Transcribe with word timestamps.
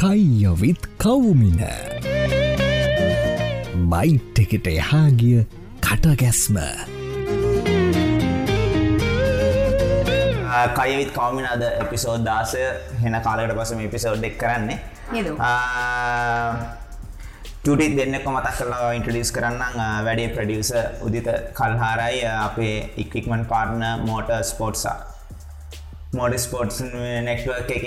කයියවිත් 0.00 0.80
කවුමින. 0.96 1.60
බයිට් 3.84 4.38
එකට 4.40 4.66
එහාගිය 4.66 5.44
කටගැස්ම. 5.84 6.56
කයවිත් 10.78 11.12
කවමින 11.12 11.44
අද 11.44 11.66
එපිසෝඩ් 11.84 12.24
දාසය 12.24 12.64
හෙන 13.02 13.18
කාලකට 13.20 13.52
පසම 13.52 13.84
එපිසෝඩ් 13.84 14.24
එක් 14.24 14.40
කරන්නේ. 14.40 14.80
නේද? 15.12 15.28
ටටිත් 17.60 17.92
දෙන්නෙක් 17.92 18.24
මතක් 18.24 18.56
කරලා 18.56 18.90
ඉන්ට්‍රඩියස් 18.96 19.36
කරන්න 19.36 19.84
වැඩේ 20.08 20.32
ප්‍රඩියස 20.32 20.72
උදිත 21.02 21.28
කල්හාරයි. 21.52 22.24
අපේ 22.40 22.74
ඉක්වික්මන් 22.96 23.44
පාර්න 23.44 23.84
මෝට 24.08 24.32
ස්පෝට්සා 24.44 25.09
මෝඩ 26.10 26.34
ස්පෝට්ස් 26.36 26.82
නෙක්ටුවක් 27.22 27.70
එක 27.70 27.84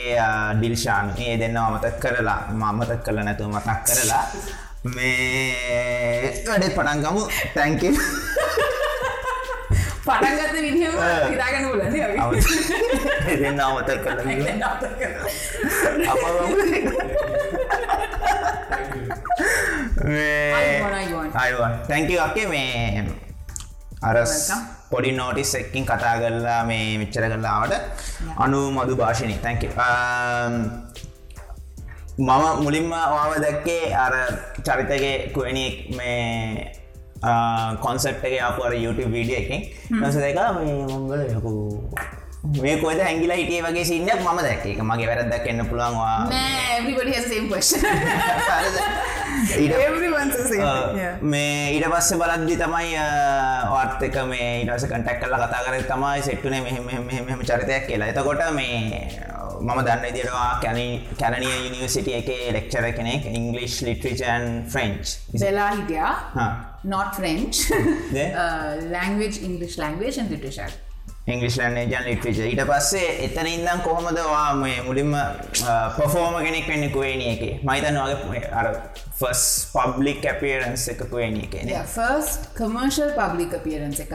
ඩිල්ෂාන් 0.57 1.11
ඒ 1.19 1.37
දෙන්න 1.37 1.57
අමතක් 1.57 1.99
කරලා 1.99 2.47
මමතක් 2.51 3.03
කල 3.03 3.19
නැතුව 3.19 3.49
මතක් 3.49 3.83
කරලා 3.87 4.25
මේ 4.89 6.43
වැඩේ 6.45 6.69
පටන්ගමු 6.69 7.29
තැංක 7.53 7.81
පටන්ගත්ත 10.05 10.53
විදිහම 10.55 10.93
හිතාගෙන 11.25 11.65
උලන 11.65 11.93
දෙන්න 13.41 13.61
අමතක් 13.61 14.03
කල 14.05 14.17
අයිවන් 21.35 21.73
තැංක 21.85 22.19
අක්කේ 22.21 22.47
මේ 22.47 23.05
අරස් 24.03 24.35
පොඩි 24.91 25.11
නෝටිස් 25.13 25.51
එක්කින් 25.55 25.85
කතා 25.85 26.15
කරලා 26.21 26.61
මේ 26.65 26.97
මිච්චර 27.01 27.25
කරලාවට 27.25 27.73
අනු 28.37 28.59
මදු 28.71 28.93
භාෂණය 28.95 29.35
තැංක 29.43 29.63
මම 32.19 32.43
මුලින්ම 32.63 32.89
වාව 32.91 33.31
දැක්කේ 33.41 33.83
අර 33.95 34.13
චරිතගේ 34.59 35.15
කුවනික් 35.33 35.75
මේ 35.97 36.71
කොන්සෙප් 37.79 38.23
එක 38.23 38.35
අපර 38.41 38.71
YouTube 38.75 39.11
වීඩිය 39.11 39.37
එකින් 39.37 39.61
නස 39.99 40.15
දෙක 40.17 40.37
මේ 40.57 40.75
මොංගල 40.85 41.21
යකු 41.27 41.53
මේ 42.43 42.77
කොද 42.77 42.99
හැංගිලා 42.99 43.37
හිටිය 43.37 43.61
වගේ 43.63 43.85
සින්නක් 43.85 44.19
ම 44.19 44.39
එක 44.43 44.79
මගේ 44.83 45.07
වැරදක් 45.07 45.45
එන්න 45.47 45.65
පුළුවන්වා 45.65 46.27
මේ 51.21 51.71
ඊට 51.75 51.87
පස්ස 51.87 52.19
බලද්දි 52.19 52.57
තමයි 52.59 52.91
වාර්ථක 53.71 54.19
මේ 54.27 54.49
ඉටස 54.63 54.87
කටක් 54.91 55.23
කල 55.23 55.37
කතා 55.39 55.63
කර 55.67 55.87
තමයි 55.87 56.27
සෙට්ටුනේ 56.27 56.61
මෙහම 56.61 57.41
චරිතයක් 57.41 57.87
කියලා. 57.87 58.11
එතකොට 58.11 58.43
මේ 58.59 59.07
මම 59.63 59.79
දන්න 59.87 60.13
දිරවා 60.13 60.59
කැනනිය 60.61 61.57
යනිවසිටිය 61.63 62.19
එක 62.19 62.29
ලෙක්චර 62.59 62.91
කෙනෙක් 62.93 63.27
ඉංගලිෂ් 63.31 63.81
ලිටරිචන් 63.87 64.63
ෆ්‍රෙන්ච් 64.67 65.17
වෙලා 65.39 65.71
හිටියා. 65.71 66.13
not 66.83 67.15
French. 67.15 67.71
Language 68.97 69.37
English 69.41 69.77
language 69.77 70.17
and 70.17 70.29
literature 71.27 71.53
ඉංගලිස්ලන් 71.63 71.77
ජන් 71.77 72.03
ලිට්‍රිච 72.03 72.37
ඊට 72.37 72.61
පස්සේ 72.67 73.25
එතන 73.25 73.47
ඉන්දම් 73.47 73.81
කොහොමද 73.83 74.17
වා 74.17 74.53
මේ 74.55 74.81
මුලින්ම 74.81 75.15
පොෆෝම 75.97 76.43
කෙනෙක් 76.43 76.67
වෙන්න 76.67 76.91
කුවේනිය 76.91 77.29
එක? 77.33 77.63
මයිතන් 77.63 77.97
වගේ 77.97 78.49
අර 78.51 78.91
ෆස් 79.19 79.71
පබ්ලික් 79.73 80.25
අපියරන්ස් 80.25 80.87
එක 80.87 81.05
කුවේනිය 81.09 81.47
එක 81.47 81.85
ෆස්ට 81.85 82.51
කමර්ශල් 82.57 83.13
පබ්ලික් 83.15 83.53
අපියරන්ස් 83.53 83.99
එක. 83.99 84.13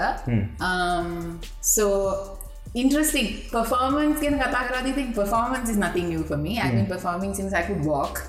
So 1.60 2.36
interesting. 2.74 3.48
Performance 3.50 4.20
can 4.20 4.38
kata 4.38 4.68
karadi 4.68 4.94
think 4.94 5.14
performance 5.14 5.70
is 5.70 5.76
nothing 5.76 6.08
new 6.08 6.22
for 6.22 6.36
me. 6.36 6.60
I've 6.60 6.72
been 6.72 6.86
performing 6.86 7.34
since 7.34 7.54
i 7.54 7.62
could 7.62 7.84
walk. 7.84 8.22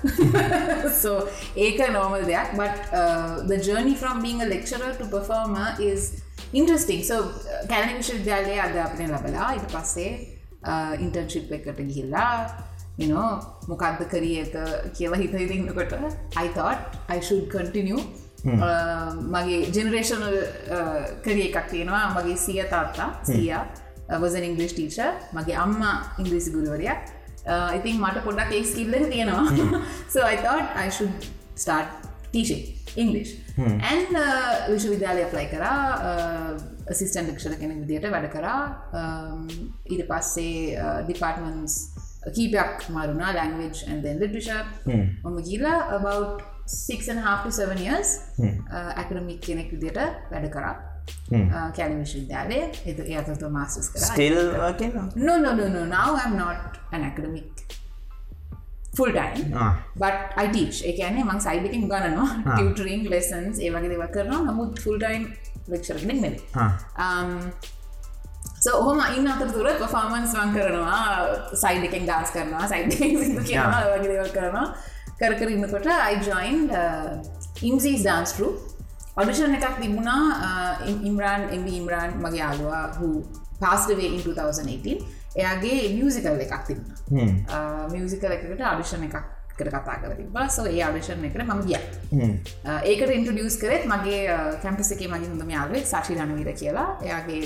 So 1.02 1.28
ඒක 1.56 1.78
normal 1.92 2.24
දෙයක්. 2.24 2.56
But 2.56 2.72
uh, 2.92 3.42
the 3.46 3.58
journey 3.58 3.94
from 3.94 4.22
being 4.22 4.40
a 4.42 4.46
lecturer 4.46 4.94
to 4.94 5.04
performer 5.04 5.76
is 5.78 6.19
interesting 6.52 7.04
so 7.04 7.22
Kelani 7.68 7.94
විශ්වවිද්‍යාලය 7.98 8.58
අධ්‍යාපනය 8.66 9.06
ලබලා 9.08 9.48
ඉට 9.58 9.68
පස්සේ 9.74 10.10
internship 10.98 11.52
එකට 11.52 11.80
ගිහිල්ලා 11.80 12.34
you 12.98 13.20
මොකක්ද 13.68 14.02
කරිය 14.12 14.40
එක 14.44 14.56
කියලා 14.96 15.20
හිතයිඉන්නකොට 15.22 15.92
අයිතොට් 16.40 16.98
අයිශුඩ් 17.08 17.46
කටිනිය 17.52 18.02
මගේ 19.34 19.60
ජෙනරේෂනල් 19.76 20.36
කරිය 21.24 21.46
එකක් 21.48 21.70
තියෙනවා 21.70 22.02
මගේ 22.16 22.36
සිය 22.36 22.60
තාත්තා 22.74 23.08
සිය 23.22 23.48
වසන් 24.22 24.44
ඉංගලිෂ් 24.50 24.74
ටීච 24.74 24.98
මගේ 25.38 25.56
අම්මා 25.64 25.94
ඉංග්‍රීසි 26.18 26.54
ගුරුවරයක් 26.56 27.00
ඉතින් 27.78 28.02
මට 28.02 28.24
පොඩක් 28.28 28.52
ඒ 28.52 28.64
ස්කිල්ල 28.64 28.94
තියෙනවා 29.14 29.46
so 30.08 30.26
I 30.26 30.36
thought 30.36 30.76
I 30.76 30.88
should 30.90 31.30
start 31.56 31.88
teaching 32.32 32.79
English 32.96 33.30
and 33.90 34.02
විශ්වවිද්‍යාලය 34.72 35.24
apply 35.32 35.48
කරා 35.54 35.78
අසිස්ටන් 36.92 37.32
ක්ෂණ 37.36 37.58
කෙනෙක් 37.62 37.78
විදියට 37.84 38.10
වැඩ 38.14 38.28
කරා. 38.34 38.60
ඊට 39.90 40.04
පස්සේ 40.10 40.76
ඩිපාර්ටමන්ස් 41.06 41.74
කීපයක් 42.36 42.86
මරුණා 42.94 43.32
ලංවේජ් 43.38 43.82
ඇන්දෙන් 43.88 44.20
ලිටිෂ 44.22 44.48
මම 45.24 45.36
ගීලා 45.48 45.78
about 45.98 46.42
6.5 46.66 47.82
years 47.86 48.10
ඇකඩමික් 49.00 49.40
කෙනෙක් 49.46 49.68
විදියට 49.74 50.00
වැඩ 50.32 50.48
කරා. 50.56 50.74
කැලි 51.76 51.94
විශ්වවිද්‍යාලය. 52.00 52.58
එතු 52.90 53.02
ඒතතු 53.14 53.48
මාස්ස් 53.56 53.88
කර. 53.92 54.00
No 55.16 55.34
no 55.44 55.50
no 55.60 55.66
no. 55.74 55.82
Now 55.96 56.08
I'm 56.22 56.34
not 56.36 56.78
an 56.92 57.02
academic 57.10 57.48
full 58.96 59.12
time 59.12 59.52
but 59.96 60.38
I teach 60.42 60.80
එකනේ 60.90 61.24
මං 61.24 61.40
සයිඩකින් 61.40 61.88
ගණනවා 61.90 62.30
ටියටරිං 62.46 63.04
ලෙසන්ස් 63.10 63.58
ඒවගේ 63.58 63.90
දෙව 63.92 64.06
කරනවා. 64.14 64.40
නමුත් 64.48 64.80
ෆුල් 64.84 64.98
ටයිම් 64.98 65.28
ලෙක්ෂරෙක් 65.68 66.04
මෙ 66.06 66.32
ඔහොම 68.72 69.00
ඉන්න 69.16 69.28
අතර 69.28 69.52
තුර 69.52 69.68
පෆාමන්ස් 69.82 70.32
වන් 70.36 70.50
කරනවා 70.56 71.02
සයිඩ 71.56 71.86
එකෙන් 71.88 72.08
ගාස් 72.10 72.34
කරනවා 72.34 72.66
සයිඩ 72.72 72.98
කියනවා 73.48 73.84
වගේ 73.86 74.10
දෙවල් 74.10 74.32
කරනවා. 74.36 74.66
කර 75.20 75.34
කර 75.36 75.54
ඉන්නකොට 75.54 75.86
අයිජොයින් 75.86 76.60
ඉම්සීස් 77.62 78.02
ඩාන්ස්ටරු 78.02 78.50
ඔඩිෂන් 79.16 79.56
එකක් 79.56 79.78
තිබුණා 79.80 80.24
ඉම්රාන් 81.04 81.48
එම 81.54 81.64
ඉම්රාන් 81.70 82.18
මගේ 82.24 82.42
යාලවා 82.42 82.84
හු 82.98 83.08
පාස්ටවේ 83.60 84.12
in 84.16 84.22
2018 84.22 85.19
එයාගේ 85.36 85.82
මියසිකල් 85.98 86.40
එකක් 86.46 86.64
තිබුණ. 86.66 87.44
මියසිකල් 87.92 88.32
එකට 88.36 88.66
අඩිෂණ 88.72 89.06
එකක් 89.08 89.16
කර 89.60 89.68
කතා 89.68 89.96
කර 90.02 90.12
තිබා 90.18 90.48
සෝ 90.48 90.66
ඒ 90.66 90.82
අඩිෂන් 90.88 91.24
එකට 91.28 91.42
මම 91.46 91.62
ගිය. 91.68 91.78
ඒකට 92.90 93.14
ඉන්ටඩියස් 93.16 93.56
කරෙත් 93.62 93.88
මගේ 93.92 94.20
කැම්පස 94.62 94.92
එක 94.96 95.02
මගේ 95.14 95.32
හොඳම 95.32 95.50
යාලුවෙක් 95.56 95.86
සශි 95.86 96.18
රණවීර 96.18 96.52
කියලා. 96.62 96.88
එයාගේ 97.08 97.42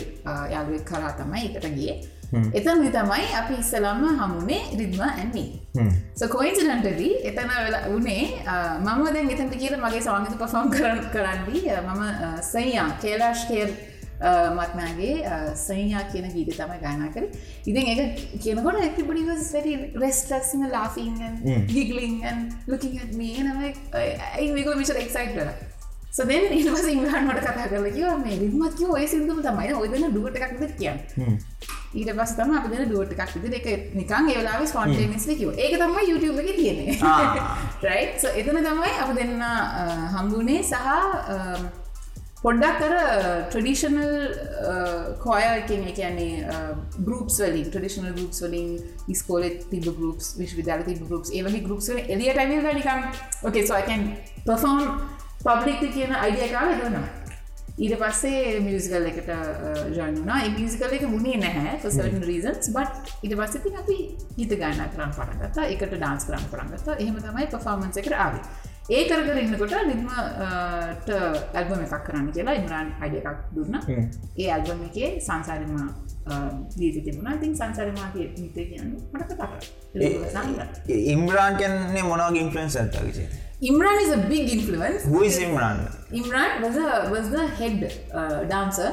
යාලුවෙක් 0.55 0.85
කරා 0.91 1.15
තමයි 1.23 1.47
එකට 1.51 1.73
ගිය. 1.79 1.95
එතන් 2.59 2.81
තමයි 2.95 3.27
අපි 3.41 3.55
ඉස්සලම්ම 3.63 4.05
හමුණේ 4.21 4.63
රිද්ම 4.79 5.03
ඇන්මී 5.07 5.49
සකොයින්සිඩන්ටදී 6.21 7.13
එතන 7.31 7.51
වනේ 7.95 8.25
මම 8.85 9.03
දැන් 9.15 9.31
එතට 9.35 9.55
කියල 9.61 9.77
මගේ 9.83 10.03
සවාගත 10.07 10.35
පෆෝම් 10.41 10.71
කරන්න 10.75 11.03
කරන්නේ 11.15 11.77
මම 11.83 12.03
සයියා 12.53 12.89
කේලාශ් 13.03 13.45
කේර් 13.51 13.71
මත්මයාගේ 14.59 15.15
සයියා 15.57 16.05
කියන 16.13 16.31
ගීත 16.33 16.51
තමයි 16.53 16.79
ගානා 16.81 17.11
කර. 17.15 17.29
ඉතින් 17.67 17.93
එක 17.93 18.01
කියනකොට 18.41 18.81
ඇතිබඩි 18.81 19.27
වැරි 19.29 19.75
රෙස්ටක්සිම 19.97 20.65
ලාෆිං 20.71 21.15
ගිගලිං 21.69 22.19
ලුකින් 22.67 22.99
මේ 23.17 23.45
නම 23.45 23.63
ඒක 23.63 24.51
මිට 24.75 24.97
එක්සයිට 24.97 25.37
කර 25.37 25.55
සදෙන් 26.13 26.53
ඉවස 26.55 26.87
ඉංගහන්මට 26.87 27.41
කතා 27.43 27.69
කරල 27.69 27.89
කිව 27.91 28.11
මේ 28.19 28.37
කිව 28.73 28.91
ඔය 28.91 29.07
සිදුම 29.07 29.41
තමයි 29.43 29.73
ඔයදන 29.75 30.13
දුවට 30.15 30.37
එකක්ද 30.39 30.77
කියන්න. 30.79 30.99
ඊට 31.95 32.11
පස් 32.11 32.35
තම 32.37 32.53
අප 32.55 32.69
දෙන 32.71 32.91
දුවට 32.91 33.15
එකක් 33.15 33.35
විදි 33.37 33.59
එක 33.61 33.95
නිකන් 33.95 34.31
ඒලාව 34.31 34.67
ස්පොන්ටේනිස් 34.67 35.27
කිව 35.31 35.51
ඒක 35.55 35.75
තම 35.77 35.97
YouTube 36.03 36.43
එක 36.43 36.51
තියෙන 36.57 36.79
එතන 38.41 38.61
තමයි 38.61 38.93
අප 39.05 39.15
දෙන්න 39.19 39.43
හම්බුනේ 40.15 40.63
සහ 40.63 41.84
පොඩ්ඩක් 42.45 42.81
කර 42.81 42.95
ට්‍රඩිෂනල් 43.45 44.01
කෝයකින් 45.23 45.87
කියන්නේ 45.91 46.59
ගරුපස් 46.99 47.41
වලින් 47.41 47.67
ට්‍රඩිෂනල් 47.67 48.13
ගරුප්ස් 48.13 48.45
වලින් 48.45 48.71
ස්කෝල 49.17 49.49
තිබ 49.71 49.89
ගරුපස් 49.91 50.35
විශ්විදාල 50.37 50.85
තිබ 50.85 51.01
ගරුපස් 51.03 51.33
ඒවගේ 51.33 51.65
ගරුප්ස් 51.65 51.91
එලියට 51.97 52.39
ඇවිල් 52.39 52.71
නිකම් 52.71 53.05
ඕකේ 53.43 53.67
සෝකන් 53.67 54.09
පෆෝම් 54.45 54.83
පබ්ලික් 55.41 55.85
කියන 55.91 56.13
අයිඩියකාව 56.17 56.75
දන්නවා 56.75 57.07
ඊට 57.77 57.97
පස්සේ 57.99 58.61
මියසිකල් 58.61 59.09
එකට 59.09 59.31
ජන්නා 59.93 60.43
මියසිකල් 60.51 60.93
එක 60.95 61.09
මුණේ 61.09 61.39
නැහැ 61.39 61.81
සර්න් 61.81 62.23
රීසන්ස් 62.23 62.71
බට් 62.71 63.17
ඉට 63.23 63.35
පස්සති 63.35 63.75
අපි 63.81 63.99
හිත 64.37 64.53
ගන්න 64.53 64.93
කරන්න 64.93 65.17
පටගත්තා 65.17 65.67
එකට 65.71 65.97
ඩාන්ස් 65.97 66.29
කරන්න 66.29 66.47
පටගත්තා 66.53 66.97
එහෙම 66.99 67.19
තමයි 67.21 67.51
පෆෝමන්ස 67.51 67.99
එකට 67.99 68.17
ආවේ 68.19 68.45
ඒ 68.91 69.05
කරකර 69.09 69.39
ඉන්නකොට 69.41 69.75
නිර්මට 69.89 71.11
ඇල්බම 71.55 71.85
එකක් 71.85 72.03
කරන්න 72.07 72.27
කියලා 72.37 72.57
ඉම්රාන් 72.61 72.91
අඩ 73.01 73.15
එකක් 73.21 73.47
දුන්න. 73.57 73.79
ඒ 74.37 74.51
ඇල්බම 74.57 74.83
එකේ 74.89 75.09
සංසාරම 75.21 75.79
දීති 76.77 77.01
තිබුණ. 77.07 77.33
ඉතින් 77.37 77.57
සංසරමාගේ 77.61 78.29
මිත 78.43 78.55
කියන්න 78.55 78.93
මට 79.13 79.31
කතා 79.33 79.49
ඉම්රාන් 81.15 81.57
කියන්නේ 81.63 82.05
මොනවගේ 82.11 82.45
ඉන්ෆලන්ස් 82.45 82.77
ඇත්තවිසේ 82.83 83.29
Imran 83.63 83.99
is 84.03 84.11
a 84.11 84.21
big 84.29 84.49
influence. 84.51 85.03
හුයි 85.05 85.29
Imran 85.45 85.79
Imran? 86.13 86.51
Was 86.63 86.77
a 86.77 86.89
was 87.11 87.31
the 87.31 87.45
head 87.59 87.79
uh, 88.13 88.45
dancer 88.45 88.91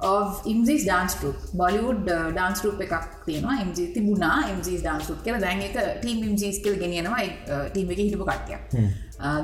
of 0.00 0.42
MZ's 0.44 0.84
dance 0.84 1.14
troupe. 1.14 1.38
Bollywood 1.54 2.02
uh, 2.08 2.30
dance 2.38 2.60
troupe 2.60 2.82
එකක් 2.86 3.06
තියෙනවා. 3.26 3.56
MZ 3.68 3.86
තිබුණා. 3.94 4.34
MZ's 4.56 4.82
dance 4.82 5.06
troupe 5.06 5.22
කියලා. 5.24 5.40
දැන් 5.40 5.62
ඒක 5.62 5.78
team 6.02 6.18
MZ's 6.32 6.58
කියලා 6.64 6.82
ගෙනියනවා. 6.84 7.22
ඒ 7.22 7.30
ටීම් 7.70 7.94
එකේ 7.94 8.06
හිටපු 8.08 8.26
කට්ටියක්. 8.30 8.60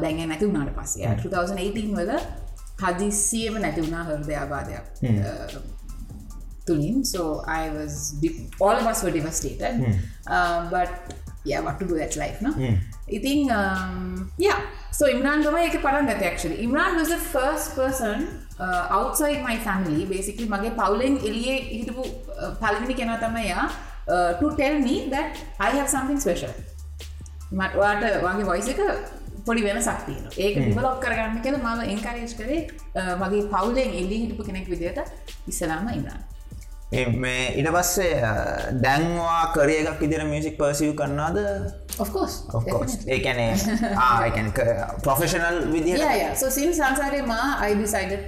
දැන් 0.02 0.28
නැති 0.28 0.46
වුණාට 0.46 0.74
පස්සේ. 0.76 1.16
2018 1.22 1.96
වල 1.96 2.12
හදිස්සියෙම 2.82 3.58
නැති 3.64 3.80
වුණා 3.86 4.04
හෘදයාබාධයක්. 4.10 4.84
Uh, 5.02 5.62
තුලින්. 6.66 7.04
So 7.04 7.42
I 7.46 7.70
was 7.70 7.94
all 8.60 8.76
of 8.80 8.86
us 8.92 9.02
were 9.04 9.14
devastated. 9.20 9.74
uh, 10.26 10.70
but 10.70 10.90
yeah 11.44 11.60
what 11.66 11.78
to 11.80 11.86
do 11.90 11.96
that's 12.00 12.18
life 12.24 12.40
no? 12.46 12.52
ඉතින් 13.08 13.50
um, 13.50 14.30
yeah. 14.46 14.60
So 14.98 15.06
Imran 15.14 15.42
තමයි 15.46 15.64
ඒක 15.68 15.76
පටන් 15.82 16.06
ගත්තේ 16.10 16.30
actually. 16.32 16.56
Imran 16.66 16.96
was 17.00 17.08
the 17.08 17.22
first 17.34 17.68
person 17.80 18.16
uh, 18.60 18.84
outside 18.98 19.38
my 19.48 19.56
family. 19.68 20.00
Basically 20.14 20.48
මගේ 20.54 20.70
පවුලෙන් 20.80 21.14
එළියේ 21.28 21.58
හිටපු 21.74 22.04
පළවෙනි 22.62 22.94
කෙනා 22.94 23.18
තමයි 23.24 23.46
යා 23.50 23.68
to 24.40 24.50
tell 24.60 24.76
me 24.88 24.96
that 25.14 25.32
I 25.68 25.70
have 25.78 25.88
something 25.96 26.20
special. 26.26 26.52
මට 27.52 27.74
ඔයාට 27.82 28.04
වගේ 28.26 28.44
වොයිස් 28.50 28.68
එක 28.74 28.80
පොඩි 29.48 29.66
වෙනසක් 29.68 30.00
තියෙනවා 30.06 30.34
ඒක 30.46 30.56
ඩිවලොප් 30.58 30.98
කරගන්න 31.04 31.44
කියලා 31.44 31.76
මම 31.76 31.84
එන්කරේජ් 31.94 32.34
කරේ 32.40 32.62
uh, 32.94 33.14
මගේ 33.22 33.44
පවුලෙන් 33.54 33.94
එළියේ 34.00 34.24
හිටපු 34.24 34.50
කෙනෙක් 34.50 34.66
විදිහට 34.72 34.98
ඉස්සලාම 35.52 35.94
ඉම්රාන් 35.98 36.26
මේ 36.90 37.52
ඉට 37.60 37.68
පස්සේ 37.68 38.12
දැන්වා 38.80 39.52
කරය 39.52 39.74
එකක් 39.82 40.02
ඉදිර 40.06 40.24
මියසික් 40.24 40.56
පර්සිව් 40.56 40.94
කරන්නාද. 40.96 41.36
ඒකැනේ 43.06 43.50
professional 45.04 45.58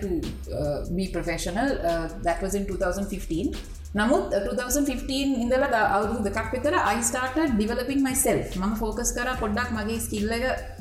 to 0.02 0.10
uh, 0.52 0.84
be 0.94 1.08
professional. 1.08 1.72
Uh, 1.80 2.08
that 2.22 2.42
was 2.42 2.54
in 2.54 2.66
2015. 2.66 3.56
නමුත් 3.94 4.34
2015 4.34 5.40
ඉඳල 5.44 5.64
අවුරුදු 5.64 6.20
දෙකක් 6.28 6.52
විතර 6.52 6.76
started 7.02 7.56
developing 7.56 8.02
myself. 8.02 8.52
මම 8.56 8.76
ෆෝකස් 8.76 9.16
කර 9.16 9.32
පොඩ්ඩක් 9.40 9.72
මගේ 9.72 10.00
ස්කිල්ල 10.00 10.30
එක 10.32 10.44
Practice 10.44 10.79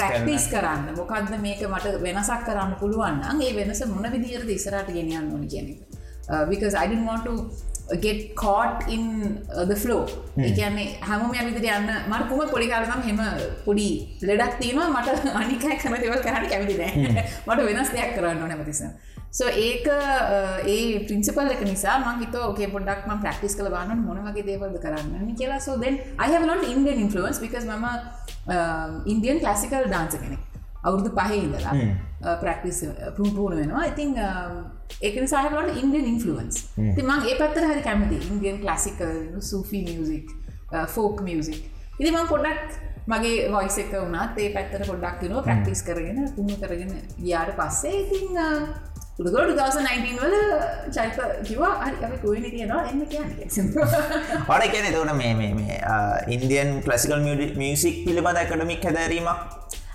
ප්‍රක්ටිස් 0.00 0.48
කරන්න. 0.54 0.88
මොකක්ද 0.96 1.36
මේක 1.46 1.62
මට 1.68 2.00
වෙනසක් 2.06 2.48
කරන්න 2.48 2.74
පුළුවන් 2.80 3.22
ඒ 3.42 3.52
වෙනස 3.60 3.86
මොන 3.92 4.10
විදිරද 4.16 4.50
ඉසරට 4.58 4.92
ගෙනයන්න 4.98 5.32
ඕන 5.32 5.46
කියන 5.54 5.70
Uh, 6.28 6.44
because 6.44 6.74
I 6.74 6.86
didn't 6.88 7.06
want 7.06 7.24
to 7.24 7.96
get 8.00 8.34
caught 8.34 8.88
in 8.88 9.02
uh, 9.48 9.64
the 9.64 9.76
flow. 9.76 10.00
ඒකන්නේ 10.36 10.86
හැම 11.08 11.22
විදිර 11.48 11.66
යන්න 11.74 11.90
මට 12.10 12.24
කුම 12.30 12.40
පොඩි 12.54 12.66
කාලනම් 12.72 13.02
හෙම 13.08 13.20
පොඩි 13.66 13.86
ලෙඩක් 14.22 14.56
තියෙනවා. 14.62 14.88
මට 14.90 15.34
අනිකයි 15.40 15.76
කන 15.82 15.94
දෙවල් 16.02 16.24
කරට 16.24 16.48
කැමති 16.50 16.78
නෑ. 16.80 17.24
මට 17.48 17.68
වෙනස් 17.68 17.92
දෙයක් 17.94 18.10
කරන්න 18.16 18.42
නැමතිස 18.52 18.82
සෝ 19.38 19.50
ඒක 19.66 19.86
ඒ 20.74 21.04
ප්‍රින්සිපල් 21.08 21.50
එක 21.54 21.62
නිසා 21.70 21.96
මං 22.00 22.24
ඕකේ 22.42 22.68
පොඩක් 22.74 23.02
ම 23.08 23.22
ප්‍රක්ටිස් 23.24 23.56
කළ 23.58 23.70
බන්න 23.74 24.04
මොන 24.08 24.20
වගේ 24.26 24.46
දේවල්ද 24.48 24.78
කරන්න 24.84 25.34
කියලා. 25.40 25.60
සෝ 25.66 25.76
දෙන් 25.84 25.98
අයහලොට 26.24 26.64
ඉන්ඩියන් 26.72 27.02
ඉන්ෆලුවන්ස් 27.04 27.40
because 27.44 27.66
මම 27.68 27.86
ඉන්දියන් 29.14 29.40
කලසිකල් 29.44 29.88
ඩාන්ස 29.90 30.16
කෙනෙක්. 30.22 30.42
අවුරුදු 30.86 31.10
පහේ 31.18 31.42
ඉඳලා 31.44 31.74
ප්‍රක්ටිස් 32.42 32.80
පුරුණ 33.16 33.56
වෙනවා. 33.60 33.84
ඉතිං 33.92 34.16
ඒක 35.02 35.16
සහලට 35.22 35.78
ඉන්ඩියන් 35.82 36.10
ඉන්ෆලුවන්ස් 36.14 36.56
ති 36.96 37.02
මං 37.02 37.20
ඒ 37.28 37.36
පත්තර 37.40 37.70
හරි 37.70 37.86
කැමති 37.88 38.18
Indian 38.30 38.58
classical 38.64 39.14
Sufi 39.50 39.84
music 39.88 40.34
folk 40.94 41.24
music 41.28 41.62
ඉති 42.00 42.10
මං 42.10 42.28
පොඩක් 42.32 42.68
මගේ 43.12 43.48
වොයිස 43.54 43.78
එක 43.84 43.92
වුණත් 43.94 44.38
ඒ 44.42 44.50
පැත්තර 44.56 44.82
පොඩ්ඩක් 44.90 45.20
නවා 45.28 45.46
ප්‍රක්ටිස් 45.48 45.82
කරගෙන 45.88 46.18
පුුණ 46.36 46.60
කරගෙන 46.62 46.92
ගියාට 47.24 47.52
පස්සේ 47.58 47.98
ඉතිං 48.02 48.40
උදකොට 49.18 49.50
2019 49.56 50.18
වල 50.22 50.34
චයිප 50.92 51.18
කිවා 51.48 51.74
හරි 51.84 52.18
කොයින 52.24 52.44
තියෙනවා 52.54 52.82
එන්න 52.90 53.06
කියන්න 53.12 53.30
වඩ 54.48 54.66
කියන 54.72 54.88
එතවන 54.90 55.12
මේ 55.20 55.52
මේ 55.60 55.78
ඉන්දියන් 56.36 56.72
කලසිකල් 56.84 57.22
මියසික් 57.62 58.02
පිළිබඳ 58.06 58.40
එකඩමික් 58.42 58.84
හැදරීමක්? 58.84 59.30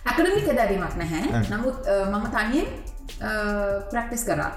ඇකඩමික 0.05 0.47
දැරීමක් 0.59 0.95
නැහැ. 1.01 1.43
නමුත් 1.51 1.91
මම 2.13 2.25
තනියෙන් 2.35 2.67
ප්‍රක්ටිස් 3.91 4.23
කරා. 4.29 4.49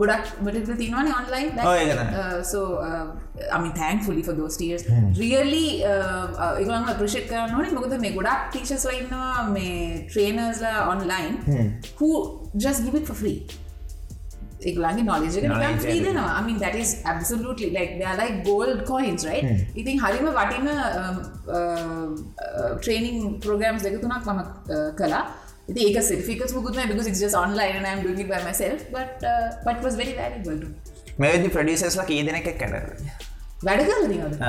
ගොඩක් 0.00 0.26
මට 0.44 0.78
තිනවන 0.80 1.08
ඔන්ලයින් 1.18 1.50
සෝ 2.52 2.64
අමි 3.56 3.70
තැන් 3.80 4.00
ෆුලි 4.06 4.22
ෆ 4.22 4.38
දෝස්ටියස් 4.40 4.82
රියලි 5.20 5.66
ඉගලම 6.62 6.88
ප්‍රශෙට් 7.02 7.28
කරන්න 7.30 7.54
ඕනේ. 7.58 7.74
මොකද 7.76 7.94
මේ 8.06 8.14
ගොඩක් 8.16 8.48
ටීචස් 8.56 8.88
ලයින්නවා 8.90 9.46
මේ 9.52 9.76
ට්‍රේනර්ස්ලා 10.08 10.80
online 10.94 11.38
who 12.00 12.16
just 12.64 12.78
give it 12.88 13.14
free 13.20 13.38
ඒගලගේ 14.66 15.02
knowledge 15.06 15.36
එක 15.38 15.44
නිකන් 15.52 15.80
free 15.80 16.00
දෙනවා. 16.04 16.30
I 16.38 16.42
mean 16.46 16.58
that 16.62 16.74
is 16.82 16.90
absolutely 17.12 17.68
like 17.78 17.90
they 17.98 18.06
are 18.10 18.18
like 18.20 18.36
gold 18.50 18.78
coins 18.90 19.22
right? 19.30 19.44
ඉතින් 19.80 19.96
හරිම 20.04 20.26
වටින 20.38 20.68
training 22.86 23.18
programs 23.46 23.82
දෙක 23.86 23.98
තුනක් 24.04 24.24
මම 24.26 24.40
ඉතින් 25.00 25.22
ඒක 25.74 25.96
certificates 26.10 26.52
මුකුත් 26.56 26.74
නැහැ 26.76 26.90
because 26.92 27.08
it's 27.12 27.22
just 27.26 27.36
online 27.44 27.74
and 27.78 27.86
I'm 27.86 28.02
doing 28.06 28.20
it 28.24 28.28
by 28.34 28.42
myself 28.48 28.82
but 28.96 29.24
uh, 29.32 29.48
but 29.64 29.82
was 29.86 29.96
very 30.02 30.14
valuable. 30.20 30.58
to 30.64 30.68
මේ 31.22 31.32
වෙද්දි 31.34 31.48
ප්‍රොඩියුසර්ස්ලා 31.56 32.04
කී 32.10 32.18
දෙනෙක් 32.28 32.46
එක්ක 32.52 32.60
කරලා 32.62 32.82
වැඩ 33.66 33.82
කරලා 33.88 34.08
තියෙනවද? 34.12 34.44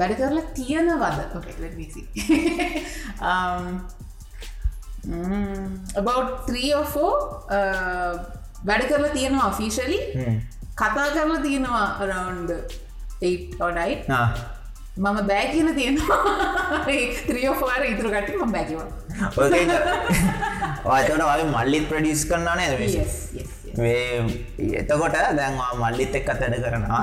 වැඩ 0.00 0.16
කරලා 0.20 0.42
තියෙනවද? 0.58 1.20
Okay 1.38 1.54
let 1.64 1.74
me 1.80 1.86
see. 1.94 2.06
Um 3.30 3.64
mm, 5.06 5.96
about 6.02 6.50
3 6.50 6.74
or 6.80 6.84
4 6.96 7.06
uh, 7.58 8.14
වැඩ 8.68 8.84
කරලා 8.90 9.14
තියෙනවා 9.16 9.50
ෆිෂලි 9.60 9.98
කතා 10.82 11.08
කරලා 11.16 11.40
තියෙනවා 11.46 11.86
රවන්් 12.10 12.38
8ඩයි 13.22 13.92
මම 14.96 15.18
බෑ 15.26 15.48
කියල 15.48 15.68
තියෙනවා. 15.74 16.20
ත්‍රියෝෆාර 17.26 17.82
ඉතුරකට 17.84 18.30
ම 18.36 18.52
බැකිවා 18.52 18.88
වාතට 20.84 21.10
වගේ 21.10 21.44
මල්ලිත් 21.48 21.84
ප්‍රඩිස් 21.90 22.24
කරන්න 22.24 22.56
නේද 22.56 22.74
එතකොට 24.74 25.18
දැන්වා 25.36 25.74
මල්ලිත් 25.74 26.14
එක් 26.14 26.28
අතැඩ 26.28 26.56
කරනවා. 26.64 27.02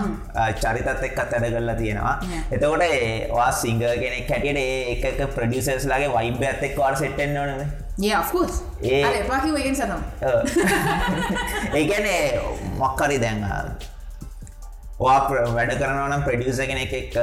චරිතත් 0.55 1.03
එක් 1.03 1.19
අතැඩ 1.19 1.47
කරලා 1.51 1.75
තියෙනවා. 1.75 2.15
එතකොට 2.51 2.83
වා 3.31 3.51
සිංග 3.53 3.79
කෙනෙක් 3.79 4.29
හැටියට 4.29 4.57
ඒ 4.57 4.97
එක 4.97 5.23
ප්‍රඩියසස්ලාගේ 5.35 6.09
වයිබ 6.09 6.43
ඇත්තෙක් 6.43 6.77
වාර 6.77 6.97
සෙට්ටෙන් 6.97 7.37
ඕනද? 7.37 7.63
ඒ 8.83 9.01
එපාකි 9.15 9.51
වගෙන් 9.51 9.75
සනම් 9.75 10.01
ඒගැනේ 11.79 12.21
මොක්කරි 12.77 13.21
දැන් 13.21 13.45
වැඩ 14.99 15.73
කරනවනම් 15.81 16.21
ප්‍රඩියස 16.27 16.59
කෙනෙක් 16.69 16.93
එක්ක. 16.93 17.15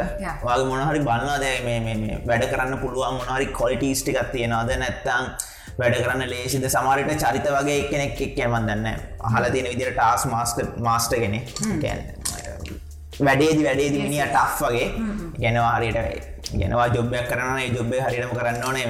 වගේ 0.44 0.66
මොනහරි 0.70 1.00
බන්නවාද 1.06 1.44
මේ 1.66 2.20
වැඩ 2.26 2.44
කරන්න 2.52 2.78
පුළුවන් 2.82 3.20
මොනහරි 3.20 3.46
කොලිටස්ටිකක් 3.60 4.32
තියෙනවාද? 4.32 4.70
නැත්තං 4.82 5.24
වැඩ 5.80 5.96
කරන්න 6.02 6.28
ලේසිද? 6.32 6.64
සමාරිට 6.76 7.22
චරිත 7.22 7.46
වගේ 7.56 7.88
කෙනෙක් 7.92 8.20
එක් 8.26 8.34
කියමන් 8.38 8.66
දන්න 8.68 8.86
අහල 9.28 9.44
තියෙන 9.54 9.68
විදිර 9.72 9.92
ටාස් 9.94 10.26
මාස්ක 10.32 10.58
මාස්ට 10.88 11.14
කෙනෙ 11.22 11.44
වැඩේදි 13.20 13.62
වැඩේදි 13.68 13.98
මිනිිය 14.02 14.26
ටෆ් 14.34 14.60
වගේ. 14.66 14.86
ගැනවා 15.42 15.72
හරියට 15.78 16.52
ගෙනවා 16.60 16.88
ජොබ්යක් 16.96 17.26
කරන 17.30 17.76
ජොබ්බේ 17.76 18.02
හරිටම 18.04 18.34
කරන්න 18.38 18.62
ඕනේ. 18.66 18.86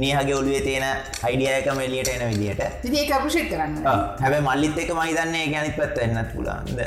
මිනිහගේ 0.00 0.34
ඔලුවේ 0.40 0.60
තියෙන 0.66 0.86
අයිඩියයකම 1.28 1.80
එලියට 1.86 2.10
එන 2.16 2.22
විදිට 2.32 2.60
ඒකපුෂෙක් 3.04 3.48
කරන්න. 3.52 3.80
හැබ 4.24 4.34
මල්ලිත් 4.48 4.78
එක 4.82 4.92
මහිතන්නේ 4.98 5.46
ගැනිත් 5.54 5.74
පත්ත 5.78 5.96
එන්නත් 6.08 6.30
පුලාන්ද 6.34 6.78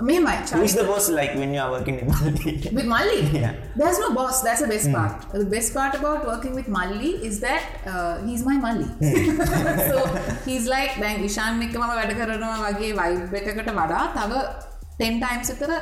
මෙමයි 0.00 0.36
Who's 0.52 0.74
the 0.74 0.84
boss 0.84 1.08
like 1.08 1.34
when 1.40 1.54
you 1.54 1.60
are 1.60 1.70
working 1.70 1.96
with 1.96 2.08
Malli? 2.12 2.54
with 2.76 2.86
Malli? 2.86 3.20
Yeah. 3.40 3.52
There's 3.76 3.98
no 3.98 4.08
boss. 4.14 4.42
That's 4.42 4.60
the 4.60 4.66
best 4.66 4.90
part. 4.92 5.12
The 5.32 5.44
best 5.44 5.74
part 5.74 5.94
about 5.94 6.26
working 6.26 6.54
with 6.54 6.68
Malli 6.68 7.12
is 7.28 7.40
that 7.40 7.64
uh, 7.86 8.14
he's 8.26 8.44
my 8.44 8.56
Malli. 8.56 8.88
so 9.90 9.98
he's 10.46 10.66
like 10.66 10.94
දැන් 11.02 11.20
විශාන් 11.26 11.62
එක්ක 11.66 11.76
මම 11.82 11.90
වැඩ 12.00 12.14
කරනවා 12.20 12.56
වගේ 12.64 12.92
vibe 13.00 13.36
එකකට 13.40 13.70
වඩා 13.80 14.00
තව 14.16 14.32
10 14.98 15.20
times 15.26 15.50
විතර 15.52 15.72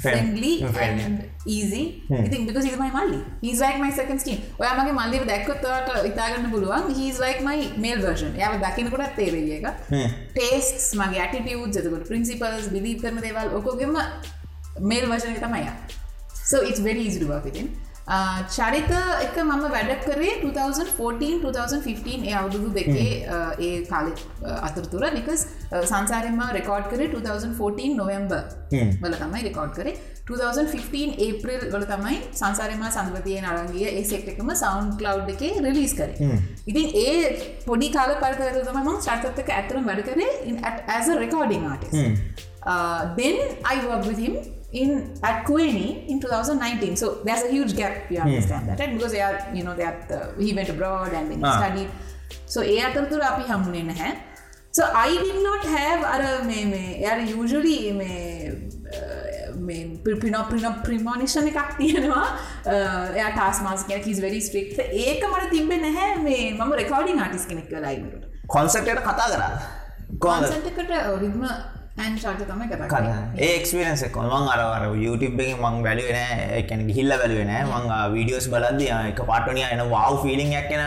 friendly 0.00 0.62
and 0.62 1.28
easy 1.44 2.02
I 2.10 2.28
think 2.28 2.46
because 2.48 2.64
he's 2.64 2.78
my 2.78 2.90
Malli. 2.90 3.22
He's 3.42 3.60
like 3.60 3.78
my 3.78 3.90
second 3.90 4.20
skin. 4.20 4.38
ඔයා 4.60 4.74
මගේ 4.78 4.92
මල්ලිව 4.92 5.26
දැක්කොත් 5.30 5.64
ඔයාට 5.64 5.90
හිතාගන්න 6.06 6.50
පුළුවන් 6.54 6.88
he's 6.98 7.18
like 7.20 7.40
my 7.42 7.56
male 7.76 8.00
version. 8.00 8.32
එයාව 8.36 8.56
දකින්නකොටත් 8.64 9.16
තේරෙයි 9.16 9.50
ඒක. 9.50 9.66
tastes 10.34 10.94
මගේ 10.96 11.20
attitudes 11.26 11.76
එතකොට 11.76 12.08
principles 12.08 12.68
believe 12.68 13.00
කරන 13.04 13.20
දේවල් 13.20 13.56
ඔක්කොගෙම 13.60 13.92
male 14.80 15.06
version 15.06 15.32
එක 15.34 15.40
තමයි. 15.44 15.68
So 16.44 16.62
it's 16.62 16.80
very 16.80 17.00
easy 17.00 17.20
to 17.20 17.26
work 17.26 17.44
with 17.44 17.56
him. 17.56 17.68
චරිත 18.06 18.90
එක 19.24 19.36
මම 19.44 19.64
වැඩ 19.74 19.92
කරේ 20.04 20.32
2014-2015 20.42 22.24
ඒ 22.28 22.34
අවුදුදු 22.40 22.70
දෙකේ 22.74 23.12
ඒ 23.66 23.84
කාල 23.90 24.08
අතරතුර 24.68 25.04
නිකස් 25.18 25.44
සංසාරෙන්ම 25.90 26.40
රෙකෝඩ් 26.58 26.88
කරේ 26.92 27.08
2014 27.12 27.94
නොවම්බර් 28.00 28.42
වල 29.02 29.14
තමයි 29.22 29.42
රෙකෝඩ් 29.48 29.72
කරේ. 29.78 29.94
2015 30.30 31.14
ඒප්‍රිල් 31.26 31.62
වල 31.74 31.86
තමයි 31.92 32.16
සංසාරම 32.40 32.82
සඳවතිය 32.90 33.38
නරංගිය 33.44 33.86
ඒ 33.90 34.04
සෙක්ට 34.10 34.32
එකම 34.34 34.50
සෞන්් 34.62 34.90
කලව් 35.00 35.30
එකේ 35.34 35.52
රිලිස් 35.66 35.94
කරේ. 36.00 36.38
ඉතින් 36.66 36.86
ඒ 37.04 37.16
පොඩි 37.66 37.88
කාල 37.98 38.14
පරතරතම 38.24 38.80
ම 38.82 38.90
ශර්තක 39.06 39.52
ඇතුළ 39.58 39.86
වැඩ 39.90 40.02
කරේ 40.08 40.30
ඇස 40.96 41.06
recording 41.24 41.70
I 43.74 43.76
worked 43.86 44.06
with 44.10 44.20
him 44.26 44.34
in 44.72 44.90
at 45.22 45.44
Kuwaini 45.46 46.08
in 46.08 46.20
2019. 46.20 46.96
So 46.96 47.06
there's 47.24 47.42
a 47.42 47.50
huge 47.50 47.76
gap. 47.76 48.10
You 48.10 48.20
understand 48.20 48.68
that, 48.68 48.78
right? 48.80 48.92
Because 48.96 49.12
they 49.12 49.20
are, 49.20 49.38
you 49.54 49.64
know, 49.64 49.74
they 49.74 49.84
are. 49.84 49.96
The, 50.08 50.20
he 50.44 50.52
went 50.52 50.68
abroad 50.68 51.12
and 51.12 51.30
then 51.30 51.38
he 51.38 51.44
Ah. 51.44 51.56
studied. 51.58 51.90
So 52.46 52.60
ඒ 52.64 52.76
අතරතුර 52.88 53.20
අපි 53.30 53.44
හමුණේ 53.52 53.82
නැහැ. 53.90 54.10
So 54.74 54.82
I 55.06 55.10
did 55.26 55.38
not 55.48 55.64
have 55.76 56.04
අර 56.14 56.20
මේ 56.50 56.60
මේ 56.72 56.84
එයාට 57.00 57.34
usually 57.42 57.76
මේ 58.00 58.10
මේ 59.66 59.76
පින 60.06 60.36
පින 60.52 60.66
ප්‍රිමෝනිෂන් 60.86 61.48
එකක් 61.52 61.76
තියෙනවා 61.80 62.22
එයා 63.18 63.28
ටස් 63.36 63.60
මාස් 63.66 63.84
කෙන 63.90 64.00
කිස් 64.06 64.20
වෙරි 64.26 64.40
ස්ට්‍රික් 64.48 64.72
ඒක 65.04 65.22
මට 65.32 65.50
තිබෙ 65.54 65.76
නැහැ 65.84 66.08
මේ 66.26 66.38
මම 66.58 66.72
රෙකෝඩිං 66.82 67.22
ආටිස් 67.26 67.46
කෙනෙක් 67.50 67.70
ලයිමට 67.86 68.24
කොන්සට්ට 68.56 69.04
කතා 69.08 69.28
කරා 69.34 69.50
කොහොමද 70.24 70.48
කොන්සට්කට 70.48 70.90
රිද්ම 71.24 71.44
ඇන් 71.98 72.14
චාර්ට 72.16 72.44
තමයි 72.48 72.66
කතා 72.68 72.88
කන 72.88 72.90
කරන්නේ. 72.90 73.24
ඒ 73.38 73.56
එක්ස්පිරන්ස 73.60 74.02
එක 74.06 74.14
මං 74.16 74.46
අරවර 74.52 74.84
YouTube 74.96 75.40
එක 75.44 75.58
මං 75.60 75.82
බැලුවෙන 75.84 76.20
එකැන 76.60 76.86
ගිහිල්ල 76.88 77.12
බැලුවෙන 77.22 77.52
මං 77.68 77.90
වීඩියෝස් 78.14 78.48
බලද්ද 78.54 78.86
එක 79.12 79.20
පාටනිය 79.30 79.66
එන 79.68 79.82
වව් 79.90 80.22
ෆිලිංයක් 80.24 80.68
කෙන 80.72 80.82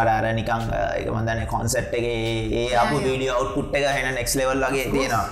අර 0.00 0.08
අර 0.08 0.26
නිකං 0.34 0.66
එක 0.98 1.06
මදන්න 1.14 1.46
කොන්සට් 1.46 1.78
එක 1.78 1.94
ඒ 1.94 2.66
අප 2.74 2.90
yeah. 2.90 3.06
වීඩියෝ 3.06 3.38
අවට්පුට් 3.38 3.78
එක 3.78 3.86
හෙන 3.86 4.14
නෙක්ස් 4.18 4.34
ලෙවල් 4.42 4.66
වගේ 4.66 4.90
තියෙනවා. 4.90 5.26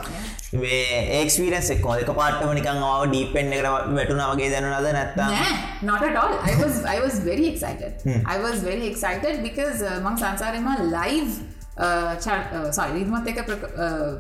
ඒක්ස්පිරන්ස් 1.19 1.71
එක් 1.75 1.87
එක 2.07 2.15
පාටම 2.23 2.55
නිකං 2.55 2.83
ආව 2.87 3.11
ඩීපෙන්් 3.11 3.55
එකට 3.59 3.71
වැටුන 3.99 4.27
වගේ 4.33 4.51
දැනනද 4.55 4.93
නැත්තා 4.95 5.31
Nah, 5.35 5.55
not 5.83 6.03
at 6.03 6.17
all. 6.23 6.39
I 6.39 6.55
was 6.63 6.85
I 6.87 7.01
was 7.03 7.19
very 7.31 7.49
excited. 7.51 8.11
I 8.27 8.39
was 8.39 8.63
very 8.63 8.87
excited 8.87 9.43
because 9.43 9.83
uh, 9.83 9.99
මං 10.07 10.23
සංසාරෙම 10.23 10.71
live 10.95 11.35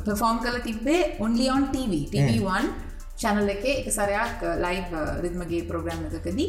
පර්ෆෝම් 0.07 0.39
කළ 0.45 0.61
තිබ්බේ 0.69 1.01
only 1.25 1.49
on 1.57 1.67
TV 1.75 1.93
TV1 2.15 2.71
channel 3.23 3.51
එකේ 3.57 3.75
එක 3.81 3.91
සරයක් 3.99 4.47
ලයිව් 4.65 4.95
රිද්මගේ 5.25 5.67
ප්‍රෝග්‍රම් 5.73 6.07
එකකදී 6.09 6.49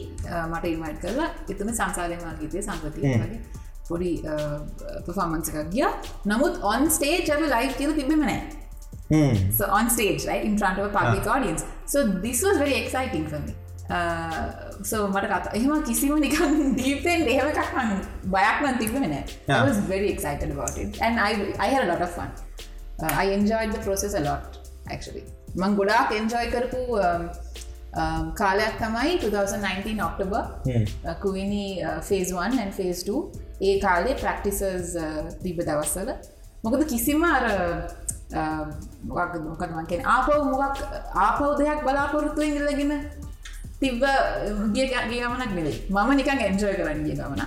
මට 0.52 0.66
ඉන්වයිට් 0.76 1.04
කරලා 1.04 1.30
එතන 1.52 1.74
සංසාරයම 1.80 2.24
ගීතය 2.40 2.64
සංගතිය 2.70 3.04
වගේ 3.18 3.42
පොඩි 3.90 4.14
පෆෝමන්ස 5.06 5.52
එකක් 5.52 5.70
ගිය. 5.76 5.86
නමුත් 6.32 6.64
ඔන් 6.74 6.90
ස්ටේජ් 6.98 7.28
ලයිව් 7.56 7.78
කියල 7.82 7.96
තිබෙම 8.00 8.26
නෑ 8.32 8.42
So 9.52 9.66
on 9.78 9.90
stage, 9.90 10.26
right, 10.26 10.44
in 10.44 10.58
front 10.58 10.80
of 10.80 10.86
a 10.86 10.90
public 10.90 11.28
audience. 11.28 11.66
So 11.86 12.08
this 12.08 12.42
was 12.44 12.58
very 12.58 12.76
exciting 12.76 13.28
for 13.28 13.40
me. 13.40 13.54
Uh, 13.92 14.44
so 14.90 14.98
මට 15.14 15.26
කතා 15.32 15.52
එහෙම 15.58 15.72
කිසිම 15.88 16.12
නිකන් 16.26 16.54
දීපෙන් 16.80 17.22
එහෙම 17.34 17.48
එකක් 17.54 17.72
මං 17.78 17.90
බයක් 18.36 18.58
නම් 18.66 18.78
තිබෙන්නේ 18.82 19.10
නැහැ. 19.14 19.24
I 19.48 19.52
Yeah. 19.52 19.64
was 19.70 19.80
very 19.94 20.10
excited 20.16 20.50
about 20.56 20.76
it 20.84 21.00
and 21.06 21.20
I 21.20 21.32
I 21.66 21.70
had 21.74 21.84
a 21.88 21.90
lot 21.94 22.02
of 22.08 22.12
fun. 22.18 22.30
Uh, 23.04 23.14
I 23.24 23.26
enjoyed 23.40 23.72
the 23.78 23.82
process 23.88 24.14
a 24.22 24.24
lot 24.30 24.44
actually. 24.96 25.24
මං 25.56 25.76
ගොඩාක් 25.80 26.12
enjoy 26.22 26.46
කරපු 26.56 26.82
um, 27.06 27.24
um, 28.02 28.26
කාලයක් 28.42 28.76
තමයි 28.84 29.12
2019 29.24 30.06
ඔක්ටෝබර් 30.10 30.44
කුවිනි 31.24 31.66
ෆේස් 32.10 32.30
1 32.46 32.62
and 32.66 32.74
ෆේස් 32.80 33.02
2 33.10 33.18
ඒ 33.62 33.74
කාලේ 33.86 34.14
ප්‍රක්ටිසස් 34.22 34.94
තිබ 35.44 35.60
දවස්සල 35.70 36.12
මොකද 36.66 36.84
කිසිම 36.94 37.24
අර 37.34 37.44
මොකක් 39.10 39.34
මොකට 39.50 39.72
මංකෙන් 39.80 40.02
ආපව 40.16 40.30
මොකක් 40.54 40.80
ආපව 41.26 41.44
දෙයක් 41.62 41.84
බලාපොරොත්තු 41.88 42.42
ඉඳලගෙන 42.50 42.94
තිබ්බ 43.82 44.04
ගිය 44.76 44.88
ගමනක් 44.92 45.52
නෙවෙයි. 45.58 45.80
මම 45.90 46.12
නිකන් 46.20 46.44
එන්ජෝය 46.50 46.76
කරන්න 46.80 47.02
ගිය 47.08 47.16
ගමන 47.20 47.42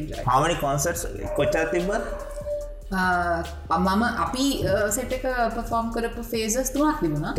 enjoy. 0.00 0.20
හමනි 0.28 0.56
කොන්සට් 0.64 1.06
කොච්චා 1.38 1.64
තිබ්බත්? 1.72 2.04
මම 3.78 4.02
අපි 4.24 4.46
සෙට් 4.96 5.16
එක 5.18 5.24
පෆෝම් 5.56 5.88
කරපු 5.94 6.26
ෆේසස් 6.32 6.74
තුනක් 6.76 7.00
තිබුණා. 7.04 7.32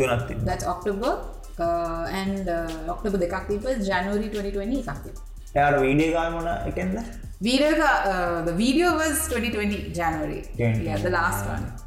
uh, 2.48 2.90
October 2.94 3.18
දෙකක් 3.18 3.46
තිබ 3.48 3.70
January 3.90 4.26
2020 4.34 4.82
එකක් 4.82 5.06
එයාට 5.54 5.80
වීඩිය 5.80 6.10
ගල් 6.16 6.30
මොන 6.34 6.50
එකෙන්ද? 6.50 6.98
Video 7.40 7.70
uh, 7.78 8.42
the 8.42 8.54
video 8.54 8.94
was 8.94 9.28
2020 9.28 9.92
January. 9.94 10.42
2020. 10.58 11.83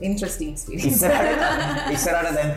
Experience. 0.00 0.62
ඉස්සරට 0.68 1.40
ඉස්සරට 1.94 2.34
දැන් 2.34 2.52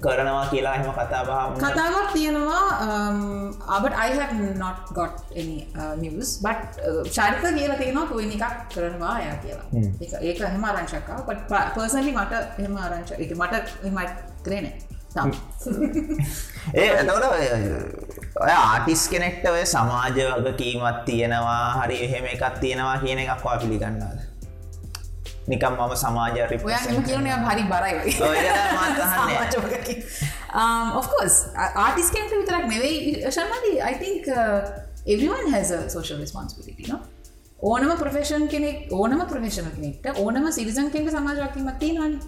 කරනවා 0.00 0.46
කියලා 0.50 0.74
එහෙම 0.74 0.92
කතා 0.92 1.22
බහ 1.24 1.58
කතාවක් 1.58 2.12
තියෙනවා 2.12 3.80
but 3.82 3.92
I 3.96 4.08
have 4.10 4.34
not 4.56 4.92
got 4.92 5.22
any 5.34 5.66
uh, 5.76 5.94
news. 5.96 6.38
But 6.38 6.80
ශරිත 7.10 7.40
කියලා 7.40 7.76
තියෙනවා 7.76 8.06
පුවෙන 8.06 8.32
එකක් 8.32 8.74
කරනවා 8.74 9.18
යා 9.20 9.36
කියලා. 9.44 9.66
ඒක 10.20 10.40
එහෙම 10.40 10.64
ආරංශක්කා 10.64 11.22
but 11.26 11.46
පර්සනලි 11.48 12.12
මට 12.12 12.42
එහෙම 12.58 12.76
ආරංශ 12.78 13.14
එක 13.18 13.32
මට 13.36 13.64
එමයි 13.84 14.08
කරේන 14.42 14.68
ඒ 16.74 16.86
එතකොට 16.90 17.24
ඔය 18.42 18.50
ආටිස් 18.50 19.06
කෙනෙක්ට 19.08 19.44
ඔය 19.46 19.62
සමාජ 19.72 20.18
වග 20.18 20.54
කීමත් 20.58 21.04
තියෙනවා 21.06 21.64
හරි 21.78 21.98
එහෙම 22.06 22.24
එකක් 22.32 22.58
තියෙනවා 22.62 22.96
කියන 23.04 23.20
එකක්වා 23.24 23.56
පිළිගන්නාද 23.62 24.33
නිකම් 25.52 25.74
මම 25.78 25.94
සමාජ 26.02 26.36
හෙම 26.42 27.02
කියනය 27.08 27.30
හරි 27.48 27.64
බරයි. 27.72 28.14
ඔය 28.28 28.38
ගැන 28.46 28.74
මාත් 28.78 28.98
අහන්නේ. 29.06 29.96
ඔෆකෝස් 31.00 31.36
ආටිස් 31.86 32.10
කෙනට 32.16 32.32
විතරක් 32.40 32.64
නෙවෙයි. 32.74 33.00
ශර්මදී 33.36 33.76
I 33.90 33.94
think 34.04 34.28
uh, 34.28 34.60
everyone 35.06 35.46
has 35.56 35.70
a 35.70 35.82
social 35.96 36.18
responsibility 36.24 36.92
no? 36.92 36.98
ඕනම 37.70 37.90
ප්‍රෆේෂන් 38.02 38.44
කෙනෙක් 38.54 38.92
ඕනම 38.92 39.20
ප්‍රෆේෂන 39.32 39.68
කෙනෙක්ට 39.76 40.18
ඕනම 40.24 40.46
සිරිසන් 40.58 40.90
කෙන්ට 40.94 41.10
සමාජවකීමක් 41.16 41.78
තියෙනවානි. 41.82 42.18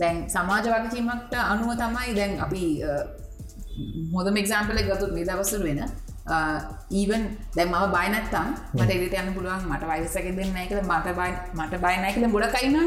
දැන් 0.00 0.16
සමාජ 0.36 0.66
වගකීමක්ට 0.74 1.32
අනුව 1.44 1.70
තමයි 1.82 2.14
දැන් 2.18 2.34
අපි 2.46 2.64
හොදම 4.14 4.36
එක්සාම්පල 4.42 4.80
ගතුත් 4.90 5.12
මේ 5.16 5.26
දවසර 5.28 5.62
වෙන 5.68 5.80
ඊවන් 6.92 7.24
දැන් 7.56 7.70
මම 7.70 7.94
බයිනත්තම් 7.94 8.48
මට 8.74 8.90
එරිට 8.90 9.14
යන්න 9.14 9.32
පුළුවන්. 9.34 9.64
මට 9.68 9.88
වයිසක 9.90 10.28
දෙන්න 10.36 10.58
කියල 10.68 10.82
මට 10.82 11.16
බයි 11.18 11.32
මට 11.54 11.80
බයිනය 11.84 12.12
කියල 12.14 12.28
ගොඩ 12.34 12.52
කයින්න 12.54 12.78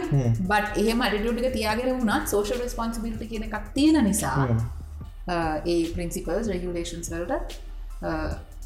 බට 0.48 0.78
එහෙම 0.78 1.02
අඩිටටික 1.02 1.54
තියාගෙන 1.54 1.92
වුණත් 1.96 2.30
සෝෂල් 2.30 2.62
රස්පොන්සිබිලිට 2.62 3.30
කියන 3.30 3.50
එකක් 3.50 3.74
තියෙන 3.74 4.04
නිසා 4.06 4.46
uh, 4.46 5.58
ඒ 5.66 5.82
ප්‍රින්සිපල්ස් 5.96 6.54
රෙගුලේෂන්ස් 6.54 7.12
වලට 7.12 7.34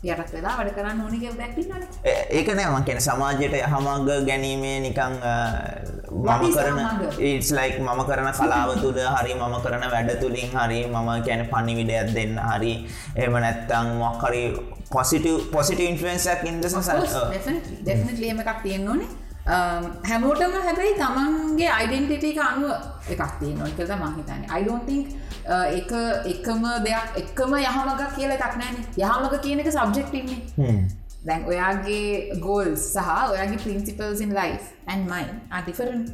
යටත් 0.03 0.31
වෙලා 0.35 0.55
වැඩ 0.57 0.75
කරන්න 0.75 1.01
ඕනි 1.01 1.19
කියල් 1.23 1.35
දැක්ටි 1.39 1.63
න 1.65 1.83
ඒක 2.37 2.49
නෑ 2.57 2.69
මං 2.73 2.83
කියන 2.87 3.01
සමාජයට 3.05 3.55
යහමග 3.59 4.09
ගැනීමේ 4.27 4.77
නිකං 4.85 5.17
මම 6.11 6.45
කරන? 6.57 6.79
ඒස් 7.29 7.49
ලයික් 7.57 7.79
මම 7.79 8.01
කරන 8.09 8.29
කලාව 8.39 8.75
තුළ 8.81 8.99
හරි 9.15 9.33
මම 9.33 9.55
කරන 9.65 9.85
වැඩ 9.95 10.11
තුළින් 10.21 10.49
හරි 10.55 10.79
මම 10.85 11.09
කැන 11.25 11.45
පනිවිඩයක් 11.51 12.13
දෙන්න 12.13 12.39
හරි. 12.51 12.73
එම 13.15 13.33
නැත්තං 13.45 13.93
මොක්හරි 13.99 14.43
පොසිට 14.91 15.79
ඉන්ෆලන්සක් 15.89 16.43
ඉන්දස 16.45 16.75
ඩෙෆනටලි 17.83 18.29
එම 18.29 18.39
එකක් 18.45 18.59
තියෙන් 18.63 18.89
ඕනේ. 18.89 19.09
හැමෝටම 20.09 20.53
හැබැයි 20.67 20.93
තමන්ගේ 21.01 21.69
අයිඩෙන්ටිටක 21.77 22.39
අනුව 22.41 22.71
එකක් 23.13 23.33
තිය 23.39 23.53
නොල් 23.57 23.73
කද 23.77 23.91
මහිතන 24.01 24.41
අයිඩෝන්තිංක් 24.49 25.07
එක 25.71 25.91
එකම 26.33 26.63
දෙයක් 26.85 27.17
එක්කම 27.21 27.53
යහමගක් 27.61 28.03
කියල 28.15 28.31
එකක් 28.31 28.53
නෑන. 28.61 28.77
යහමග 28.97 29.33
කියන 29.41 29.59
එක 29.59 29.69
සබ්ජෙක්ටන්නේ 29.71 30.77
දැන් 31.27 31.45
ඔයාගේ 31.51 32.39
ගෝල් 32.39 32.71
සහ 32.77 33.09
ඔයාගේ 33.33 33.59
පින්සිපල්සින් 33.65 34.33
ලයි් 34.37 34.53
ඇන් 34.87 35.05
මයි 35.11 35.25
අඩිෆරට 35.51 36.13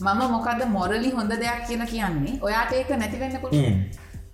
මම 0.00 0.22
මොකද 0.34 0.64
මොරලි 0.76 1.10
හොඳ 1.10 1.32
දෙයක් 1.44 1.62
කියලා 1.68 1.86
කියන්නේ 1.92 2.38
ඔයාට 2.42 2.72
ඒක 2.72 2.90
නැතිවෙන්න 3.04 3.38
පුට 3.44 3.54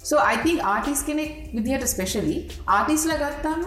So 0.04 0.16
I 0.20 0.36
think 0.44 0.60
ආටිස් 0.68 1.00
කෙනෙක් 1.08 1.32
විදිහට 1.54 1.84
ස්පෙශලි 1.88 2.36
ආටිස්ල 2.76 3.12
ගත්තම 3.20 3.60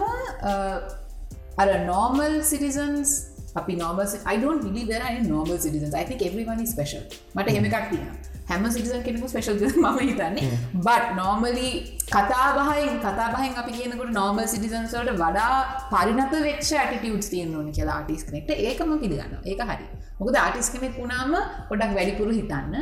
අර 1.58 1.68
normal 1.86 2.32
citizens 2.44 3.08
අපි 3.56 3.76
normal 3.76 4.06
ci- 4.06 4.20
I 4.26 4.36
don't 4.36 4.62
believe 4.62 4.88
there 4.88 5.02
are 5.02 5.14
normal 5.24 5.58
citizens. 5.58 5.94
I 5.94 6.04
think 6.04 6.20
everyone 6.22 6.60
is 6.64 6.70
special. 6.70 7.02
මට 7.34 7.48
එහෙම 7.48 7.64
එකක් 7.64 7.86
තියෙනවා 7.90 8.35
හැම 8.46 8.70
සිටිසන් 8.70 9.02
කෙනෙකු 9.02 9.28
ස්පෙෂල් 9.28 9.60
මම 9.74 9.98
හිතන්නේ. 10.00 10.50
බට් 10.78 11.12
නෝමලි 11.16 11.68
කතාබහයෙන් 12.06 12.98
කතාබහෙන් 13.00 13.60
අපි 13.62 13.72
කියනකට 13.72 14.10
නෝමල් 14.12 14.46
සිටිසන්සට 14.46 15.12
වඩා 15.14 15.52
පරිනත 15.92 16.34
වෙච්ච 16.40 16.72
ඇටිටියුට් 16.74 17.30
තියෙන් 17.30 17.54
ඕනි 17.56 17.76
කියලා 17.78 17.96
ආටිස් 17.98 18.24
කනෙක්ට. 18.24 18.50
ඒකම 18.60 18.98
පිළිගන්න 18.98 19.38
ඒක 19.44 19.64
හරි. 19.66 19.86
මොකද 20.18 20.36
ආටිස් 20.36 20.68
කෙනෙක් 20.72 20.94
වුණාම 20.96 21.32
පොඩක් 21.68 21.92
වැඩිපුර 21.96 22.28
හිතන්න 22.30 22.74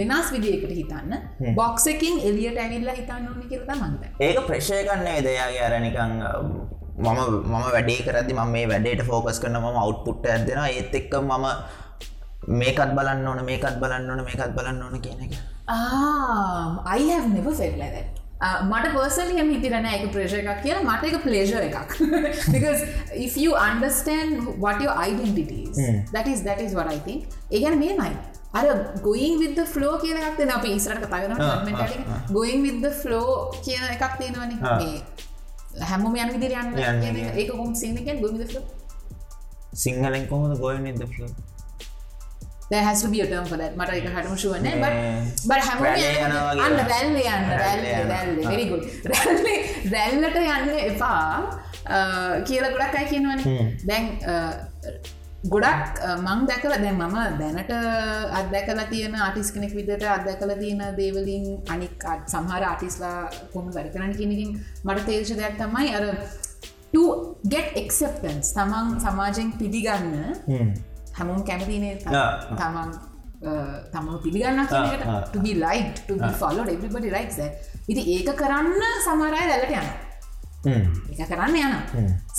වෙනස් 0.00 0.28
විදියකට 0.34 0.72
හිතන්න 0.72 1.12
බොක්ස 1.56 1.86
එකින් 1.92 2.18
එලියට 2.22 2.58
ඇවිල්ලා 2.58 2.96
හිතන්න 2.98 3.28
ඕනි 3.30 3.46
කියලත 3.50 3.70
මන්ද 3.76 4.02
ඒක 4.20 4.40
ප්‍රශ්ය 4.48 4.80
කන්නේ 4.88 5.18
දෙයාගේ 5.26 5.62
අරනිකං 5.68 6.12
මම 6.98 7.20
මම 7.44 7.64
වැඩේ 7.68 8.02
කරදදි 8.02 8.34
ම 8.34 8.52
මේ 8.56 8.66
වැඩේට 8.68 9.06
ෆෝකස් 9.06 9.40
කරන 9.40 9.56
ම 9.58 9.80
අවට්පුට් 9.84 10.26
ඇදෙන 10.26 10.60
ඒත් 10.66 10.98
එක්ක 11.00 11.16
මම 11.20 11.46
මේකත් 12.48 12.94
බලන්න 12.96 13.26
ඕන 13.26 13.44
මේකත් 13.44 13.78
බලන්න 13.80 14.10
ඕන 14.10 14.24
මේකත් 14.24 14.54
බලන්න 14.56 14.82
ඕන 14.82 15.00
කියන 15.00 15.22
එක. 15.26 15.38
I 16.86 17.00
have 17.12 17.28
never 17.28 17.54
felt 17.54 17.78
like 17.78 17.92
that. 17.92 18.18
Uh, 18.42 18.58
මට 18.66 18.92
පර්සලි 18.94 19.38
හම 19.38 19.50
හිතිරන 19.54 19.86
එක 19.86 20.10
ප්‍රේෂ 20.10 20.34
එකක් 20.34 20.62
කියලා. 20.62 20.82
මට 20.82 21.04
එක 21.10 21.22
පලේෂ 21.22 21.52
එකක්. 21.60 21.96
Because 22.54 22.82
if 23.14 23.36
you 23.36 23.54
understand 23.54 24.58
what 24.58 24.82
your 24.82 24.94
identity 24.98 25.62
is 25.70 25.78
mm. 25.78 26.02
that 26.12 26.26
is 26.26 26.42
that 26.42 26.60
is 26.60 26.74
what 26.74 26.90
I 26.90 26.98
think. 26.98 27.26
ඒගැන 27.50 27.78
මේ 27.78 27.96
මයි 28.00 28.14
අර 28.52 28.64
ගොයින් 29.02 29.38
විද 29.40 29.58
ෆලෝ 29.74 29.92
කියන 29.98 30.18
එකක් 30.20 30.36
දෙන 30.38 30.50
අප 30.50 30.64
ඉස්රට 30.64 31.04
කතාගන 31.04 31.32
ගොයින් 32.36 32.66
විද 32.66 32.84
ෆලෝ 33.02 33.28
කියන 33.64 33.84
එකක් 33.94 34.18
තියෙනවන 34.18 34.52
මේ 34.60 35.86
හැම 35.90 36.04
යන 36.14 36.34
විදිර 36.34 36.58
යන්න 36.60 36.76
ඒක 37.38 37.50
කොම් 37.52 37.72
සිනකෙන් 37.74 38.20
ගොවිද 38.20 38.44
ෆලෝ 38.50 38.64
සිංහලෙන් 39.84 40.28
කොහොද 40.28 40.58
ගොයින් 40.58 40.86
ඉද 40.92 41.02
follow 41.14 41.30
there 42.72 42.84
has 42.88 42.98
to 43.04 43.08
be 43.14 43.20
a 43.24 43.28
term 43.32 43.46
for 43.52 43.58
that. 43.62 43.72
මට 43.80 43.90
එක 44.00 44.06
හටම 44.16 44.36
ශුවන 44.42 44.66
but 44.82 44.94
but 45.50 45.60
හැම 45.68 45.78
අන්න 46.66 46.76
රැල්ල 46.92 47.16
යන්න 47.22 47.48
රැල්ල 47.62 48.36
very 48.50 48.66
good. 48.72 48.84
රැල්ලේ 49.14 49.56
රැල්ලට 49.94 50.38
යන්න 50.44 50.68
එපා. 50.90 51.24
කියල 52.50 52.64
ගොඩක් 52.76 52.94
අයි 53.00 53.06
කියනවන. 53.14 53.40
දැන් 53.90 54.04
ගොඩක් 55.54 55.96
මං 56.26 56.44
දැකල 56.50 56.72
දැන් 56.84 57.00
මම 57.00 57.16
දැනට 57.40 57.72
අත්දැකලා 58.40 58.86
තියෙන 58.92 59.16
ආටිස් 59.26 59.48
කෙනෙක් 59.54 59.72
විදිට 59.78 60.04
අත්දැකල 60.16 60.52
තියෙන 60.60 60.82
දේවලින් 61.00 61.48
අනික් 61.74 62.06
සමහර 62.34 62.62
ආටිස්ලා 62.68 63.18
කොම 63.54 63.66
වැඩ 63.76 63.90
කරන 63.96 64.14
කිනකින් 64.20 64.54
මට 64.86 65.04
තේර්ෂ 65.08 65.34
දෙයක් 65.40 65.58
තමයි 65.64 65.88
අර 65.98 66.06
get 67.52 67.68
acceptance 67.82 68.54
තමන් 68.56 68.86
සමාජෙන් 69.04 69.52
පිළිගන්න 69.60 70.10
හැමුම් 71.18 71.42
කැමතිනේ 71.48 71.94
තමන් 72.02 72.90
තමන් 73.92 74.18
පිළිගන්න 74.24 74.66
කියනකට 74.70 75.32
to 75.32 75.40
be 75.44 75.52
liked 75.66 75.98
to 76.08 76.14
be 76.14 76.30
followed 76.42 76.68
everybody 76.68 77.10
likes 77.10 77.36
that. 77.36 77.52
ඉති 77.88 78.02
ඒක 78.14 78.28
කරන්න 78.40 78.82
සමරය 79.06 79.42
රැලට 79.50 79.72
යන 79.74 79.86
එක 81.12 81.28
කරන්න 81.30 81.56
යන 81.58 81.74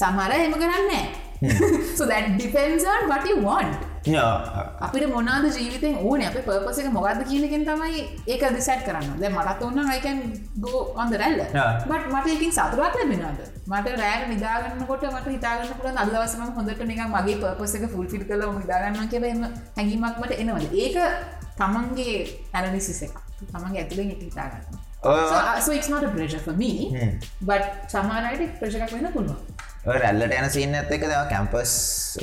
සමහර 0.02 0.32
එම 0.40 0.54
කරන්නේ 0.62 1.04
so 1.98 2.06
that 2.06 2.38
depends 2.38 2.84
on 2.86 3.10
what 3.10 3.26
you 3.30 3.38
want. 3.42 3.82
අපිට 4.80 5.06
මොනාද 5.10 5.46
ජීවිතෙන් 5.56 5.96
ඕන? 6.00 6.22
අප 6.22 6.38
පර්පසක 6.48 6.88
මොකක්ද 6.92 7.24
කියනකින් 7.30 7.66
තමයි 7.66 8.04
ඒක 8.28 8.44
දිසැට් 8.56 8.84
කරන්න. 8.88 9.20
දැ 9.22 9.32
මටත් 9.32 9.64
ඔන්න 9.64 9.80
අයිකන් 9.86 10.20
ගෝ 10.60 10.82
අන්ද 10.96 11.16
රැල්ල 11.16 11.42
බට 11.90 12.14
මට 12.14 12.36
එකින් 12.36 12.52
සතුරක් 12.52 12.96
ලැබෙනද 13.00 13.42
මට 13.68 13.98
රෑර 14.02 14.24
නිදාගන්නකොට 14.30 15.06
මට 15.12 15.36
හිතාගන්න 15.36 15.76
පුළ 15.82 16.02
අදවසම 16.04 16.46
හොඳට 16.58 16.86
නික 16.86 17.04
මගේ 17.16 17.38
පර්පසක 17.44 17.92
ෆුල් 17.96 18.08
ෆිල් 18.08 18.26
කල 18.30 18.48
නිදාගන්න 18.62 19.12
කියලම 19.14 19.44
හැඟීමක් 19.78 20.24
මට 20.24 20.40
එනවද? 20.40 20.72
ඒක 20.76 20.98
තමන්ගේ 21.60 22.18
ඇනලිසිස 22.54 23.04
එක 23.10 23.22
තමන්ගේ 23.52 23.84
ඇතුළෙන් 23.84 24.16
එක 24.16 24.26
හිතාගන්න. 24.30 24.82
so 25.62 25.72
it's 25.72 25.90
not 25.90 26.04
a 26.04 26.10
pressure 26.10 26.40
for 26.40 26.54
me 26.54 26.72
but 27.42 27.64
සමානයට 27.94 28.60
ප්‍රශකක් 28.60 28.92
වෙන 28.96 29.12
පුළුවන් 29.16 29.72
රැල්ලට 29.86 30.32
යන 30.32 30.50
සින්න 30.50 30.76
ඇත් 30.80 30.92
එක 30.96 31.04
දව 31.04 31.24
කැම්පස් 31.32 31.72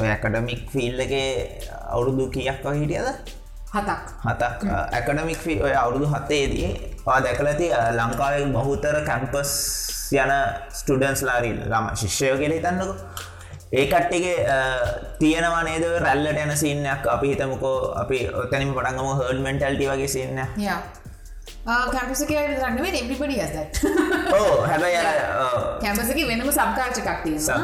ඇකඩමික් 0.01 0.63
ෆිල් 0.73 1.01
එක 1.05 1.13
අවුරුදු 1.93 2.31
කියක් 2.33 2.65
හිටියද? 2.65 3.09
හතක්. 3.75 4.07
හතක්. 4.25 4.61
ඇකඩමික් 4.97 5.41
ෆි 5.47 5.61
ඔය 5.61 5.75
අවුරුදු 5.77 6.09
හතේදී 6.15 6.71
පා 7.05 7.19
දැකලති 7.21 7.69
ලංකාවේ 7.99 8.47
බහුතර 8.55 8.97
කැම්පස් 9.09 9.53
යන 10.13 10.33
ස්ටඩන්ස් 10.79 11.21
ලාරිල් 11.29 11.59
ළම 11.67 11.93
ශිෂ්‍යයෝ 12.01 12.39
කෙල 12.41 12.57
හිතන්නක. 12.57 12.97
ඒකට්ටිගේ 13.73 14.39
තියෙනවා 15.21 15.63
නේද 15.69 15.85
රැල්ලට 16.05 16.41
යන 16.45 16.57
සින්නයක් 16.63 17.05
අපි 17.17 17.35
හිතමකෝ 17.35 17.77
අපි 18.03 18.19
ඔතනින් 18.43 18.73
පටන්ගම 18.75 19.13
හර්ඩ් 19.21 19.45
මෙන්ටල්ටි 19.45 19.91
වගේ 19.93 20.09
සින්න 20.17 20.41
කැම්පසක 21.67 22.33
රන්නවේ 22.33 23.01
එබිපඩි 23.03 23.41
ඇස 23.41 23.55
ඕ 24.41 24.57
හැබැයි 24.71 25.01
කැම්පසක 25.85 26.21
වෙනම 26.31 26.51
සබ්කාචකක් 26.59 27.09
තියෙනවා. 27.25 27.63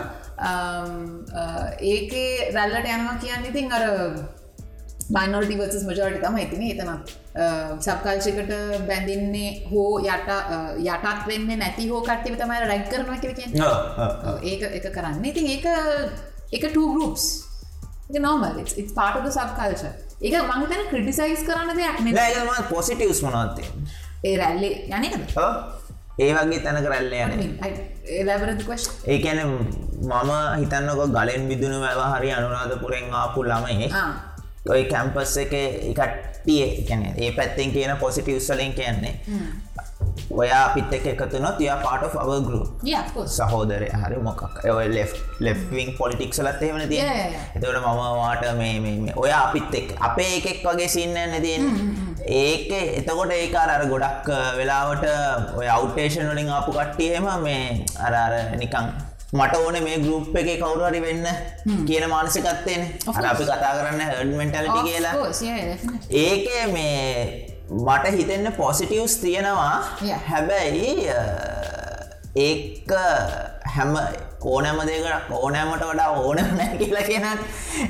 ඒකේ 1.92 2.50
රැල්ලට 2.56 2.88
යනවා 2.96 3.16
කියන්න 3.22 3.46
ඉතින් 3.50 3.72
අර 3.72 3.84
බයිනොල්ටි 5.14 5.58
වර්සස් 5.60 5.84
මජෝටි 5.88 6.20
තම 6.24 6.36
ඉතින 6.44 6.62
එතන. 6.70 6.90
සබ්කල්චකට 7.86 8.52
බැඳින්නේ 8.88 9.50
හෝ 9.70 9.98
යට 9.98 10.30
යටත් 10.84 11.26
වෙන්න 11.30 11.50
නැති 11.62 11.88
හෝ 11.90 12.00
කට්ටිව 12.08 12.38
තමයි 12.42 12.62
රැක් 12.72 12.88
කරනවා 12.92 13.18
කිය 13.22 13.32
ඒක 14.52 14.62
එක 14.78 14.86
කරන්න. 14.96 15.24
ඉතින් 15.24 15.46
ඒක 15.54 15.66
එක 16.52 16.64
ටූ 16.70 16.88
ගරුප්ස් 16.94 17.24
නෝමල් 18.26 18.60
පාටක 18.98 19.32
සබ්කල්ච 19.32 20.05
ඒක 20.18 20.34
මංතන 20.50 20.84
ක්‍රටිසයිස් 20.90 21.42
කරන්න 21.44 21.76
දෙයක් 21.76 21.98
නම 22.00 22.68
පොසිටවස් 22.68 23.20
මනත්තේ 23.22 23.68
ඒ 24.24 24.36
රැල්ලේ 24.36 24.88
යනකද 24.90 25.36
ඒ 26.18 26.30
වගේ 26.34 26.60
තැනක 26.60 26.86
රැල්ල 26.86 27.12
යන 27.14 27.32
ඒකැන 29.06 29.40
මම 29.42 30.32
හිතන්නක 30.56 31.02
ගලෙන් 31.10 31.44
විදුණු 31.50 31.80
වැව 31.80 32.00
හරි 32.12 32.32
අනුරාධපුරෙන් 32.32 33.12
ආපු 33.14 33.44
ළමයි 33.44 33.90
ඔය 34.70 34.82
කැම්පස් 34.84 35.36
එක 35.36 35.54
එකට්ටිය 35.54 36.66
කැන 36.88 37.06
ඒ 37.16 37.30
පැත්තෙන් 37.32 37.72
කියන 37.72 37.96
පොසිටිවස්සලින් 37.98 38.72
කියන්නේ 38.72 39.14
ඔයා 40.32 40.60
අපිත් 40.64 40.92
එක 40.92 41.06
එකතුන 41.06 41.46
තිය 41.58 41.70
පාට 41.82 42.04
ව 42.04 42.38
ගරු 42.46 42.60
සහෝදරය 43.28 43.88
හරි 43.94 44.18
මොකක්. 44.18 44.42
ඔය 44.66 44.86
ලෙෆ්විං 45.40 45.94
පොලිටික්සලත් 45.98 46.62
එහෙමන 46.62 46.88
තිය 46.88 47.00
එතවට 47.00 47.78
මම 47.78 48.00
වාට 48.18 48.44
මේ 48.58 49.14
ඔය 49.16 49.30
අපිත් 49.32 49.74
එක් 49.74 49.94
අපේ 50.00 50.30
එකෙක් 50.38 50.62
වගේ 50.64 50.88
සින්න 50.88 51.14
නැතින් 51.14 51.66
ඒක 52.36 52.70
එතකොට 53.00 53.32
ඒකාර 53.32 53.70
අර 53.70 53.84
ගොඩක් 53.86 54.30
වෙලාවට 54.58 55.04
ඔය 55.56 55.68
අවටේෂන් 55.68 56.32
වලින් 56.32 56.50
ආපු 56.50 56.72
කට්ටියහෙම 56.72 57.28
මේ 57.42 57.84
අරර 58.00 58.34
නිකං 58.56 58.90
මට 59.32 59.54
ඕන 59.56 59.76
මේ 59.82 59.98
ගරුප් 59.98 60.36
එක 60.36 60.48
කවුරහරි 60.60 61.00
වෙන්න 61.02 61.26
කියන 61.86 62.08
මානසිකත්තේන 62.08 62.82
අර 63.08 63.26
අපි 63.26 63.44
කතා 63.44 63.72
කරන්න 63.74 64.02
හඩමෙන්ටලිටි 64.02 64.82
කියලා. 64.84 65.14
ඒක 66.10 66.46
මේ 66.72 67.56
මට 67.68 68.14
හිතෙන්න 68.14 68.52
පොසිටියවස් 68.52 69.16
තියෙනවා. 69.16 69.76
හැබැයි 70.28 71.10
ඒක 72.36 72.92
හැම 73.74 73.98
ඕනෑම 74.42 74.80
දෙකට 74.86 75.30
ඕනෑමට 75.32 75.84
වඩා 75.84 76.10
ඕනම 76.12 76.56
නෑ 76.58 76.78
කියලා 76.78 77.02
කියනත් 77.02 77.40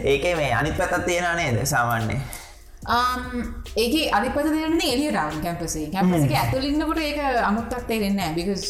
ඒක 0.04 0.24
මේ 0.36 0.50
අනිත් 0.54 0.76
පැතත් 0.78 1.06
තියෙන 1.06 1.36
නේද 1.36 1.66
සාමාන්‍යය 1.66 2.18
ඒක 3.76 3.94
අරිපත 4.12 4.48
දෙරන 4.48 4.80
එලිය 4.86 5.10
රාම් 5.10 5.38
කැම්පසේ 5.42 5.86
කැම්පසක 5.92 6.34
ඇතුලින්නකොට 6.34 7.00
ඒක 7.04 7.22
අමුත්තක් 7.42 7.86
තේරෙන්න 7.86 8.34
බිකස් 8.34 8.66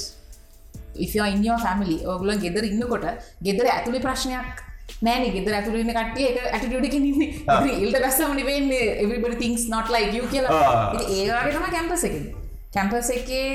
ඉන්ෝ 1.32 1.58
ෆැමිලි 1.58 1.98
ඔගුල 2.06 2.32
ගෙදර 2.38 2.64
ඉන්නකොට 2.64 3.04
ගෙදර 3.42 3.66
ඇතුළි 3.72 4.00
ප්‍රශ්නයක් 4.00 4.64
නෑන 5.02 5.28
ගෙදර 5.34 5.54
ඇතුරන්න 5.54 5.92
කටිය 5.92 6.26
එක 6.30 6.38
ඇටිටියටකින්නේ 6.46 7.76
ඉල්ට 7.76 8.00
බැස්සම 8.00 8.34
නිවෙන්නේ 8.34 8.88
එවිබට 9.04 9.38
තිංස් 9.38 9.68
නොට 9.68 9.90
ලයි 9.90 10.10
ය 10.14 10.26
කියලා. 10.32 10.60
ඒවාගේ 11.10 11.54
තම 11.54 11.66
කැම්පස 11.70 12.04
එක. 12.04 12.16
කැම්පස් 12.74 13.10
එකේ 13.10 13.48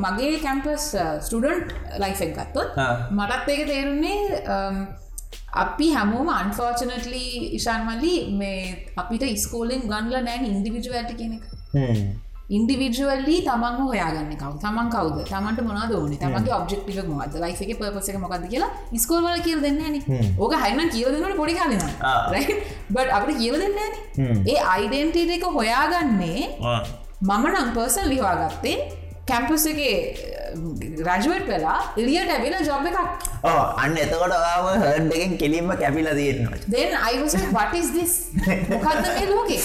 මගේ 0.00 0.32
කැම්පස් 0.42 0.88
ස්ටඩන්ට් 1.26 1.70
ලයිෆ් 1.98 2.24
ගත්තොත් 2.32 2.80
මටත් 3.10 3.48
ඒක 3.48 3.62
තේරුන්නේ 3.66 4.18
අපි 5.62 5.86
හැමෝම 5.92 6.28
අන්ෆෝර්චනටලි 6.30 7.24
ඉශාන්මල්ලි 7.58 8.14
මේ 8.34 8.58
අපිට 8.96 9.24
ස්කෝලෙන් 9.44 9.86
ගන්ල 9.86 10.18
නෑන් 10.20 10.44
ඉන්දිවිජුවඇට 10.46 11.14
කෙනෙක් 11.16 11.44
ඉන්ඩිවිජුවල්ලි 12.50 13.36
තමන් 13.46 13.76
හොයාගන්න 13.80 14.32
කව 14.36 14.52
තමන් 14.62 14.88
කවද? 14.94 15.18
තමන්ට 15.30 15.60
මොනා 15.62 15.86
දෝන 15.90 16.14
තමගේ 16.14 16.54
ඔබ්ෙක්ටික 16.56 17.08
මොද 17.10 17.34
ලයික 17.36 17.60
පපසක 17.80 18.16
මොකද 18.18 18.46
කියලා 18.52 18.70
ස්කෝල්වල 18.96 19.42
කියල් 19.46 19.60
දෙන්නන 19.62 19.96
ඕක 20.38 20.54
හයින 20.62 20.80
කියල 20.90 21.10
දෙන්නට 21.14 21.36
පොඩි 21.36 21.54
කාලෙන 21.54 21.82
බට 22.90 23.10
අපට 23.18 23.36
කියල 23.38 23.56
දෙන්න 23.56 23.76
ඒ 24.46 24.58
අයිඩෙන්ටි 24.74 25.28
එක 25.36 25.44
හොයාගන්නේ 25.58 26.42
මම 27.22 27.46
නම් 27.46 27.70
පර්සල් 27.76 28.08
ලිවාගත්තේ 28.08 28.76
කැම්පස් 29.30 29.66
එක 29.72 29.80
රජුවට් 31.00 31.46
වෙලා 31.46 31.78
එලියට 31.96 32.30
ඇබෙන 32.30 32.56
ජොබ් 32.62 32.86
එකක් 32.86 32.98
අන්න 33.82 33.96
එතකොට 33.96 34.34
හඩගෙන් 34.82 35.36
කෙලින්ම 35.42 35.72
කැපිල 35.74 36.10
තියෙනවා 36.12 36.60
දෙන් 36.68 36.96
අයිවස 37.00 37.36
වටිස් 37.50 37.90
දිස් 37.96 38.14
මොකක්ද 38.70 39.04
මේ 39.08 39.26
ලෝකේ 39.28 39.60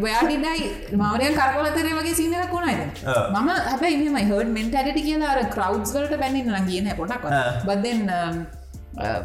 ඔයාඩිඩයි 0.00 0.68
මවරයන් 0.94 1.38
කරකොලතරය 1.40 1.92
වගේ 1.92 2.14
සිනක 2.14 2.50
කොනයිද 2.50 3.02
මම 3.32 3.50
හැබයි 3.62 3.96
මෙම 4.04 4.20
හඩ 4.22 4.54
මෙන්ටඩට 4.58 5.00
කියලා 5.00 5.32
අර 5.34 5.42
කරව්ස් 5.50 5.96
වලට 5.96 6.22
බැඳන්න 6.22 6.54
ලගියන 6.58 6.92
පොටක් 6.96 7.28
බදෙන් 7.66 8.02